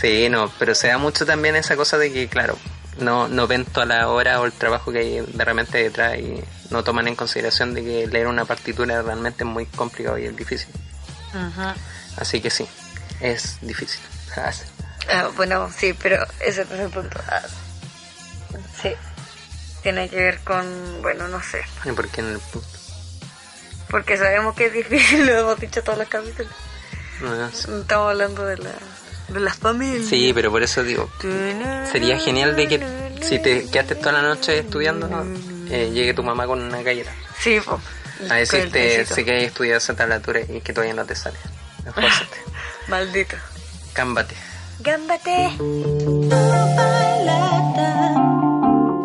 Sí, 0.00 0.28
no, 0.28 0.50
pero 0.58 0.74
se 0.74 0.88
da 0.88 0.98
mucho 0.98 1.26
también 1.26 1.56
esa 1.56 1.74
cosa 1.74 1.98
de 1.98 2.12
que, 2.12 2.28
claro, 2.28 2.56
no, 2.98 3.28
no 3.28 3.46
ven 3.46 3.64
toda 3.64 3.86
la 3.86 4.08
hora 4.08 4.40
o 4.40 4.44
el 4.44 4.52
trabajo 4.52 4.92
que 4.92 4.98
hay 4.98 5.20
de 5.20 5.44
repente 5.44 5.78
detrás 5.78 6.18
y 6.18 6.42
no 6.70 6.84
toman 6.84 7.08
en 7.08 7.16
consideración 7.16 7.74
de 7.74 7.82
que 7.82 8.06
leer 8.06 8.26
una 8.26 8.44
partitura 8.44 9.00
realmente 9.02 9.44
es 9.44 9.50
muy 9.50 9.66
complicado 9.66 10.18
y 10.18 10.26
es 10.26 10.36
difícil. 10.36 10.68
Así 12.16 12.40
que 12.40 12.50
sí, 12.50 12.66
es 13.20 13.58
difícil. 13.60 14.00
Ah, 15.08 15.30
bueno, 15.36 15.70
sí, 15.70 15.92
pero 15.92 16.26
ese 16.40 16.62
es 16.62 16.70
el 16.72 16.90
punto. 16.90 17.16
Ah, 17.28 17.40
sí, 18.82 18.92
tiene 19.86 20.08
que 20.08 20.16
ver 20.16 20.40
con, 20.40 20.66
bueno, 21.00 21.28
no 21.28 21.40
sé. 21.40 21.60
¿Y 21.84 21.92
por 21.92 22.08
qué 22.08 22.20
en 22.20 22.30
el 22.30 22.40
punto? 22.40 22.66
Porque 23.88 24.16
sabemos 24.16 24.56
que 24.56 24.66
es 24.66 24.72
difícil, 24.72 25.24
lo 25.26 25.38
hemos 25.38 25.60
dicho 25.60 25.80
todos 25.84 25.96
los 25.96 26.08
capítulos. 26.08 26.50
Ah, 27.22 27.48
Estamos 27.52 28.10
hablando 28.10 28.44
de 28.44 28.56
la, 28.58 28.72
de 29.28 29.38
las 29.38 29.56
familias. 29.56 30.08
Sí, 30.08 30.32
pero 30.34 30.50
por 30.50 30.64
eso 30.64 30.82
digo, 30.82 31.08
sería 31.92 32.18
genial 32.18 32.56
de 32.56 32.66
que 32.66 32.84
si 33.22 33.38
te 33.38 33.70
quedaste 33.70 33.94
toda 33.94 34.10
la 34.10 34.22
noche 34.22 34.58
estudiando, 34.58 35.08
eh, 35.70 35.92
llegue 35.94 36.14
tu 36.14 36.24
mamá 36.24 36.48
con 36.48 36.60
una 36.60 36.82
galleta. 36.82 37.12
Sí, 37.38 37.60
pues. 37.64 37.80
A 38.28 38.34
decirte, 38.34 39.06
sé 39.06 39.24
que 39.24 39.30
hay 39.30 39.44
estudiado 39.44 39.78
esa 39.78 39.94
tablatura 39.94 40.40
y 40.40 40.62
que 40.62 40.72
todavía 40.72 40.94
no 40.94 41.04
te 41.04 41.14
sale. 41.14 41.38
Maldito. 42.88 43.36
Gámbate. 43.94 44.34
Gámbate. 44.80 45.56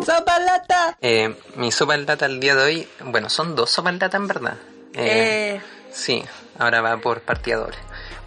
Sopa 0.04 0.38
lata. 0.40 0.96
Eh, 1.00 1.34
mi 1.56 1.70
sopa 1.70 1.96
lata 1.96 2.26
el 2.26 2.40
día 2.40 2.56
de 2.56 2.62
hoy, 2.62 2.88
bueno, 3.04 3.28
son 3.28 3.54
dos 3.54 3.70
sopas 3.70 3.94
lata 3.98 4.16
en 4.16 4.26
verdad. 4.26 4.56
Eh, 4.94 5.54
eh. 5.56 5.62
Sí, 5.92 6.24
ahora 6.58 6.80
va 6.80 6.96
por 6.96 7.20
partida 7.22 7.56
doble. 7.56 7.76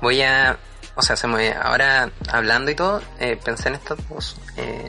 Voy 0.01 0.21
a, 0.21 0.57
o 0.95 1.01
sea, 1.01 1.15
se 1.15 1.27
me, 1.27 1.51
ahora 1.51 2.11
hablando 2.31 2.71
y 2.71 2.75
todo, 2.75 3.01
eh, 3.19 3.37
pensé 3.43 3.69
en 3.69 3.75
estas 3.75 3.97
dos. 4.07 4.37
Eh, 4.57 4.87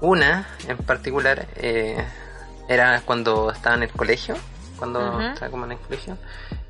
una 0.00 0.48
en 0.66 0.78
particular 0.78 1.46
eh, 1.56 2.02
era 2.68 3.02
cuando 3.02 3.50
estaba 3.50 3.76
en 3.76 3.82
el 3.82 3.90
colegio, 3.90 4.36
cuando 4.78 5.20
estaba 5.20 5.50
como 5.50 5.66
en 5.66 5.72
el 5.72 5.78
colegio, 5.78 6.16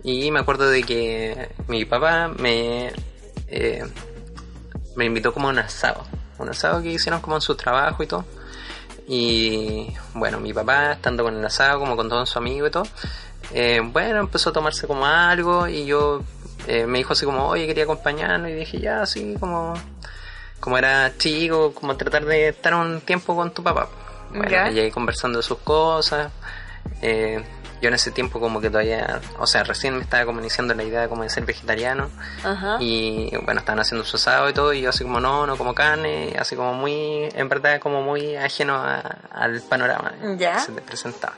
y 0.03 0.31
me 0.33 0.41
acuerdo 0.41 0.69
de 0.69 0.83
que 0.83 1.55
mi 1.69 1.85
papá 1.85 2.27
me, 2.27 2.93
me 4.97 5.05
invitó 5.05 5.33
como 5.33 5.47
a 5.49 5.51
un 5.53 5.61
asado, 5.61 6.05
un 6.39 6.49
asado 6.49 6.83
que 6.83 6.89
hicieron 6.89 7.21
como 7.21 7.37
en 7.37 7.43
su 7.43 7.55
trabajo 7.55 8.03
y 8.03 8.09
todo. 8.09 8.25
Y 9.13 9.93
bueno, 10.15 10.39
mi 10.39 10.55
papá, 10.55 10.93
estando 10.93 11.25
con 11.25 11.37
el 11.37 11.45
asado, 11.45 11.81
como 11.81 11.97
con 11.97 12.09
todo 12.09 12.25
su 12.27 12.39
amigo 12.39 12.69
y 12.69 12.71
todo, 12.71 12.85
eh, 13.53 13.81
bueno, 13.83 14.21
empezó 14.21 14.51
a 14.51 14.53
tomarse 14.53 14.87
como 14.87 15.05
algo 15.05 15.67
y 15.67 15.85
yo 15.85 16.23
eh, 16.69 16.87
me 16.87 16.99
dijo 16.99 17.15
así 17.15 17.27
como, 17.27 17.49
oye, 17.49 17.67
quería 17.67 17.83
acompañarnos 17.83 18.51
y 18.51 18.55
dije, 18.55 18.79
ya, 18.79 19.03
así 19.03 19.35
como, 19.41 19.75
como 20.61 20.79
era 20.79 21.13
chico, 21.19 21.75
como 21.75 21.97
tratar 21.97 22.25
de 22.25 22.51
estar 22.51 22.73
un 22.73 23.01
tiempo 23.01 23.35
con 23.35 23.53
tu 23.53 23.65
papá. 23.65 23.89
Bueno, 24.33 24.71
y 24.71 24.91
conversando 24.93 25.41
de 25.41 25.43
sus 25.43 25.59
cosas. 25.59 26.31
Eh, 27.03 27.45
yo 27.81 27.89
en 27.89 27.95
ese 27.95 28.11
tiempo 28.11 28.41
como 28.41 28.61
que 28.61 28.69
todavía, 28.69 29.21
o 29.39 29.47
sea, 29.47 29.65
recién 29.65 29.97
me 29.97 30.03
estaba 30.03 30.25
como 30.27 30.41
iniciando 30.41 30.75
la 30.75 30.83
idea 30.83 31.09
como 31.09 31.23
de 31.23 31.31
ser 31.31 31.45
vegetariano 31.45 32.11
y 32.81 33.31
bueno, 33.45 33.61
estaban 33.61 33.81
haciendo 33.81 34.05
su 34.05 34.17
asado 34.17 34.49
y 34.49 34.53
todo 34.53 34.73
y 34.73 34.83
yo 34.83 34.91
así 34.91 35.05
como 35.05 35.21
no, 35.21 35.47
no 35.47 35.57
como 35.57 35.75
carne, 35.75 36.35
así 36.39 36.57
como 36.57 36.75
muy, 36.75 37.29
en 37.35 37.49
verdad 37.49 37.81
como 37.81 38.03
muy 38.03 38.37
ajeno 38.37 38.83
al 39.33 39.63
panorama 39.63 40.13
que 40.39 40.61
se 40.61 40.73
te 40.73 40.83
presentaba. 40.83 41.35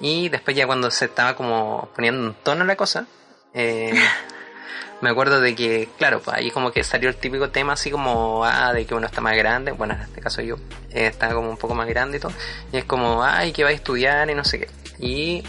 Y 0.00 0.30
después 0.30 0.56
ya 0.56 0.66
cuando 0.66 0.90
se 0.90 1.04
estaba 1.04 1.36
como 1.36 1.90
poniendo 1.94 2.28
un 2.28 2.34
tono 2.34 2.64
la 2.64 2.76
cosa, 2.76 3.06
eh, 3.52 3.92
me 5.00 5.10
acuerdo 5.10 5.40
de 5.40 5.54
que, 5.54 5.88
claro, 5.98 6.20
pues 6.20 6.36
ahí 6.36 6.50
como 6.50 6.72
que 6.72 6.84
salió 6.84 7.08
el 7.08 7.16
típico 7.16 7.50
tema 7.50 7.74
así 7.74 7.90
como, 7.90 8.44
ah, 8.44 8.72
de 8.72 8.86
que 8.86 8.94
uno 8.94 9.06
está 9.06 9.20
más 9.20 9.36
grande, 9.36 9.72
bueno, 9.72 9.94
en 9.94 10.00
este 10.00 10.20
caso 10.20 10.42
yo 10.42 10.56
eh, 10.90 11.06
estaba 11.06 11.34
como 11.34 11.50
un 11.50 11.56
poco 11.56 11.74
más 11.74 11.88
grande 11.88 12.18
y 12.18 12.20
todo, 12.20 12.32
y 12.72 12.78
es 12.78 12.84
como, 12.84 13.22
ay, 13.22 13.52
que 13.52 13.64
va 13.64 13.70
a 13.70 13.72
estudiar 13.72 14.30
y 14.30 14.34
no 14.34 14.44
sé 14.44 14.60
qué. 14.60 14.68
Y 15.00 15.42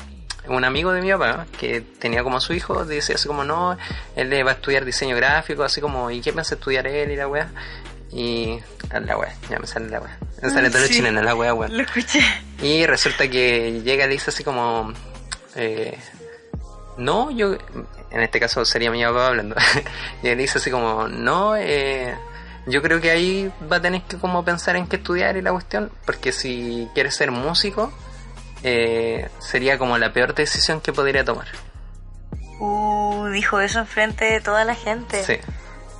un 0.48 0.64
amigo 0.64 0.92
de 0.92 1.02
mi 1.02 1.12
papá, 1.12 1.46
que 1.60 1.82
tenía 1.82 2.24
como 2.24 2.38
a 2.38 2.42
su 2.42 2.54
hijo, 2.54 2.86
dice 2.86 3.14
así 3.14 3.28
como, 3.28 3.44
no, 3.44 3.78
él 4.16 4.46
va 4.46 4.52
a 4.52 4.54
estudiar 4.54 4.86
diseño 4.86 5.16
gráfico, 5.16 5.64
así 5.64 5.82
como, 5.82 6.10
¿y 6.10 6.22
qué 6.22 6.34
piensa 6.34 6.56
estudiar 6.56 6.88
él 6.88 7.12
y 7.12 7.16
la 7.16 7.28
weá? 7.28 7.50
Y 8.12 8.60
la 8.92 9.18
weá, 9.18 9.34
ya 9.50 9.60
me 9.60 9.68
sale 9.68 9.90
la 9.90 10.00
weá. 10.00 10.18
Me 10.42 10.50
sale 10.50 10.70
todo 10.70 10.88
chileno, 10.88 11.22
la 11.22 11.36
weá, 11.36 11.54
weá. 11.54 11.70
Lo 11.70 11.84
escuché. 11.84 12.22
Y 12.62 12.86
resulta 12.86 13.30
que 13.30 13.82
llega 13.84 14.06
y 14.06 14.10
dice 14.10 14.32
así 14.32 14.44
como, 14.44 14.92
eh, 15.56 15.98
no, 16.98 17.32
yo, 17.32 17.54
en 18.10 18.22
este 18.22 18.40
caso 18.40 18.66
sería 18.66 18.92
mi 18.92 19.04
papá 19.04 19.28
hablando, 19.28 19.56
y 20.24 20.28
él 20.28 20.38
dice 20.38 20.58
así 20.58 20.72
como, 20.72 21.08
no, 21.08 21.56
eh, 21.56 22.16
yo 22.68 22.82
creo 22.82 23.00
que 23.00 23.12
ahí 23.12 23.52
va 23.72 23.78
a 23.78 23.82
tener 23.82 24.02
que 24.04 24.18
como 24.18 24.44
pensar 24.44 24.76
en 24.76 24.88
qué 24.88 24.98
estudiar 24.98 25.38
y 25.38 25.42
la 25.42 25.52
cuestión, 25.52 25.92
porque 26.06 26.32
si 26.32 26.88
quieres 26.94 27.16
ser 27.16 27.32
músico, 27.32 27.92
eh, 28.64 29.30
sería 29.40 29.78
como 29.78 29.98
la 29.98 30.14
peor 30.14 30.34
decisión 30.36 30.82
que 30.82 30.94
podría 30.94 31.26
tomar. 31.26 31.48
Uh, 32.60 33.28
dijo 33.28 33.60
eso 33.60 33.80
enfrente 33.80 34.26
de 34.26 34.42
toda 34.42 34.66
la 34.66 34.76
gente. 34.76 35.24
Sí. 35.24 35.38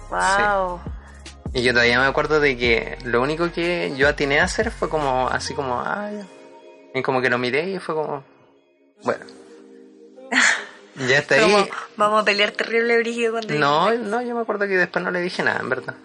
Wow. 0.10 0.80
Y 1.54 1.64
yo 1.64 1.74
todavía 1.74 2.00
me 2.00 2.06
acuerdo 2.06 2.40
de 2.40 2.58
que 2.58 2.98
lo 3.04 3.22
único 3.22 3.52
que 3.52 3.94
yo 3.98 4.08
atiné 4.08 4.40
a 4.40 4.46
hacer 4.46 4.72
fue 4.72 4.90
como 4.90 5.28
así 5.28 5.54
como, 5.54 5.82
ay, 5.86 6.22
y 6.94 7.02
como 7.02 7.22
que 7.22 7.30
lo 7.30 7.38
miré 7.38 7.70
y 7.70 7.80
fue 7.80 7.96
como, 7.96 8.24
bueno. 9.04 9.26
ya 10.96 11.18
está 11.18 11.36
ahí. 11.36 11.70
Vamos 11.98 12.22
a 12.22 12.26
pelear 12.26 12.52
terrible 12.52 12.98
brígido 13.00 13.34
cuando 13.34 13.54
No, 13.56 13.92
no, 13.94 14.22
yo 14.22 14.36
me 14.36 14.42
acuerdo 14.42 14.68
que 14.68 14.78
después 14.78 15.04
no 15.04 15.12
le 15.12 15.22
dije 15.22 15.44
nada, 15.44 15.60
en 15.60 15.70
verdad. 15.70 15.96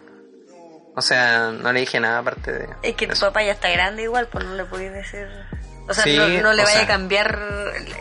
O 0.94 1.02
sea, 1.02 1.50
no 1.50 1.72
le 1.72 1.80
dije 1.80 2.00
nada 2.00 2.20
aparte 2.20 2.52
de. 2.52 2.68
Es 2.82 2.94
que 2.94 3.06
tu 3.06 3.18
papá 3.20 3.42
ya 3.42 3.52
está 3.52 3.68
grande 3.68 4.04
igual, 4.04 4.28
pues 4.28 4.44
no 4.44 4.54
le 4.54 4.64
podías 4.64 4.94
decir. 4.94 5.28
O 5.88 5.94
sea, 5.94 6.04
no, 6.42 6.52
le 6.52 6.64
vaya 6.64 6.82
a 6.82 6.86
cambiar 6.86 7.38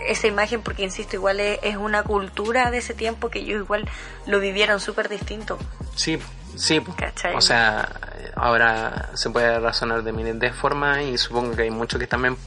esa 0.08 0.28
imagen 0.28 0.62
porque, 0.62 0.84
insisto, 0.84 1.16
igual 1.16 1.40
es, 1.40 1.76
una 1.76 2.04
cultura 2.04 2.72
de 2.72 2.80
ese 2.80 2.94
tiempo 2.94 3.30
que 3.30 3.40
ellos 3.40 3.62
igual 3.62 3.88
lo 4.26 4.40
vivieron 4.40 4.80
súper 4.80 5.08
distinto. 5.08 5.60
Sí, 5.96 6.18
sí. 6.56 6.82
O 7.36 7.42
sea, 7.42 7.88
ahora 8.36 9.12
se 9.14 9.30
puede 9.30 9.60
razonar 9.60 10.04
de 10.04 10.12
miles 10.12 10.40
de 10.40 10.52
formas 10.52 11.02
y 11.02 11.18
supongo 11.18 11.56
que 11.56 11.64
hay 11.64 11.70
muchos 11.70 12.00
que 12.00 12.08
también 12.08 12.38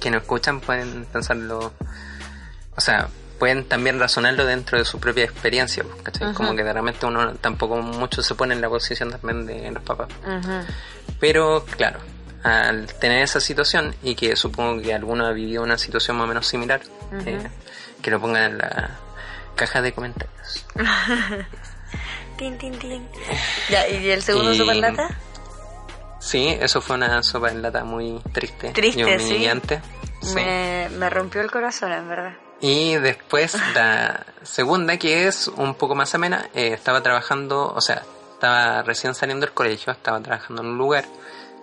que 0.00 0.10
no 0.10 0.18
escuchan 0.18 0.60
pueden 0.60 1.04
pensarlo, 1.06 1.72
o 2.76 2.80
sea, 2.80 3.08
pueden 3.38 3.64
también 3.64 3.98
razonarlo 3.98 4.44
dentro 4.44 4.78
de 4.78 4.84
su 4.84 5.00
propia 5.00 5.24
experiencia, 5.24 5.84
¿cachai? 6.02 6.32
Como 6.34 6.54
que 6.54 6.62
realmente 6.62 7.06
uno 7.06 7.34
tampoco 7.34 7.76
mucho 7.76 8.22
se 8.22 8.34
pone 8.34 8.54
en 8.54 8.60
la 8.60 8.68
posición 8.68 9.10
también 9.10 9.46
de 9.46 9.70
los 9.70 9.82
papás. 9.82 10.08
Pero 11.20 11.64
claro, 11.76 12.00
al 12.42 12.86
tener 12.94 13.22
esa 13.22 13.40
situación 13.40 13.94
y 14.02 14.14
que 14.14 14.36
supongo 14.36 14.80
que 14.80 14.94
alguno 14.94 15.26
ha 15.26 15.32
vivido 15.32 15.62
una 15.62 15.78
situación 15.78 16.16
más 16.16 16.24
o 16.24 16.28
menos 16.28 16.46
similar, 16.46 16.80
eh, 17.26 17.48
que 18.02 18.10
lo 18.10 18.20
pongan 18.20 18.52
en 18.52 18.58
la 18.58 18.90
caja 19.54 19.82
de 19.82 19.92
comentarios. 19.92 20.66
tin, 22.36 22.56
tin, 22.58 22.78
tin. 22.78 23.08
Ya, 23.68 23.88
¿y 23.88 24.10
el 24.10 24.22
segundo 24.22 24.52
y... 24.52 24.80
lata? 24.80 25.08
Sí, 26.20 26.48
eso 26.60 26.80
fue 26.80 26.96
una 26.96 27.22
sopa 27.22 27.50
en 27.50 27.62
lata 27.62 27.84
muy 27.84 28.20
triste, 28.32 28.70
triste 28.70 29.00
y 29.00 29.04
humillante. 29.04 29.80
Sí. 30.20 30.34
Me, 30.34 30.88
me 30.90 31.08
rompió 31.08 31.40
el 31.40 31.50
corazón, 31.50 31.92
en 31.92 32.08
verdad. 32.08 32.32
Y 32.60 32.94
después 32.96 33.56
la 33.74 34.26
segunda, 34.42 34.96
que 34.96 35.28
es 35.28 35.48
un 35.48 35.74
poco 35.74 35.94
más 35.94 36.14
amena, 36.14 36.48
eh, 36.54 36.72
estaba 36.72 37.02
trabajando, 37.02 37.72
o 37.72 37.80
sea, 37.80 38.02
estaba 38.32 38.82
recién 38.82 39.14
saliendo 39.14 39.46
del 39.46 39.54
colegio, 39.54 39.92
estaba 39.92 40.20
trabajando 40.20 40.62
en 40.62 40.68
un 40.68 40.78
lugar 40.78 41.04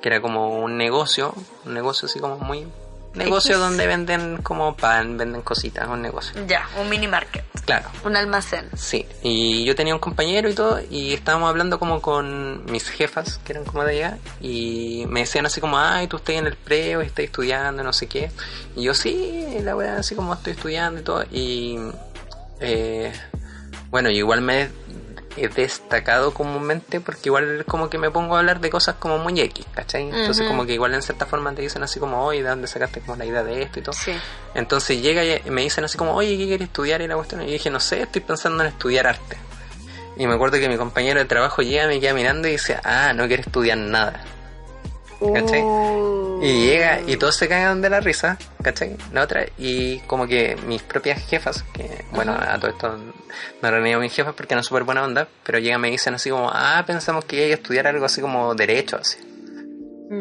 que 0.06 0.10
era 0.10 0.22
como 0.22 0.60
un 0.60 0.78
negocio, 0.78 1.34
un 1.66 1.74
negocio 1.74 2.06
así 2.06 2.20
como 2.20 2.38
muy 2.38 2.68
negocio 3.16 3.56
X. 3.56 3.60
donde 3.60 3.88
venden 3.95 4.38
como 4.43 4.76
pan, 4.76 5.18
venden 5.18 5.41
cositas, 5.41 5.88
un 5.88 6.03
negocio. 6.03 6.45
Ya, 6.45 6.70
un 6.80 6.88
mini 6.88 7.08
market. 7.08 7.43
Claro. 7.66 7.89
Un 8.03 8.16
almacén. 8.16 8.70
Sí, 8.76 9.08
y 9.24 9.66
yo 9.66 9.74
tenía 9.74 9.95
un 9.95 9.99
compañero 9.99 10.47
y 10.47 10.53
todo, 10.53 10.80
y 10.91 11.16
estábamos 11.16 11.49
hablando 11.49 11.80
como 11.80 12.03
con 12.03 12.66
mis 12.66 12.88
jefas, 12.88 13.39
que 13.43 13.53
eran 13.53 13.66
como 13.66 13.84
de 13.84 13.93
allá, 13.93 14.20
y 14.41 15.06
me 15.10 15.22
decían 15.22 15.47
así 15.47 15.60
como, 15.60 15.80
ay, 15.80 16.06
tú 16.08 16.18
estás 16.18 16.36
en 16.36 16.45
el 16.45 16.56
preo, 16.56 17.01
estás 17.01 17.26
estudiando, 17.26 17.82
no 17.82 17.91
sé 17.91 18.06
qué. 18.06 18.30
Y 18.76 18.84
yo, 18.84 18.93
sí, 18.93 19.58
la 19.64 19.76
weá, 19.76 19.97
así 19.97 20.14
como 20.14 20.36
estoy 20.36 20.53
estudiando 20.53 20.99
y 20.99 21.03
todo, 21.03 21.24
y 21.32 21.80
eh, 22.60 23.12
bueno, 23.89 24.12
yo 24.12 24.18
igual 24.18 24.41
me 24.41 24.70
destacado 25.36 26.34
comúnmente 26.34 27.00
porque 27.02 27.22
igual 27.26 27.66
como 27.66 27.90
que 27.90 27.98
me 27.98 28.10
pongo 28.12 28.36
a 28.36 28.40
hablar 28.40 28.60
de 28.60 28.70
cosas 28.70 28.96
como 28.96 29.18
muy 29.18 29.40
X, 29.40 29.66
¿cachai? 29.74 30.04
Entonces 30.04 30.48
como 30.48 30.66
que 30.66 30.74
igual 30.74 30.94
en 30.94 31.02
cierta 31.02 31.26
forma 31.26 31.54
te 31.54 31.62
dicen 31.62 31.84
así 31.84 32.00
como, 32.00 32.26
oye, 32.26 32.44
¿de 32.44 32.50
dónde 32.50 32.68
sacaste 32.68 33.02
como 33.02 33.16
la 33.18 33.26
idea 33.26 33.44
de 33.44 33.62
esto 33.64 33.80
y 33.80 33.82
todo? 33.82 33.94
Sí. 33.94 34.14
Entonces 34.54 35.02
llega 35.02 35.24
y 35.24 35.50
me 35.50 35.62
dicen 35.62 35.84
así 35.84 35.98
como, 35.98 36.14
oye, 36.14 36.38
¿qué 36.38 36.46
quieres 36.46 36.68
estudiar? 36.68 37.02
Y 37.02 37.08
la 37.08 37.16
cuestión, 37.16 37.42
y 37.42 37.46
yo 37.46 37.52
dije, 37.52 37.70
no 37.70 37.80
sé, 37.80 38.02
estoy 38.02 38.22
pensando 38.22 38.64
en 38.64 38.70
estudiar 38.70 39.08
arte. 39.08 39.38
Y 40.18 40.28
me 40.28 40.34
acuerdo 40.34 40.58
que 40.60 40.70
mi 40.70 40.78
compañero 40.78 41.20
de 41.20 41.26
trabajo 41.26 41.62
llega, 41.62 41.88
me 41.88 42.00
queda 42.00 42.14
mirando 42.14 42.48
y 42.48 42.52
dice, 42.52 42.80
ah, 42.84 43.14
no 43.14 43.28
quiere 43.28 43.44
estudiar 43.44 43.78
nada. 43.78 44.24
¿Cachai? 45.20 45.62
Uh. 45.62 46.24
Y 46.46 46.68
llega 46.68 47.02
y 47.08 47.18
todos 47.18 47.36
se 47.36 47.48
cagan 47.48 47.82
de 47.82 47.89
la 47.89 48.02
risa, 48.02 48.38
¿cachai? 48.62 48.96
La 49.12 49.24
otra, 49.24 49.46
y 49.58 49.98
como 50.02 50.28
que 50.28 50.56
mis 50.68 50.84
propias 50.84 51.26
jefas, 51.28 51.64
que 51.74 52.06
bueno, 52.12 52.34
a 52.34 52.60
todo 52.60 52.70
esto 52.70 53.00
no 53.62 53.72
reunido 53.72 53.98
a 53.98 54.02
mis 54.02 54.14
jefas 54.14 54.36
porque 54.36 54.54
no 54.54 54.62
es 54.62 54.68
súper 54.68 54.84
buena 54.84 55.04
onda, 55.04 55.28
pero 55.43 55.58
llegan 55.58 55.80
y 55.80 55.82
me 55.82 55.89
dicen 55.89 56.14
así 56.14 56.30
como, 56.30 56.52
ah, 56.54 56.84
pensamos 56.86 57.26
que 57.26 57.38
iba 57.38 57.46
a 57.48 57.58
estudiar 57.58 57.88
algo 57.88 58.06
así 58.06 58.22
como 58.22 58.54
derecho, 58.54 58.98
así. 58.98 59.18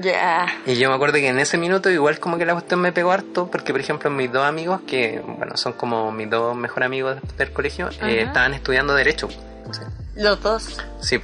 Ya. 0.02 0.46
Y 0.64 0.76
yo 0.76 0.88
me 0.88 0.94
acuerdo 0.94 1.16
que 1.16 1.28
en 1.28 1.38
ese 1.38 1.58
minuto 1.58 1.90
igual 1.90 2.18
como 2.18 2.38
que 2.38 2.46
la 2.46 2.54
cuestión 2.54 2.80
me 2.80 2.92
pegó 2.92 3.12
harto 3.12 3.50
porque 3.50 3.70
por 3.72 3.82
ejemplo 3.82 4.08
mis 4.08 4.32
dos 4.32 4.42
amigos 4.42 4.80
que 4.86 5.20
bueno 5.20 5.58
son 5.58 5.74
como 5.74 6.10
mis 6.10 6.30
dos 6.30 6.56
mejores 6.56 6.86
amigos 6.86 7.18
del 7.36 7.52
colegio 7.52 7.90
eh, 8.00 8.22
estaban 8.22 8.54
estudiando 8.54 8.94
derecho. 8.94 9.28
Sí. 9.28 9.80
Los 10.16 10.40
dos. 10.42 10.80
Sí, 11.00 11.20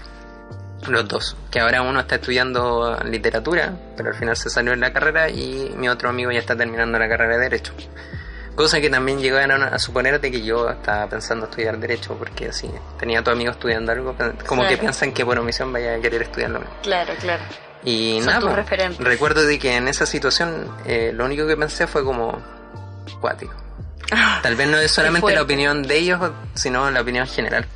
los 0.89 1.07
dos. 1.09 1.37
Que 1.51 1.61
ahora 1.61 1.83
uno 1.83 2.01
está 2.01 2.17
estudiando 2.17 2.97
literatura, 3.05 3.73
pero 3.97 4.11
al 4.11 4.15
final 4.15 4.37
se 4.37 4.51
salió 4.51 4.73
en 4.73 4.81
la 4.81 4.93
carrera 4.93 5.29
y 5.29 5.73
mi 5.77 5.89
otro 5.89 6.09
amigo 6.09 6.31
ya 6.31 6.39
está 6.41 6.57
terminando 6.57 6.99
la 6.99 7.09
carrera 7.09 7.37
de 7.37 7.43
derecho. 7.45 7.73
Cosa 8.55 8.81
que 8.81 8.91
también 8.91 9.21
llegaron 9.21 9.63
a 9.63 9.79
suponer 9.79 10.21
de 10.21 10.31
que 10.31 10.43
yo 10.43 10.69
estaba 10.69 11.07
pensando 11.09 11.47
estudiar 11.47 11.79
derecho 11.79 12.15
porque 12.17 12.49
así 12.49 12.71
tenía 12.99 13.21
a 13.21 13.25
tu 13.25 13.31
amigo 13.31 13.53
estudiando 13.53 13.93
algo, 13.93 14.15
como 14.47 14.67
que 14.67 14.77
piensan 14.77 15.13
que 15.13 15.25
por 15.25 15.39
omisión 15.39 15.73
vaya 15.73 15.95
a 15.95 16.01
querer 16.01 16.23
estudiar 16.23 16.51
lo 16.51 16.61
mismo. 16.61 16.75
Claro, 16.83 17.13
claro. 17.21 17.43
Y 17.85 18.21
Son 18.23 18.27
nada, 18.35 18.55
referentes. 18.55 18.99
recuerdo 19.03 19.43
de 19.47 19.59
que 19.59 19.77
en 19.77 19.89
esa 19.89 20.05
situación 20.05 20.67
eh, 20.85 21.13
lo 21.15 21.25
único 21.25 21.47
que 21.47 21.57
pensé 21.57 21.87
fue 21.87 22.05
como 22.05 22.39
cuático. 23.21 23.55
Tal 24.43 24.57
vez 24.57 24.69
no 24.69 24.79
es 24.79 24.91
solamente 24.91 25.33
la 25.35 25.43
opinión 25.43 25.83
de 25.83 25.97
ellos, 25.99 26.21
sino 26.55 26.91
la 26.91 27.01
opinión 27.01 27.27
general. 27.27 27.67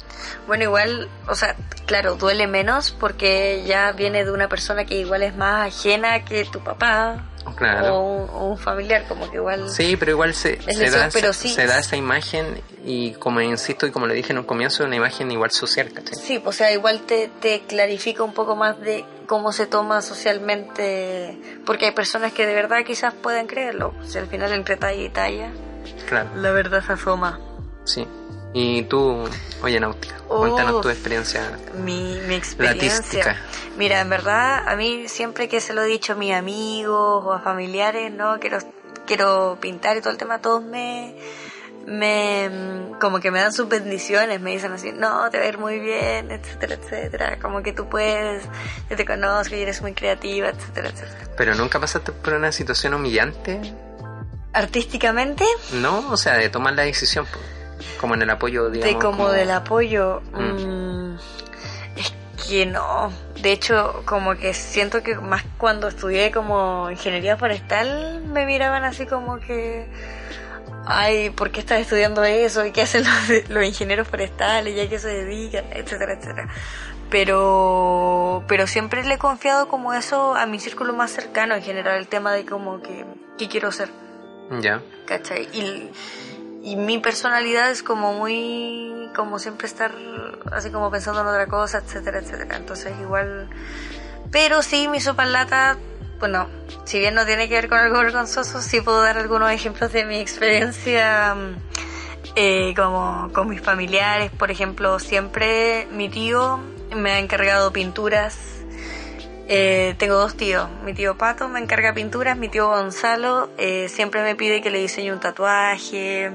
Bueno, 0.46 0.64
igual, 0.64 1.08
o 1.28 1.34
sea, 1.34 1.54
claro, 1.86 2.16
duele 2.16 2.46
menos 2.46 2.90
porque 2.92 3.62
ya 3.66 3.92
viene 3.92 4.24
de 4.24 4.30
una 4.30 4.48
persona 4.48 4.84
que 4.84 4.96
igual 4.96 5.22
es 5.22 5.34
más 5.36 5.68
ajena 5.74 6.24
que 6.24 6.44
tu 6.44 6.60
papá 6.60 7.24
Claro. 7.56 7.94
o, 7.96 8.00
un, 8.00 8.30
o 8.30 8.48
un 8.50 8.58
familiar, 8.58 9.04
como 9.06 9.30
que 9.30 9.36
igual... 9.36 9.70
Sí, 9.70 9.96
pero 9.96 10.12
igual 10.12 10.34
se, 10.34 10.60
se, 10.62 10.86
eso, 10.86 10.96
da, 10.98 11.08
pero 11.12 11.30
esa- 11.30 11.40
sí. 11.42 11.48
se 11.50 11.66
da 11.66 11.78
esa 11.78 11.94
imagen 11.96 12.62
y 12.84 13.12
como 13.14 13.40
insisto 13.42 13.86
y 13.86 13.90
como 13.90 14.06
le 14.06 14.14
dije 14.14 14.32
en 14.32 14.38
un 14.38 14.44
comienzo, 14.44 14.84
una 14.84 14.96
imagen 14.96 15.30
igual 15.30 15.50
social, 15.50 15.92
¿cachai? 15.92 16.14
Sí, 16.14 16.42
o 16.44 16.52
sea, 16.52 16.72
igual 16.72 17.00
te, 17.02 17.30
te 17.40 17.60
clarifica 17.68 18.22
un 18.22 18.32
poco 18.32 18.56
más 18.56 18.80
de 18.80 19.04
cómo 19.26 19.52
se 19.52 19.66
toma 19.66 20.00
socialmente, 20.02 21.38
porque 21.66 21.86
hay 21.86 21.92
personas 21.92 22.32
que 22.32 22.46
de 22.46 22.54
verdad 22.54 22.78
quizás 22.86 23.14
pueden 23.14 23.46
creerlo, 23.46 23.94
si 24.04 24.18
al 24.18 24.26
final 24.26 24.52
entre 24.52 24.76
talla 24.76 25.02
y 25.02 25.08
talla, 25.10 25.50
Claro, 26.08 26.30
la 26.36 26.50
verdad 26.52 26.82
se 26.84 26.92
asoma. 26.94 27.38
sí. 27.84 28.06
Y 28.56 28.84
tú, 28.84 29.24
oye 29.64 29.80
Náutica, 29.80 30.14
Oh. 30.28 30.38
cuéntanos 30.38 30.80
tu 30.80 30.88
experiencia. 30.88 31.58
Mi, 31.82 32.20
mi 32.28 32.36
experiencia. 32.36 32.88
Latística. 32.98 33.36
Mira, 33.76 34.00
en 34.00 34.08
verdad, 34.08 34.68
a 34.68 34.76
mí 34.76 35.08
siempre 35.08 35.48
que 35.48 35.60
se 35.60 35.74
lo 35.74 35.82
he 35.82 35.86
dicho 35.86 36.12
a 36.12 36.16
mis 36.16 36.32
amigos 36.32 37.24
o 37.26 37.32
a 37.32 37.40
familiares, 37.40 38.12
¿no? 38.12 38.38
Quiero, 38.38 38.58
quiero 39.08 39.58
pintar 39.60 39.96
y 39.96 40.00
todo 40.02 40.10
el 40.12 40.18
tema, 40.18 40.40
todos 40.40 40.62
me, 40.62 41.16
me, 41.86 42.48
como 43.00 43.20
que 43.20 43.30
me 43.30 43.40
dan 43.40 43.52
sus 43.52 43.68
bendiciones, 43.68 44.40
me 44.40 44.52
dicen 44.52 44.72
así, 44.72 44.92
no, 44.92 45.28
te 45.30 45.38
va 45.38 45.44
a 45.44 45.48
ir 45.48 45.58
muy 45.58 45.80
bien, 45.80 46.30
etcétera, 46.30 46.74
etcétera, 46.74 47.38
como 47.40 47.62
que 47.62 47.72
tú 47.72 47.88
puedes, 47.88 48.44
yo 48.88 48.96
te 48.96 49.04
conozco 49.04 49.54
y 49.56 49.62
eres 49.62 49.82
muy 49.82 49.94
creativa, 49.94 50.48
etcétera, 50.48 50.88
etcétera. 50.90 51.28
Pero 51.36 51.54
nunca 51.54 51.80
pasaste 51.80 52.12
por 52.12 52.34
una 52.34 52.52
situación 52.52 52.94
humillante, 52.94 53.60
Artísticamente, 54.54 55.44
¿no? 55.74 56.10
O 56.10 56.16
sea, 56.16 56.34
de 56.34 56.48
tomar 56.48 56.74
la 56.74 56.82
decisión, 56.82 57.26
po, 57.26 57.38
como 58.00 58.14
en 58.14 58.22
el 58.22 58.30
apoyo, 58.30 58.70
digamos. 58.70 58.94
de 58.94 58.98
como, 59.00 59.28
del 59.30 59.50
apoyo, 59.50 60.22
Mm. 60.32 61.16
es 61.96 62.14
que 62.48 62.64
no. 62.66 63.12
De 63.42 63.52
hecho, 63.52 64.02
como 64.06 64.36
que 64.36 64.54
siento 64.54 65.02
que 65.02 65.16
más 65.16 65.44
cuando 65.58 65.88
estudié 65.88 66.30
como 66.30 66.88
ingeniería 66.90 67.36
forestal, 67.36 68.22
me 68.26 68.46
miraban 68.46 68.84
así 68.84 69.04
como 69.06 69.38
que, 69.40 69.86
ay, 70.86 71.30
¿por 71.30 71.50
qué 71.50 71.60
estás 71.60 71.80
estudiando 71.80 72.22
eso? 72.24 72.64
¿Y 72.64 72.70
qué 72.72 72.82
hacen 72.82 73.04
los, 73.04 73.48
los 73.50 73.64
ingenieros 73.64 74.08
forestales? 74.08 74.74
¿Y 74.74 74.80
a 74.80 74.88
qué 74.88 74.98
se 74.98 75.08
dedican? 75.08 75.64
Etcétera, 75.72 76.14
etcétera. 76.14 76.48
Pero, 77.10 78.44
pero 78.48 78.66
siempre 78.66 79.04
le 79.04 79.14
he 79.14 79.18
confiado 79.18 79.68
como 79.68 79.92
eso 79.94 80.34
a 80.34 80.46
mi 80.46 80.58
círculo 80.58 80.92
más 80.92 81.10
cercano 81.10 81.54
en 81.54 81.62
general, 81.62 81.98
el 81.98 82.08
tema 82.08 82.32
de 82.32 82.44
como 82.44 82.80
que, 82.82 83.04
¿qué 83.38 83.48
quiero 83.48 83.70
ser? 83.72 83.88
Ya. 84.60 84.82
¿cachai? 85.06 85.48
Y, 85.52 85.90
y 86.62 86.76
mi 86.76 86.98
personalidad 86.98 87.70
es 87.70 87.82
como 87.82 88.14
muy, 88.14 89.08
como 89.14 89.38
siempre 89.38 89.66
estar 89.66 89.92
así 90.52 90.70
como 90.70 90.90
pensando 90.90 91.20
en 91.20 91.26
otra 91.26 91.46
cosa, 91.46 91.78
etcétera, 91.78 92.18
etcétera. 92.18 92.56
Entonces 92.56 92.92
igual, 93.00 93.48
pero 94.30 94.62
sí, 94.62 94.88
mi 94.88 95.00
sopa 95.00 95.24
en 95.24 95.32
lata, 95.32 95.76
bueno, 96.18 96.48
si 96.84 96.98
bien 96.98 97.14
no 97.14 97.26
tiene 97.26 97.48
que 97.48 97.54
ver 97.54 97.68
con 97.68 97.78
algo 97.78 97.98
vergonzoso, 97.98 98.60
sí 98.62 98.80
puedo 98.80 99.02
dar 99.02 99.18
algunos 99.18 99.50
ejemplos 99.50 99.92
de 99.92 100.04
mi 100.04 100.18
experiencia 100.18 101.36
eh, 102.36 102.72
como 102.76 103.30
con 103.32 103.48
mis 103.48 103.60
familiares. 103.60 104.30
Por 104.30 104.50
ejemplo, 104.50 104.98
siempre 104.98 105.86
mi 105.92 106.08
tío 106.08 106.60
me 106.94 107.12
ha 107.12 107.18
encargado 107.18 107.72
pinturas 107.72 108.53
eh, 109.48 109.94
tengo 109.98 110.14
dos 110.14 110.36
tíos. 110.36 110.68
Mi 110.84 110.94
tío 110.94 111.16
Pato 111.16 111.48
me 111.48 111.60
encarga 111.60 111.92
pinturas, 111.92 112.36
mi 112.36 112.48
tío 112.48 112.68
Gonzalo 112.68 113.50
eh, 113.58 113.88
siempre 113.88 114.22
me 114.22 114.34
pide 114.34 114.62
que 114.62 114.70
le 114.70 114.78
diseñe 114.78 115.12
un 115.12 115.20
tatuaje. 115.20 116.30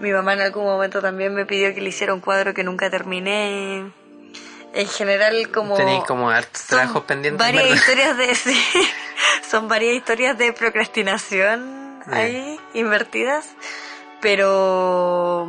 Mi 0.00 0.10
mamá 0.10 0.32
en 0.32 0.40
algún 0.40 0.64
momento 0.64 1.00
también 1.00 1.34
me 1.34 1.46
pidió 1.46 1.74
que 1.74 1.80
le 1.80 1.90
hiciera 1.90 2.12
un 2.14 2.20
cuadro 2.20 2.54
que 2.54 2.64
nunca 2.64 2.90
terminé. 2.90 3.92
En 4.74 4.88
general, 4.88 5.50
como. 5.50 5.76
Tenéis 5.76 6.04
como 6.04 6.30
hartos 6.30 6.64
trabajos 6.66 7.04
pendientes, 7.04 7.38
Varias 7.38 7.64
¿verdad? 7.64 7.76
historias 7.76 8.16
de. 8.16 8.34
sí, 8.34 8.62
son 9.48 9.68
varias 9.68 9.94
historias 9.94 10.38
de 10.38 10.52
procrastinación 10.52 12.00
ahí 12.06 12.58
invertidas. 12.74 13.46
Pero. 14.20 15.46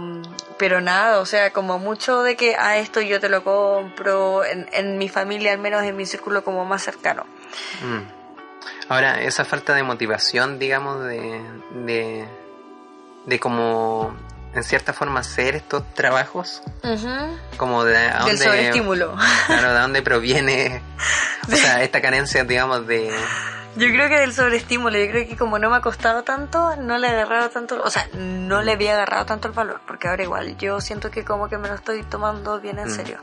Pero 0.57 0.81
nada, 0.81 1.19
o 1.19 1.25
sea, 1.25 1.51
como 1.51 1.79
mucho 1.79 2.21
de 2.21 2.35
que 2.35 2.55
a 2.55 2.77
esto 2.77 3.01
yo 3.01 3.19
te 3.19 3.29
lo 3.29 3.43
compro, 3.43 4.45
en, 4.45 4.69
en 4.71 4.97
mi 4.97 5.09
familia, 5.09 5.51
al 5.51 5.59
menos 5.59 5.83
en 5.83 5.95
mi 5.95 6.05
círculo 6.05 6.43
como 6.43 6.65
más 6.65 6.83
cercano. 6.83 7.25
Mm. 7.81 8.23
Ahora, 8.89 9.21
esa 9.21 9.45
falta 9.45 9.73
de 9.73 9.83
motivación, 9.83 10.59
digamos, 10.59 11.03
de, 11.03 11.41
de, 11.85 12.27
de 13.25 13.39
como, 13.39 14.15
en 14.53 14.63
cierta 14.63 14.93
forma, 14.93 15.21
hacer 15.21 15.55
estos 15.55 15.83
trabajos, 15.93 16.61
como 17.57 17.83
de 17.85 17.97
a 17.97 18.25
Del 18.25 18.37
dónde, 18.37 18.37
sobreestímulo. 18.43 19.15
claro, 19.47 19.73
de 19.73 19.79
dónde 19.79 20.01
proviene, 20.01 20.81
o 21.51 21.55
sea, 21.55 21.81
esta 21.81 22.01
carencia, 22.01 22.43
digamos, 22.43 22.85
de, 22.85 23.09
Yo 23.75 23.87
creo 23.87 24.07
que 24.07 24.19
del 24.19 24.33
sobreestímulo, 24.33 24.97
yo 24.99 25.09
creo 25.09 25.27
que 25.27 25.35
como 25.35 25.57
no 25.57 25.69
me 25.69 25.77
ha 25.77 25.81
costado 25.81 26.23
tanto, 26.23 26.75
no 26.75 26.97
le 26.99 27.07
he 27.07 27.09
agarrado 27.11 27.49
tanto, 27.49 27.81
o 27.83 27.89
sea, 27.89 28.07
no 28.13 28.61
le 28.61 28.73
había 28.73 28.93
agarrado 28.93 29.25
tanto 29.25 29.47
el 29.47 29.53
valor, 29.53 29.81
porque 29.87 30.07
ahora 30.07 30.21
igual 30.23 30.55
yo 30.57 30.79
siento 30.79 31.09
que 31.09 31.25
como 31.25 31.49
que 31.49 31.57
me 31.57 31.67
lo 31.67 31.75
estoy 31.75 32.03
tomando 32.03 32.59
bien 32.61 32.77
en 32.79 32.87
Mm. 32.87 32.95
serio. 32.95 33.17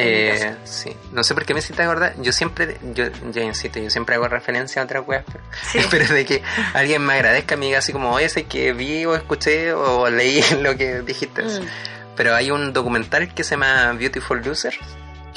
Eh, 0.00 0.54
sí, 0.62 0.96
no 1.10 1.24
sé 1.24 1.34
por 1.34 1.44
qué 1.44 1.54
me 1.54 1.58
hiciste 1.58 1.82
acordar. 1.82 2.14
Yo 2.22 2.32
siempre, 2.32 2.78
yo, 2.94 3.06
yo 3.32 3.42
insisto, 3.42 3.80
yo 3.80 3.90
siempre 3.90 4.14
hago 4.14 4.28
referencia 4.28 4.80
a 4.80 4.84
otras 4.84 5.02
weas, 5.06 5.24
pero, 5.26 5.42
Sí. 5.72 5.80
pero 5.90 6.14
de 6.14 6.24
que 6.24 6.40
alguien 6.74 7.04
me 7.04 7.14
agradezca, 7.14 7.56
me 7.56 7.66
diga 7.66 7.78
así 7.78 7.92
como, 7.92 8.12
oye, 8.12 8.28
sé 8.28 8.44
que 8.44 8.72
vi 8.72 9.04
o 9.06 9.16
escuché 9.16 9.72
o 9.72 10.08
leí 10.08 10.40
lo 10.62 10.76
que 10.76 11.00
dijiste. 11.00 11.42
Mm. 11.42 11.66
Pero 12.14 12.34
hay 12.34 12.52
un 12.52 12.72
documental 12.72 13.34
que 13.34 13.42
se 13.42 13.50
llama 13.56 13.92
Beautiful 13.92 14.40
Loser, 14.44 14.74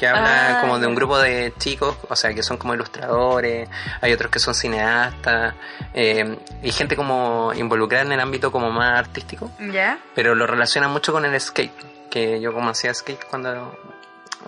que 0.02 0.08
habla 0.08 0.58
Ah, 0.58 0.60
como 0.60 0.80
de 0.80 0.88
un 0.88 0.96
grupo 0.96 1.16
de 1.16 1.54
chicos, 1.58 1.96
o 2.08 2.16
sea, 2.16 2.34
que 2.34 2.42
son 2.42 2.56
como 2.56 2.74
ilustradores, 2.74 3.68
hay 4.00 4.12
otros 4.12 4.32
que 4.32 4.40
son 4.40 4.52
cineastas, 4.52 5.54
eh, 5.94 6.38
y 6.60 6.72
gente 6.72 6.96
como 6.96 7.52
involucrada 7.54 8.04
en 8.04 8.10
el 8.10 8.18
ámbito 8.18 8.50
como 8.50 8.68
más 8.72 8.98
artístico 8.98 9.52
¿Ya? 9.72 9.98
pero 10.16 10.34
lo 10.34 10.44
relaciona 10.48 10.88
mucho 10.88 11.12
con 11.12 11.24
el 11.24 11.40
skate, 11.40 11.70
que 12.10 12.40
yo 12.40 12.52
como 12.52 12.70
hacía 12.70 12.92
skate 12.92 13.22
cuando 13.30 13.78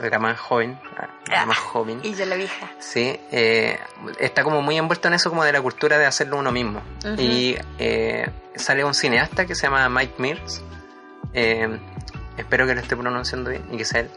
era 0.03 0.19
más 0.19 0.41
joven, 0.41 0.77
era 1.29 1.43
Ah, 1.43 1.47
más 1.47 1.59
joven. 1.59 2.01
Y 2.03 2.15
yo 2.15 2.27
la 2.27 2.35
vieja. 2.35 2.69
Sí, 2.81 3.17
eh, 3.31 3.79
está 4.19 4.43
como 4.43 4.61
muy 4.61 4.77
envuelto 4.77 5.07
en 5.07 5.15
eso 5.15 5.31
como 5.31 5.45
de 5.45 5.53
la 5.53 5.63
cultura 5.63 5.99
de 5.99 6.07
hacerlo 6.07 6.37
uno 6.37 6.51
mismo. 6.51 6.83
Y 7.17 7.57
eh, 7.79 8.29
sale 8.57 8.83
un 8.83 8.93
cineasta 8.95 9.47
que 9.47 9.55
se 9.55 9.63
llama 9.69 9.89
Mike 9.89 10.15
Mears. 10.19 10.63
Eh, 11.33 11.79
espero 12.37 12.67
que 12.67 12.75
lo 12.75 12.81
esté 12.81 12.97
pronunciando 12.97 13.51
bien 13.51 13.65
y 13.71 13.77
que 13.77 13.85
sea 13.85 14.01
él. 14.01 14.11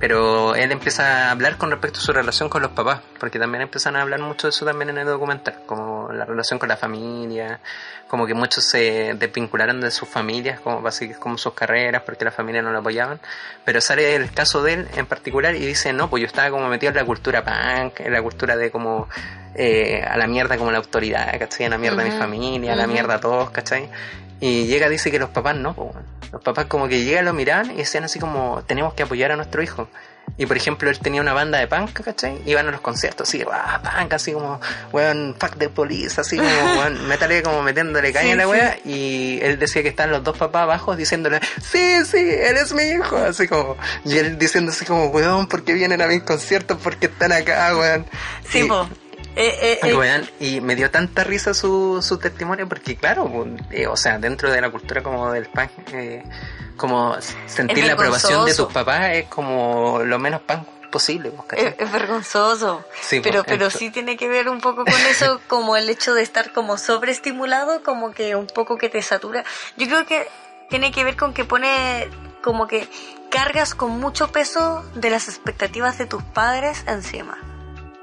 Pero 0.00 0.54
él 0.54 0.72
empieza 0.72 1.28
a 1.28 1.30
hablar 1.30 1.58
con 1.58 1.70
respecto 1.70 1.98
a 2.00 2.02
su 2.02 2.12
relación 2.14 2.48
con 2.48 2.62
los 2.62 2.70
papás, 2.70 3.00
porque 3.18 3.38
también 3.38 3.60
empiezan 3.62 3.96
a 3.96 4.00
hablar 4.02 4.20
mucho 4.20 4.46
de 4.46 4.50
eso 4.50 4.64
también 4.64 4.88
en 4.88 4.96
el 4.98 5.06
documental, 5.06 5.56
como 5.66 6.10
la 6.10 6.24
relación 6.24 6.58
con 6.58 6.70
la 6.70 6.78
familia, 6.78 7.60
como 8.08 8.26
que 8.26 8.32
muchos 8.32 8.64
se 8.64 9.12
desvincularon 9.14 9.78
de 9.82 9.90
sus 9.90 10.08
familias, 10.08 10.58
como 10.60 10.78
para 10.78 10.90
seguir 10.90 11.18
como 11.18 11.36
sus 11.36 11.52
carreras, 11.52 12.02
porque 12.06 12.24
la 12.24 12.30
familia 12.30 12.62
no 12.62 12.72
lo 12.72 12.78
apoyaban. 12.78 13.20
Pero 13.66 13.82
sale 13.82 14.14
el 14.16 14.32
caso 14.32 14.62
de 14.62 14.72
él 14.72 14.88
en 14.96 15.04
particular 15.04 15.54
y 15.54 15.66
dice, 15.66 15.92
no, 15.92 16.08
pues 16.08 16.22
yo 16.22 16.26
estaba 16.26 16.48
como 16.50 16.66
metido 16.68 16.90
en 16.90 16.96
la 16.96 17.04
cultura 17.04 17.44
punk, 17.44 18.00
en 18.00 18.12
la 18.14 18.22
cultura 18.22 18.56
de 18.56 18.70
como 18.70 19.06
eh, 19.54 20.02
a 20.02 20.16
la 20.16 20.26
mierda 20.26 20.56
como 20.56 20.70
la 20.72 20.78
autoridad, 20.78 21.38
¿cachai? 21.38 21.66
A 21.66 21.68
la 21.68 21.78
mierda 21.78 22.02
mi 22.04 22.08
Ujú, 22.08 22.18
familia, 22.18 22.72
a 22.72 22.76
la 22.76 22.86
mierda 22.86 23.16
a 23.16 23.20
todos, 23.20 23.50
¿cachai? 23.50 23.90
Y 24.40 24.64
llega, 24.66 24.88
dice 24.88 25.10
que 25.10 25.18
los 25.18 25.28
papás 25.28 25.54
no, 25.56 25.72
weón. 25.76 26.06
los 26.32 26.40
papás 26.40 26.64
como 26.64 26.88
que 26.88 27.04
llegan, 27.04 27.26
lo 27.26 27.34
miran 27.34 27.70
y 27.72 27.76
decían 27.76 28.04
así 28.04 28.18
como, 28.18 28.62
tenemos 28.66 28.94
que 28.94 29.02
apoyar 29.02 29.32
a 29.32 29.36
nuestro 29.36 29.62
hijo. 29.62 29.89
Y 30.38 30.46
por 30.46 30.56
ejemplo, 30.56 30.88
él 30.88 30.98
tenía 30.98 31.20
una 31.20 31.32
banda 31.34 31.58
de 31.58 31.66
punk, 31.66 32.00
¿cachai? 32.00 32.40
Iban 32.46 32.68
a 32.68 32.70
los 32.70 32.80
conciertos 32.80 33.28
así, 33.28 33.44
¡ah, 33.52 33.80
punk! 33.82 34.12
Así 34.14 34.32
como, 34.32 34.60
weón, 34.92 35.36
fuck 35.38 35.56
the 35.58 35.68
police, 35.68 36.20
así 36.20 36.36
como, 36.38 36.48
weón, 36.78 37.06
métale 37.08 37.42
como 37.42 37.62
metiéndole 37.62 38.12
caña 38.12 38.26
Sí, 38.26 38.32
a 38.32 38.36
la 38.36 38.44
sí. 38.44 38.50
wea. 38.50 38.78
Y 38.84 39.38
él 39.42 39.58
decía 39.58 39.82
que 39.82 39.88
están 39.90 40.10
los 40.10 40.24
dos 40.24 40.36
papás 40.38 40.62
abajo 40.62 40.96
diciéndole, 40.96 41.40
sí, 41.62 42.04
sí, 42.06 42.16
eres 42.18 42.72
mi 42.72 42.82
hijo, 42.84 43.16
así 43.18 43.46
como, 43.48 43.76
y 44.04 44.16
él 44.18 44.38
diciendo 44.38 44.72
así 44.72 44.84
como, 44.84 45.06
weón, 45.08 45.46
¿por 45.46 45.62
qué 45.64 45.74
vienen 45.74 46.00
a 46.00 46.06
mis 46.06 46.22
conciertos? 46.22 46.78
¿Por 46.78 46.96
qué 46.96 47.06
están 47.06 47.32
acá, 47.32 47.76
weón? 47.76 48.06
Sí, 48.48 48.60
Y- 48.60 48.64
po. 48.68 48.88
Eh, 49.36 49.58
eh, 49.62 49.78
eh, 49.82 49.94
Weón, 49.94 50.28
y 50.40 50.60
me 50.60 50.74
dio 50.76 50.90
tanta 50.90 51.22
risa 51.24 51.54
su, 51.54 52.02
su 52.02 52.18
testimonio 52.18 52.68
porque 52.68 52.96
claro, 52.96 53.46
eh, 53.70 53.86
o 53.86 53.96
sea, 53.96 54.18
dentro 54.18 54.50
de 54.50 54.60
la 54.60 54.70
cultura 54.70 55.02
como 55.02 55.30
del 55.32 55.48
eh, 55.92 56.24
como 56.76 57.14
sentir 57.46 57.84
la 57.84 57.92
aprobación 57.92 58.44
de 58.46 58.54
tus 58.54 58.72
papás 58.72 59.10
es 59.12 59.26
como 59.26 60.00
lo 60.04 60.18
menos 60.18 60.40
punk 60.42 60.66
posible, 60.90 61.30
es, 61.56 61.74
es 61.78 61.92
vergonzoso. 61.92 62.84
Sí, 63.00 63.20
pero 63.20 63.44
pero 63.44 63.66
esto- 63.68 63.78
sí 63.78 63.90
tiene 63.90 64.16
que 64.16 64.26
ver 64.28 64.48
un 64.48 64.60
poco 64.60 64.84
con 64.84 65.00
eso, 65.08 65.40
como 65.48 65.76
el 65.76 65.88
hecho 65.88 66.14
de 66.14 66.22
estar 66.22 66.52
como 66.52 66.76
sobreestimulado, 66.78 67.82
como 67.84 68.10
que 68.10 68.34
un 68.34 68.48
poco 68.48 68.76
que 68.76 68.88
te 68.88 69.00
satura. 69.00 69.44
Yo 69.76 69.86
creo 69.86 70.04
que 70.06 70.26
tiene 70.68 70.90
que 70.90 71.04
ver 71.04 71.16
con 71.16 71.32
que 71.32 71.44
pone 71.44 72.08
como 72.42 72.66
que 72.66 72.88
cargas 73.30 73.74
con 73.76 74.00
mucho 74.00 74.32
peso 74.32 74.82
de 74.96 75.10
las 75.10 75.28
expectativas 75.28 75.98
de 75.98 76.06
tus 76.06 76.22
padres 76.24 76.82
encima. 76.88 77.38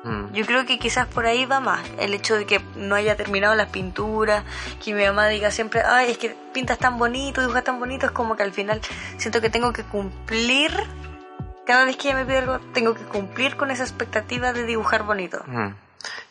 Mm. 0.07 0.33
Yo 0.33 0.45
creo 0.45 0.65
que 0.65 0.79
quizás 0.79 1.05
por 1.07 1.25
ahí 1.25 1.45
va 1.45 1.59
más. 1.59 1.81
El 1.99 2.13
hecho 2.13 2.35
de 2.35 2.45
que 2.45 2.61
no 2.75 2.95
haya 2.95 3.15
terminado 3.15 3.55
las 3.55 3.69
pinturas, 3.69 4.43
que 4.83 4.93
mi 4.93 5.03
mamá 5.03 5.27
diga 5.27 5.51
siempre, 5.51 5.81
ay, 5.81 6.11
es 6.11 6.17
que 6.17 6.35
pintas 6.53 6.77
tan 6.79 6.97
bonito, 6.97 7.41
dibujas 7.41 7.63
tan 7.63 7.79
bonito, 7.79 8.05
es 8.05 8.11
como 8.11 8.35
que 8.35 8.43
al 8.43 8.51
final 8.53 8.81
siento 9.17 9.41
que 9.41 9.49
tengo 9.49 9.73
que 9.73 9.83
cumplir, 9.83 10.71
cada 11.65 11.83
vez 11.85 11.97
que 11.97 12.09
ella 12.09 12.17
me 12.19 12.25
pide 12.25 12.37
algo, 12.39 12.59
tengo 12.73 12.93
que 12.93 13.03
cumplir 13.03 13.57
con 13.57 13.71
esa 13.71 13.83
expectativa 13.83 14.53
de 14.53 14.63
dibujar 14.65 15.03
bonito. 15.03 15.43
Mm. 15.45 15.69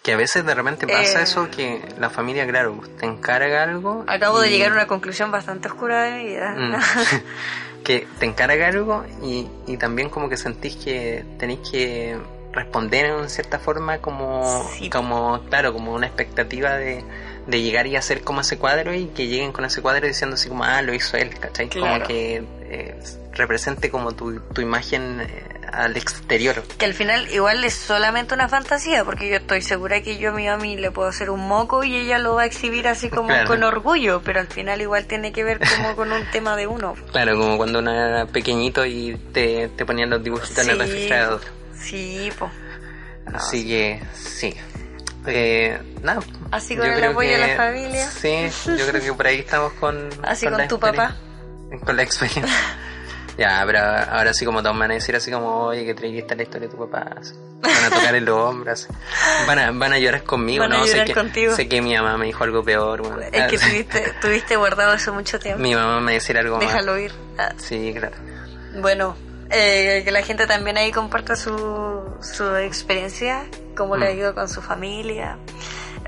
Que 0.02 0.12
a 0.12 0.16
veces 0.16 0.46
de 0.46 0.54
repente 0.54 0.86
pasa 0.86 1.20
Eh. 1.20 1.24
eso 1.24 1.50
que 1.50 1.84
la 1.98 2.08
familia, 2.08 2.46
claro, 2.46 2.80
te 2.98 3.04
encarga 3.06 3.64
algo. 3.64 4.04
Acabo 4.06 4.40
de 4.40 4.48
llegar 4.50 4.70
a 4.70 4.74
una 4.74 4.86
conclusión 4.86 5.30
bastante 5.30 5.68
oscura 5.68 6.04
de 6.04 6.12
mi 6.16 6.24
vida. 6.26 6.54
Mm. 6.56 6.74
que 7.84 8.06
te 8.18 8.26
encarga 8.26 8.68
algo 8.68 9.04
y, 9.22 9.46
y 9.66 9.76
también 9.76 10.08
como 10.08 10.28
que 10.28 10.36
sentís 10.36 10.76
que 10.76 11.24
tenéis 11.38 11.60
que 11.70 12.16
responder 12.57 13.07
en 13.07 13.28
cierta 13.30 13.59
forma 13.59 13.98
como, 13.98 14.68
Sí. 14.76 14.90
como 14.90 15.40
claro, 15.48 15.72
como 15.72 15.92
una 15.94 16.07
expectativa 16.07 16.74
de, 16.76 17.04
de 17.46 17.62
llegar 17.62 17.86
y 17.86 17.96
hacer 17.96 18.22
como 18.22 18.40
ese 18.40 18.59
cuadro 18.59 18.92
y 18.94 19.07
que 19.07 19.26
lleguen 19.28 19.52
con 19.52 19.64
ese 19.64 19.80
cuadro 19.82 20.07
diciendo 20.07 20.34
así 20.34 20.48
como, 20.48 20.64
ah, 20.64 20.82
lo 20.82 20.92
hizo 20.94 21.16
él, 21.16 21.30
¿cachai? 21.38 21.68
Como 21.70 22.02
que 22.04 22.42
eh, 22.68 22.98
represente 23.32 23.90
como 23.90 24.12
tu, 24.12 24.40
tu 24.40 24.61
imagen 24.62 25.20
eh, 25.20 25.44
al 25.72 25.96
exterior. 25.96 26.62
que 26.78 26.84
al 26.86 26.94
final 26.94 27.28
igual 27.32 27.62
es 27.64 27.74
solamente 27.74 28.32
una 28.34 28.48
fantasía, 28.48 29.04
porque 29.04 29.28
yo 29.28 29.36
estoy 29.36 29.61
segura 29.62 30.00
que 30.00 30.16
yo 30.16 30.30
a 30.30 30.32
mi 30.32 30.46
mami 30.46 30.76
le 30.76 30.90
puedo 30.90 31.09
hacer 31.09 31.28
un 31.28 31.46
moco 31.46 31.84
y 31.84 31.94
ella 31.96 32.18
lo 32.18 32.34
va 32.34 32.42
a 32.42 32.46
exhibir 32.46 32.88
así 32.88 33.11
como 33.11 33.28
Claro. 33.28 33.46
con 33.48 33.62
orgullo, 33.62 34.22
pero 34.24 34.40
al 34.40 34.46
final 34.46 34.80
igual 34.80 35.07
tiene 35.07 35.32
que 35.32 35.44
ver 35.44 35.61
como 35.76 35.94
con 35.96 36.12
un 36.12 36.24
tema 36.30 36.57
de 36.57 36.66
uno. 36.66 36.94
Claro, 37.12 37.36
como 37.36 37.57
cuando 37.59 37.80
uno 37.80 37.92
era 37.92 38.26
pequeñito 38.26 38.86
y 38.86 39.16
te, 39.32 39.68
te 39.76 39.84
ponían 39.84 40.09
los 40.11 40.22
dibujitos 40.22 40.64
en 40.64 40.70
el 40.70 40.78
refrigerador. 40.78 41.40
Sí, 41.80 42.30
po. 42.38 42.50
Así 43.34 43.66
que, 43.66 44.00
sí. 44.14 44.54
Eh, 45.26 45.78
nada. 46.02 46.20
Así 46.52 46.76
con 46.76 46.86
yo 46.86 46.92
el 46.92 47.04
apoyo 47.04 47.30
de 47.30 47.36
que- 47.36 47.46
la 47.48 47.56
familia. 47.56 48.10
Sí, 48.10 48.48
yo 48.78 48.86
creo 48.86 49.02
que 49.02 49.12
por 49.12 49.26
ahí 49.26 49.40
estamos 49.40 49.72
con. 49.74 50.08
Así 50.22 50.46
con 50.46 50.68
tu 50.68 50.78
papá. 50.78 51.16
Con 51.84 51.96
la 51.96 52.02
experiencia. 52.04 52.54
ya, 53.38 53.62
pero 53.66 53.80
ahora 53.80 54.32
sí, 54.32 54.44
como 54.44 54.62
todos 54.62 54.76
me 54.76 54.82
van 54.82 54.92
a 54.92 54.94
decir 54.94 55.16
así 55.16 55.32
como, 55.32 55.64
oye, 55.64 55.84
que 55.84 55.94
triste 55.94 56.36
la 56.36 56.42
historia 56.44 56.68
de 56.68 56.74
tu 56.76 56.88
papá. 56.88 57.10
así. 57.20 57.34
Van 57.60 57.84
a 57.84 57.90
tocar 57.90 58.14
el 58.14 58.28
hombro, 58.28 58.70
así. 58.70 58.86
Van 59.48 59.58
a, 59.58 59.72
van 59.72 59.92
a 59.94 59.98
llorar 59.98 60.22
conmigo, 60.22 60.62
Van 60.62 60.72
a 60.74 60.78
¿no? 60.78 60.86
llorar 60.86 61.00
sé, 61.08 61.12
que, 61.12 61.14
contigo. 61.14 61.56
sé 61.56 61.68
que 61.68 61.82
mi 61.82 61.96
mamá 61.96 62.16
me 62.16 62.26
dijo 62.26 62.44
algo 62.44 62.62
peor. 62.62 63.02
bueno. 63.02 63.18
Es 63.32 63.50
que 63.50 63.58
tuviste, 63.58 64.14
tuviste 64.22 64.54
guardado 64.54 64.94
eso 64.94 65.12
mucho 65.12 65.40
tiempo. 65.40 65.60
Mi 65.60 65.74
mamá 65.74 65.98
me 66.00 66.12
decía 66.12 66.38
algo 66.38 66.58
más. 66.58 66.66
Déjalo 66.68 66.96
ir. 66.98 67.12
Ah, 67.36 67.52
Sí, 67.56 67.92
claro. 67.98 68.14
Bueno, 68.80 69.16
eh, 69.51 70.03
que 70.05 70.11
la 70.11 70.22
gente 70.22 70.47
también 70.47 70.76
ahí 70.76 70.90
comparta 70.92 71.36
su, 71.36 72.03
su 72.20 72.57
experiencia, 72.57 73.44
cómo 73.76 73.97
le 73.97 74.09
ha 74.09 74.12
Mm. 74.14 74.18
ido 74.18 74.34
con 74.34 74.49
su 74.49 74.61
familia, 74.62 75.36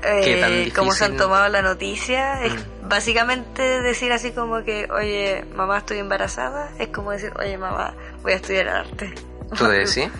eh, 0.03 0.71
cómo 0.75 0.91
se 0.91 1.05
han. 1.05 1.13
Mm. 1.15 1.17
tomado 1.17 1.49
la 1.49 1.61
noticia. 1.61 2.43
Es 2.43 2.53
básicamente 2.83 3.61
decir 3.81 4.11
así 4.11 4.31
como 4.31 4.63
que, 4.63 4.87
oye, 4.91 5.45
mamá, 5.55 5.77
estoy 5.79 5.99
embarazada. 5.99 6.71
Es 6.79 6.87
como 6.89 7.11
decir, 7.11 7.31
oye, 7.39 7.57
mamá, 7.57 7.93
voy 8.23 8.33
a 8.33 8.35
estudiar 8.35 8.67
arte. 8.69 9.13
¿Tú 9.57 9.65
decís? 9.67 10.09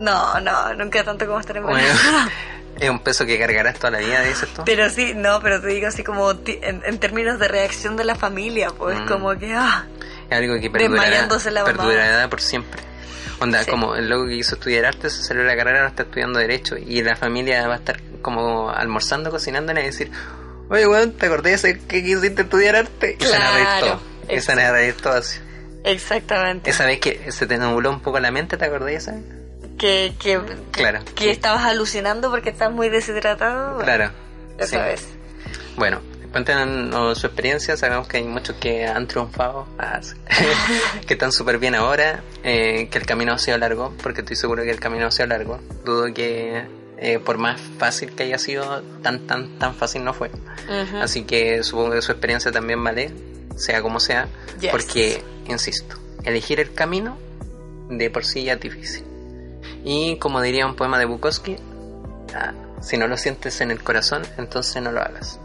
No, 0.00 0.40
no, 0.40 0.74
nunca 0.74 1.04
tanto 1.04 1.26
como 1.26 1.38
estar 1.38 1.60
Bueno, 1.60 1.78
embarazada. 1.78 2.28
es 2.80 2.90
un 2.90 2.98
peso 3.00 3.24
que 3.24 3.38
cargarás 3.38 3.76
toda 3.78 3.92
la 3.92 3.98
vida, 3.98 4.20
dices 4.22 4.48
tú. 4.52 4.62
Pero 4.64 4.90
sí, 4.90 5.12
no, 5.14 5.40
pero 5.40 5.60
te 5.60 5.68
digo 5.68 5.86
así 5.86 6.02
como 6.02 6.32
en, 6.32 6.82
en 6.84 6.98
términos 6.98 7.38
de 7.38 7.46
reacción 7.46 7.96
de 7.96 8.02
la 8.04 8.16
familia, 8.16 8.70
pues 8.76 8.98
Mm. 9.00 9.06
como 9.06 9.38
que, 9.38 9.54
ah, 9.54 9.86
algo 10.32 10.60
que 10.60 10.70
perdurará, 10.70 11.28
la 11.50 11.64
perdurará 11.64 12.28
por 12.30 12.40
siempre. 12.40 12.80
Onda, 13.40 13.64
Sí. 13.64 13.70
como 13.70 13.96
el 13.96 14.08
loco 14.08 14.26
que 14.28 14.36
quiso 14.36 14.54
estudiar 14.54 14.84
arte, 14.86 15.10
se 15.10 15.22
salió 15.24 15.42
de 15.42 15.48
la 15.48 15.56
carrera, 15.56 15.78
ahora 15.78 15.88
está 15.90 16.02
estudiando 16.04 16.38
Derecho. 16.38 16.76
Y 16.76 17.02
la 17.02 17.16
familia 17.16 17.66
va 17.66 17.74
a 17.74 17.78
estar 17.78 18.00
como 18.22 18.70
almorzando, 18.70 19.30
cocinando 19.30 19.72
y 19.72 19.76
decir, 19.82 20.12
oye, 20.68 20.86
weón, 20.86 21.12
¿te 21.12 21.26
acordás 21.26 21.62
de 21.62 21.78
que 21.80 22.04
quisiste 22.04 22.42
estudiar 22.42 22.76
arte? 22.76 23.16
Y 23.18 23.24
se 23.24 23.30
van 23.32 23.42
a 23.42 23.50
reír 23.52 23.64
Claro, 23.66 23.86
todo. 23.86 24.36
Y 24.36 24.40
se 24.40 24.54
van 24.54 24.64
a 24.64 24.72
reír 24.72 24.94
todo 24.94 25.12
así. 25.14 25.38
exactamente. 25.84 26.70
Esa 26.70 26.86
vez 26.86 27.00
que 27.00 27.32
se 27.32 27.46
te 27.46 27.58
nubló 27.58 27.90
un 27.90 28.00
poco 28.00 28.20
la 28.20 28.30
mente, 28.30 28.56
¿te 28.56 28.64
acordás 28.64 28.86
de 28.86 28.94
esa? 28.94 29.14
que, 29.78 30.12
que, 30.20 30.40
Claro. 30.70 31.00
que 31.16 31.32
estabas 31.32 31.64
alucinando 31.64 32.30
porque 32.30 32.50
estás 32.50 32.70
muy 32.70 32.88
deshidratado. 32.88 33.74
Bueno, 33.74 33.84
Claro. 33.84 34.12
Esa 34.58 34.66
Sí. 34.68 34.76
vez. 34.76 35.08
Bueno, 35.76 36.00
cuéntenos 36.32 37.18
su 37.18 37.26
experiencia. 37.26 37.76
Sabemos 37.76 38.08
que 38.08 38.16
hay 38.18 38.24
muchos 38.24 38.56
que 38.56 38.86
han 38.86 39.06
triunfado, 39.06 39.66
ah, 39.78 40.00
que 41.06 41.14
están 41.14 41.30
súper 41.32 41.58
bien 41.58 41.74
ahora, 41.74 42.22
eh, 42.42 42.88
que 42.90 42.98
el 42.98 43.06
camino 43.06 43.32
ha 43.32 43.38
sido 43.38 43.58
largo, 43.58 43.92
porque 44.02 44.20
estoy 44.22 44.36
seguro 44.36 44.62
que 44.64 44.70
el 44.70 44.80
camino 44.80 45.06
ha 45.06 45.10
sido 45.10 45.26
largo. 45.28 45.60
Dudo 45.84 46.12
que 46.12 46.66
eh, 46.98 47.18
por 47.18 47.38
más 47.38 47.60
fácil 47.78 48.12
que 48.12 48.24
haya 48.24 48.38
sido, 48.38 48.82
tan, 49.02 49.26
tan, 49.26 49.58
tan 49.58 49.74
fácil 49.74 50.04
no 50.04 50.14
fue. 50.14 50.30
Así 51.00 51.24
que 51.24 51.62
supongo 51.62 51.92
que 51.92 52.02
su 52.02 52.12
experiencia 52.12 52.50
también 52.52 52.82
vale, 52.82 53.12
sea 53.56 53.82
como 53.82 54.00
sea, 54.00 54.28
Yes. 54.60 54.70
porque, 54.70 55.22
insisto, 55.48 55.96
elegir 56.24 56.60
el 56.60 56.72
camino 56.72 57.18
de 57.90 58.08
por 58.10 58.24
sí 58.24 58.44
ya 58.44 58.54
es 58.54 58.60
difícil. 58.60 59.04
Y 59.84 60.16
como 60.18 60.40
diría 60.40 60.64
un 60.66 60.76
poema 60.76 60.98
de 60.98 61.04
Bukowski, 61.06 61.56
ah, 62.34 62.52
si 62.80 62.96
no 62.96 63.08
lo 63.08 63.16
sientes 63.16 63.60
en 63.60 63.70
el 63.72 63.82
corazón, 63.82 64.22
entonces 64.38 64.80
no 64.80 64.92
lo 64.92 65.00
hagas. 65.00 65.40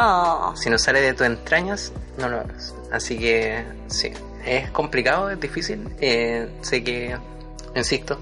Oh, 0.00 0.54
Si 0.56 0.70
no 0.70 0.78
sale 0.78 1.00
de 1.00 1.12
tus 1.14 1.26
entrañas, 1.26 1.92
no 2.18 2.28
lo 2.28 2.40
hagas. 2.40 2.74
Así 2.92 3.18
que 3.18 3.64
sí, 3.88 4.12
es 4.44 4.70
complicado, 4.70 5.30
es 5.30 5.40
difícil. 5.40 5.88
Eh, 6.00 6.48
sé 6.62 6.84
que, 6.84 7.16
insisto, 7.74 8.18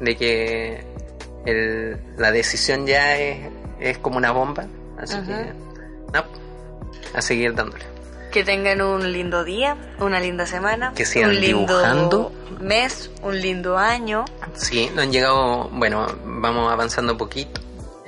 de 0.00 0.16
que 0.16 0.84
el- 1.44 1.98
la 2.16 2.30
decisión 2.30 2.86
ya 2.86 3.16
es, 3.16 3.48
es 3.80 3.98
como 3.98 4.16
una 4.16 4.30
bomba. 4.30 4.66
Así 4.98 5.16
que, 5.22 5.52
no, 6.12 6.24
a 7.14 7.22
seguir 7.22 7.54
dándole. 7.54 7.84
que 8.30 8.44
tengan 8.44 8.82
un 8.82 9.10
lindo 9.10 9.42
día, 9.42 9.74
una 10.00 10.20
linda 10.20 10.44
semana, 10.46 10.92
Que 10.94 11.06
sigan 11.06 11.30
un 11.30 11.40
lindo 11.40 11.58
dibujando. 11.78 12.32
mes, 12.60 13.10
un 13.22 13.40
lindo 13.40 13.78
año. 13.78 14.26
Sí, 14.54 14.90
no 14.94 15.00
han 15.00 15.10
llegado, 15.10 15.70
bueno, 15.72 16.06
vamos 16.26 16.70
avanzando 16.70 17.12
un 17.14 17.18
poquito. 17.18 17.58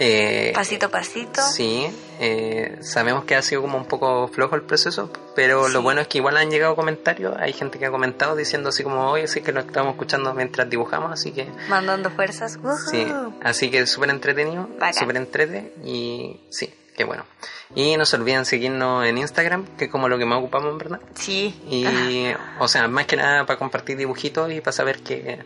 Eh, 0.03 0.53
pasito 0.55 0.87
a 0.87 0.89
pasito. 0.89 1.43
Sí, 1.43 1.87
eh, 2.21 2.79
sabemos 2.81 3.25
que 3.25 3.37
ha 3.37 3.43
sido 3.43 3.61
como 3.61 3.77
un 3.77 3.85
poco 3.85 4.29
flojo 4.29 4.57
el 4.57 4.63
proceso, 4.63 5.13
pero 5.37 5.69
lo 5.69 5.83
bueno 5.83 6.01
es 6.01 6.09
que 6.09 6.17
igual 6.17 6.39
han 6.39 6.51
llegado 6.51 6.75
comentarios, 6.75 7.37
hay 7.39 7.53
gente 7.53 7.79
que 7.79 7.85
ha 7.85 7.91
comentado 7.91 8.35
diciendo 8.35 8.71
así 8.71 8.83
como, 8.83 9.11
oye, 9.11 9.29
sí 9.29 9.43
que 9.43 9.53
lo 9.53 9.61
estamos 9.61 9.93
escuchando 9.93 10.33
mientras 10.33 10.71
dibujamos, 10.71 11.13
así 11.13 11.33
que... 11.33 11.49
Mandando 11.69 12.11
fuerzas. 12.11 12.59
Sí, 12.91 13.07
así 13.43 13.71
que 13.71 13.87
súper 13.87 14.09
entretenido, 14.09 14.71
súper 14.99 15.19
entrete 15.19 15.75
y 15.85 16.41
sí, 16.49 16.73
qué 16.97 17.05
bueno. 17.05 17.27
Y 17.75 17.99
no 17.99 18.07
se 18.07 18.17
olviden 18.17 18.47
seguirnos 18.47 19.05
en 19.05 19.19
Instagram, 19.19 19.67
que 19.77 19.85
es 19.85 19.91
como 19.91 20.09
lo 20.09 20.17
que 20.17 20.25
más 20.25 20.39
ocupamos, 20.39 20.79
¿verdad? 20.79 21.01
Sí. 21.15 21.55
Y, 21.69 22.33
o 22.59 22.69
sea, 22.69 22.89
más 22.89 23.05
que 23.05 23.17
nada 23.17 23.45
para 23.45 23.59
compartir 23.59 23.99
dibujitos 23.99 24.51
y 24.51 24.63
para 24.63 24.73
saber 24.73 25.01
que 25.01 25.41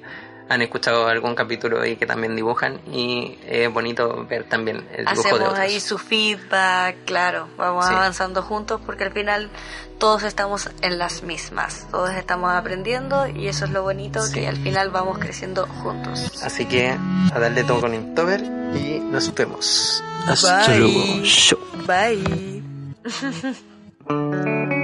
han 0.49 0.63
escuchado 0.63 1.09
algún 1.09 1.35
capítulo 1.35 1.85
y 1.87 1.97
que 1.97 2.07
también 2.07 2.37
dibujan 2.37 2.81
y 2.93 3.39
es 3.47 3.73
bonito 3.73 4.27
ver 4.29 4.45
también 4.45 4.87
el 4.93 5.07
dibujo 5.07 5.21
Hacemos 5.21 5.39
de 5.39 5.45
otros. 5.47 5.59
ahí 5.59 5.81
su 5.81 5.97
feedback, 5.99 6.97
claro, 7.07 7.49
vamos 7.57 7.87
avanzando 7.87 8.43
juntos 8.43 8.81
porque 8.85 9.05
al 9.05 9.13
final 9.13 9.49
todos 9.99 10.23
estamos 10.23 10.69
en 10.83 10.99
las 10.99 11.23
mismas, 11.23 11.87
todos 11.91 12.11
estamos 12.11 12.53
aprendiendo 12.53 13.27
y 13.27 13.49
eso 13.49 13.65
es 13.65 13.71
lo 13.71 13.83
bonito 13.83 14.21
que 14.33 14.47
al 14.47 14.57
final 14.57 14.91
vamos 14.91 15.19
creciendo 15.19 15.67
juntos. 15.67 16.43
Así 16.45 16.67
que 16.67 16.91
a 16.91 17.39
darle 17.39 17.65
todo 17.65 17.81
con 17.81 17.95
Inktober 17.95 18.43
y 18.43 19.01
nos 19.01 19.33
vemos. 19.35 20.05
Hasta 20.27 20.77
luego. 20.77 21.05
Bye. 21.87 22.63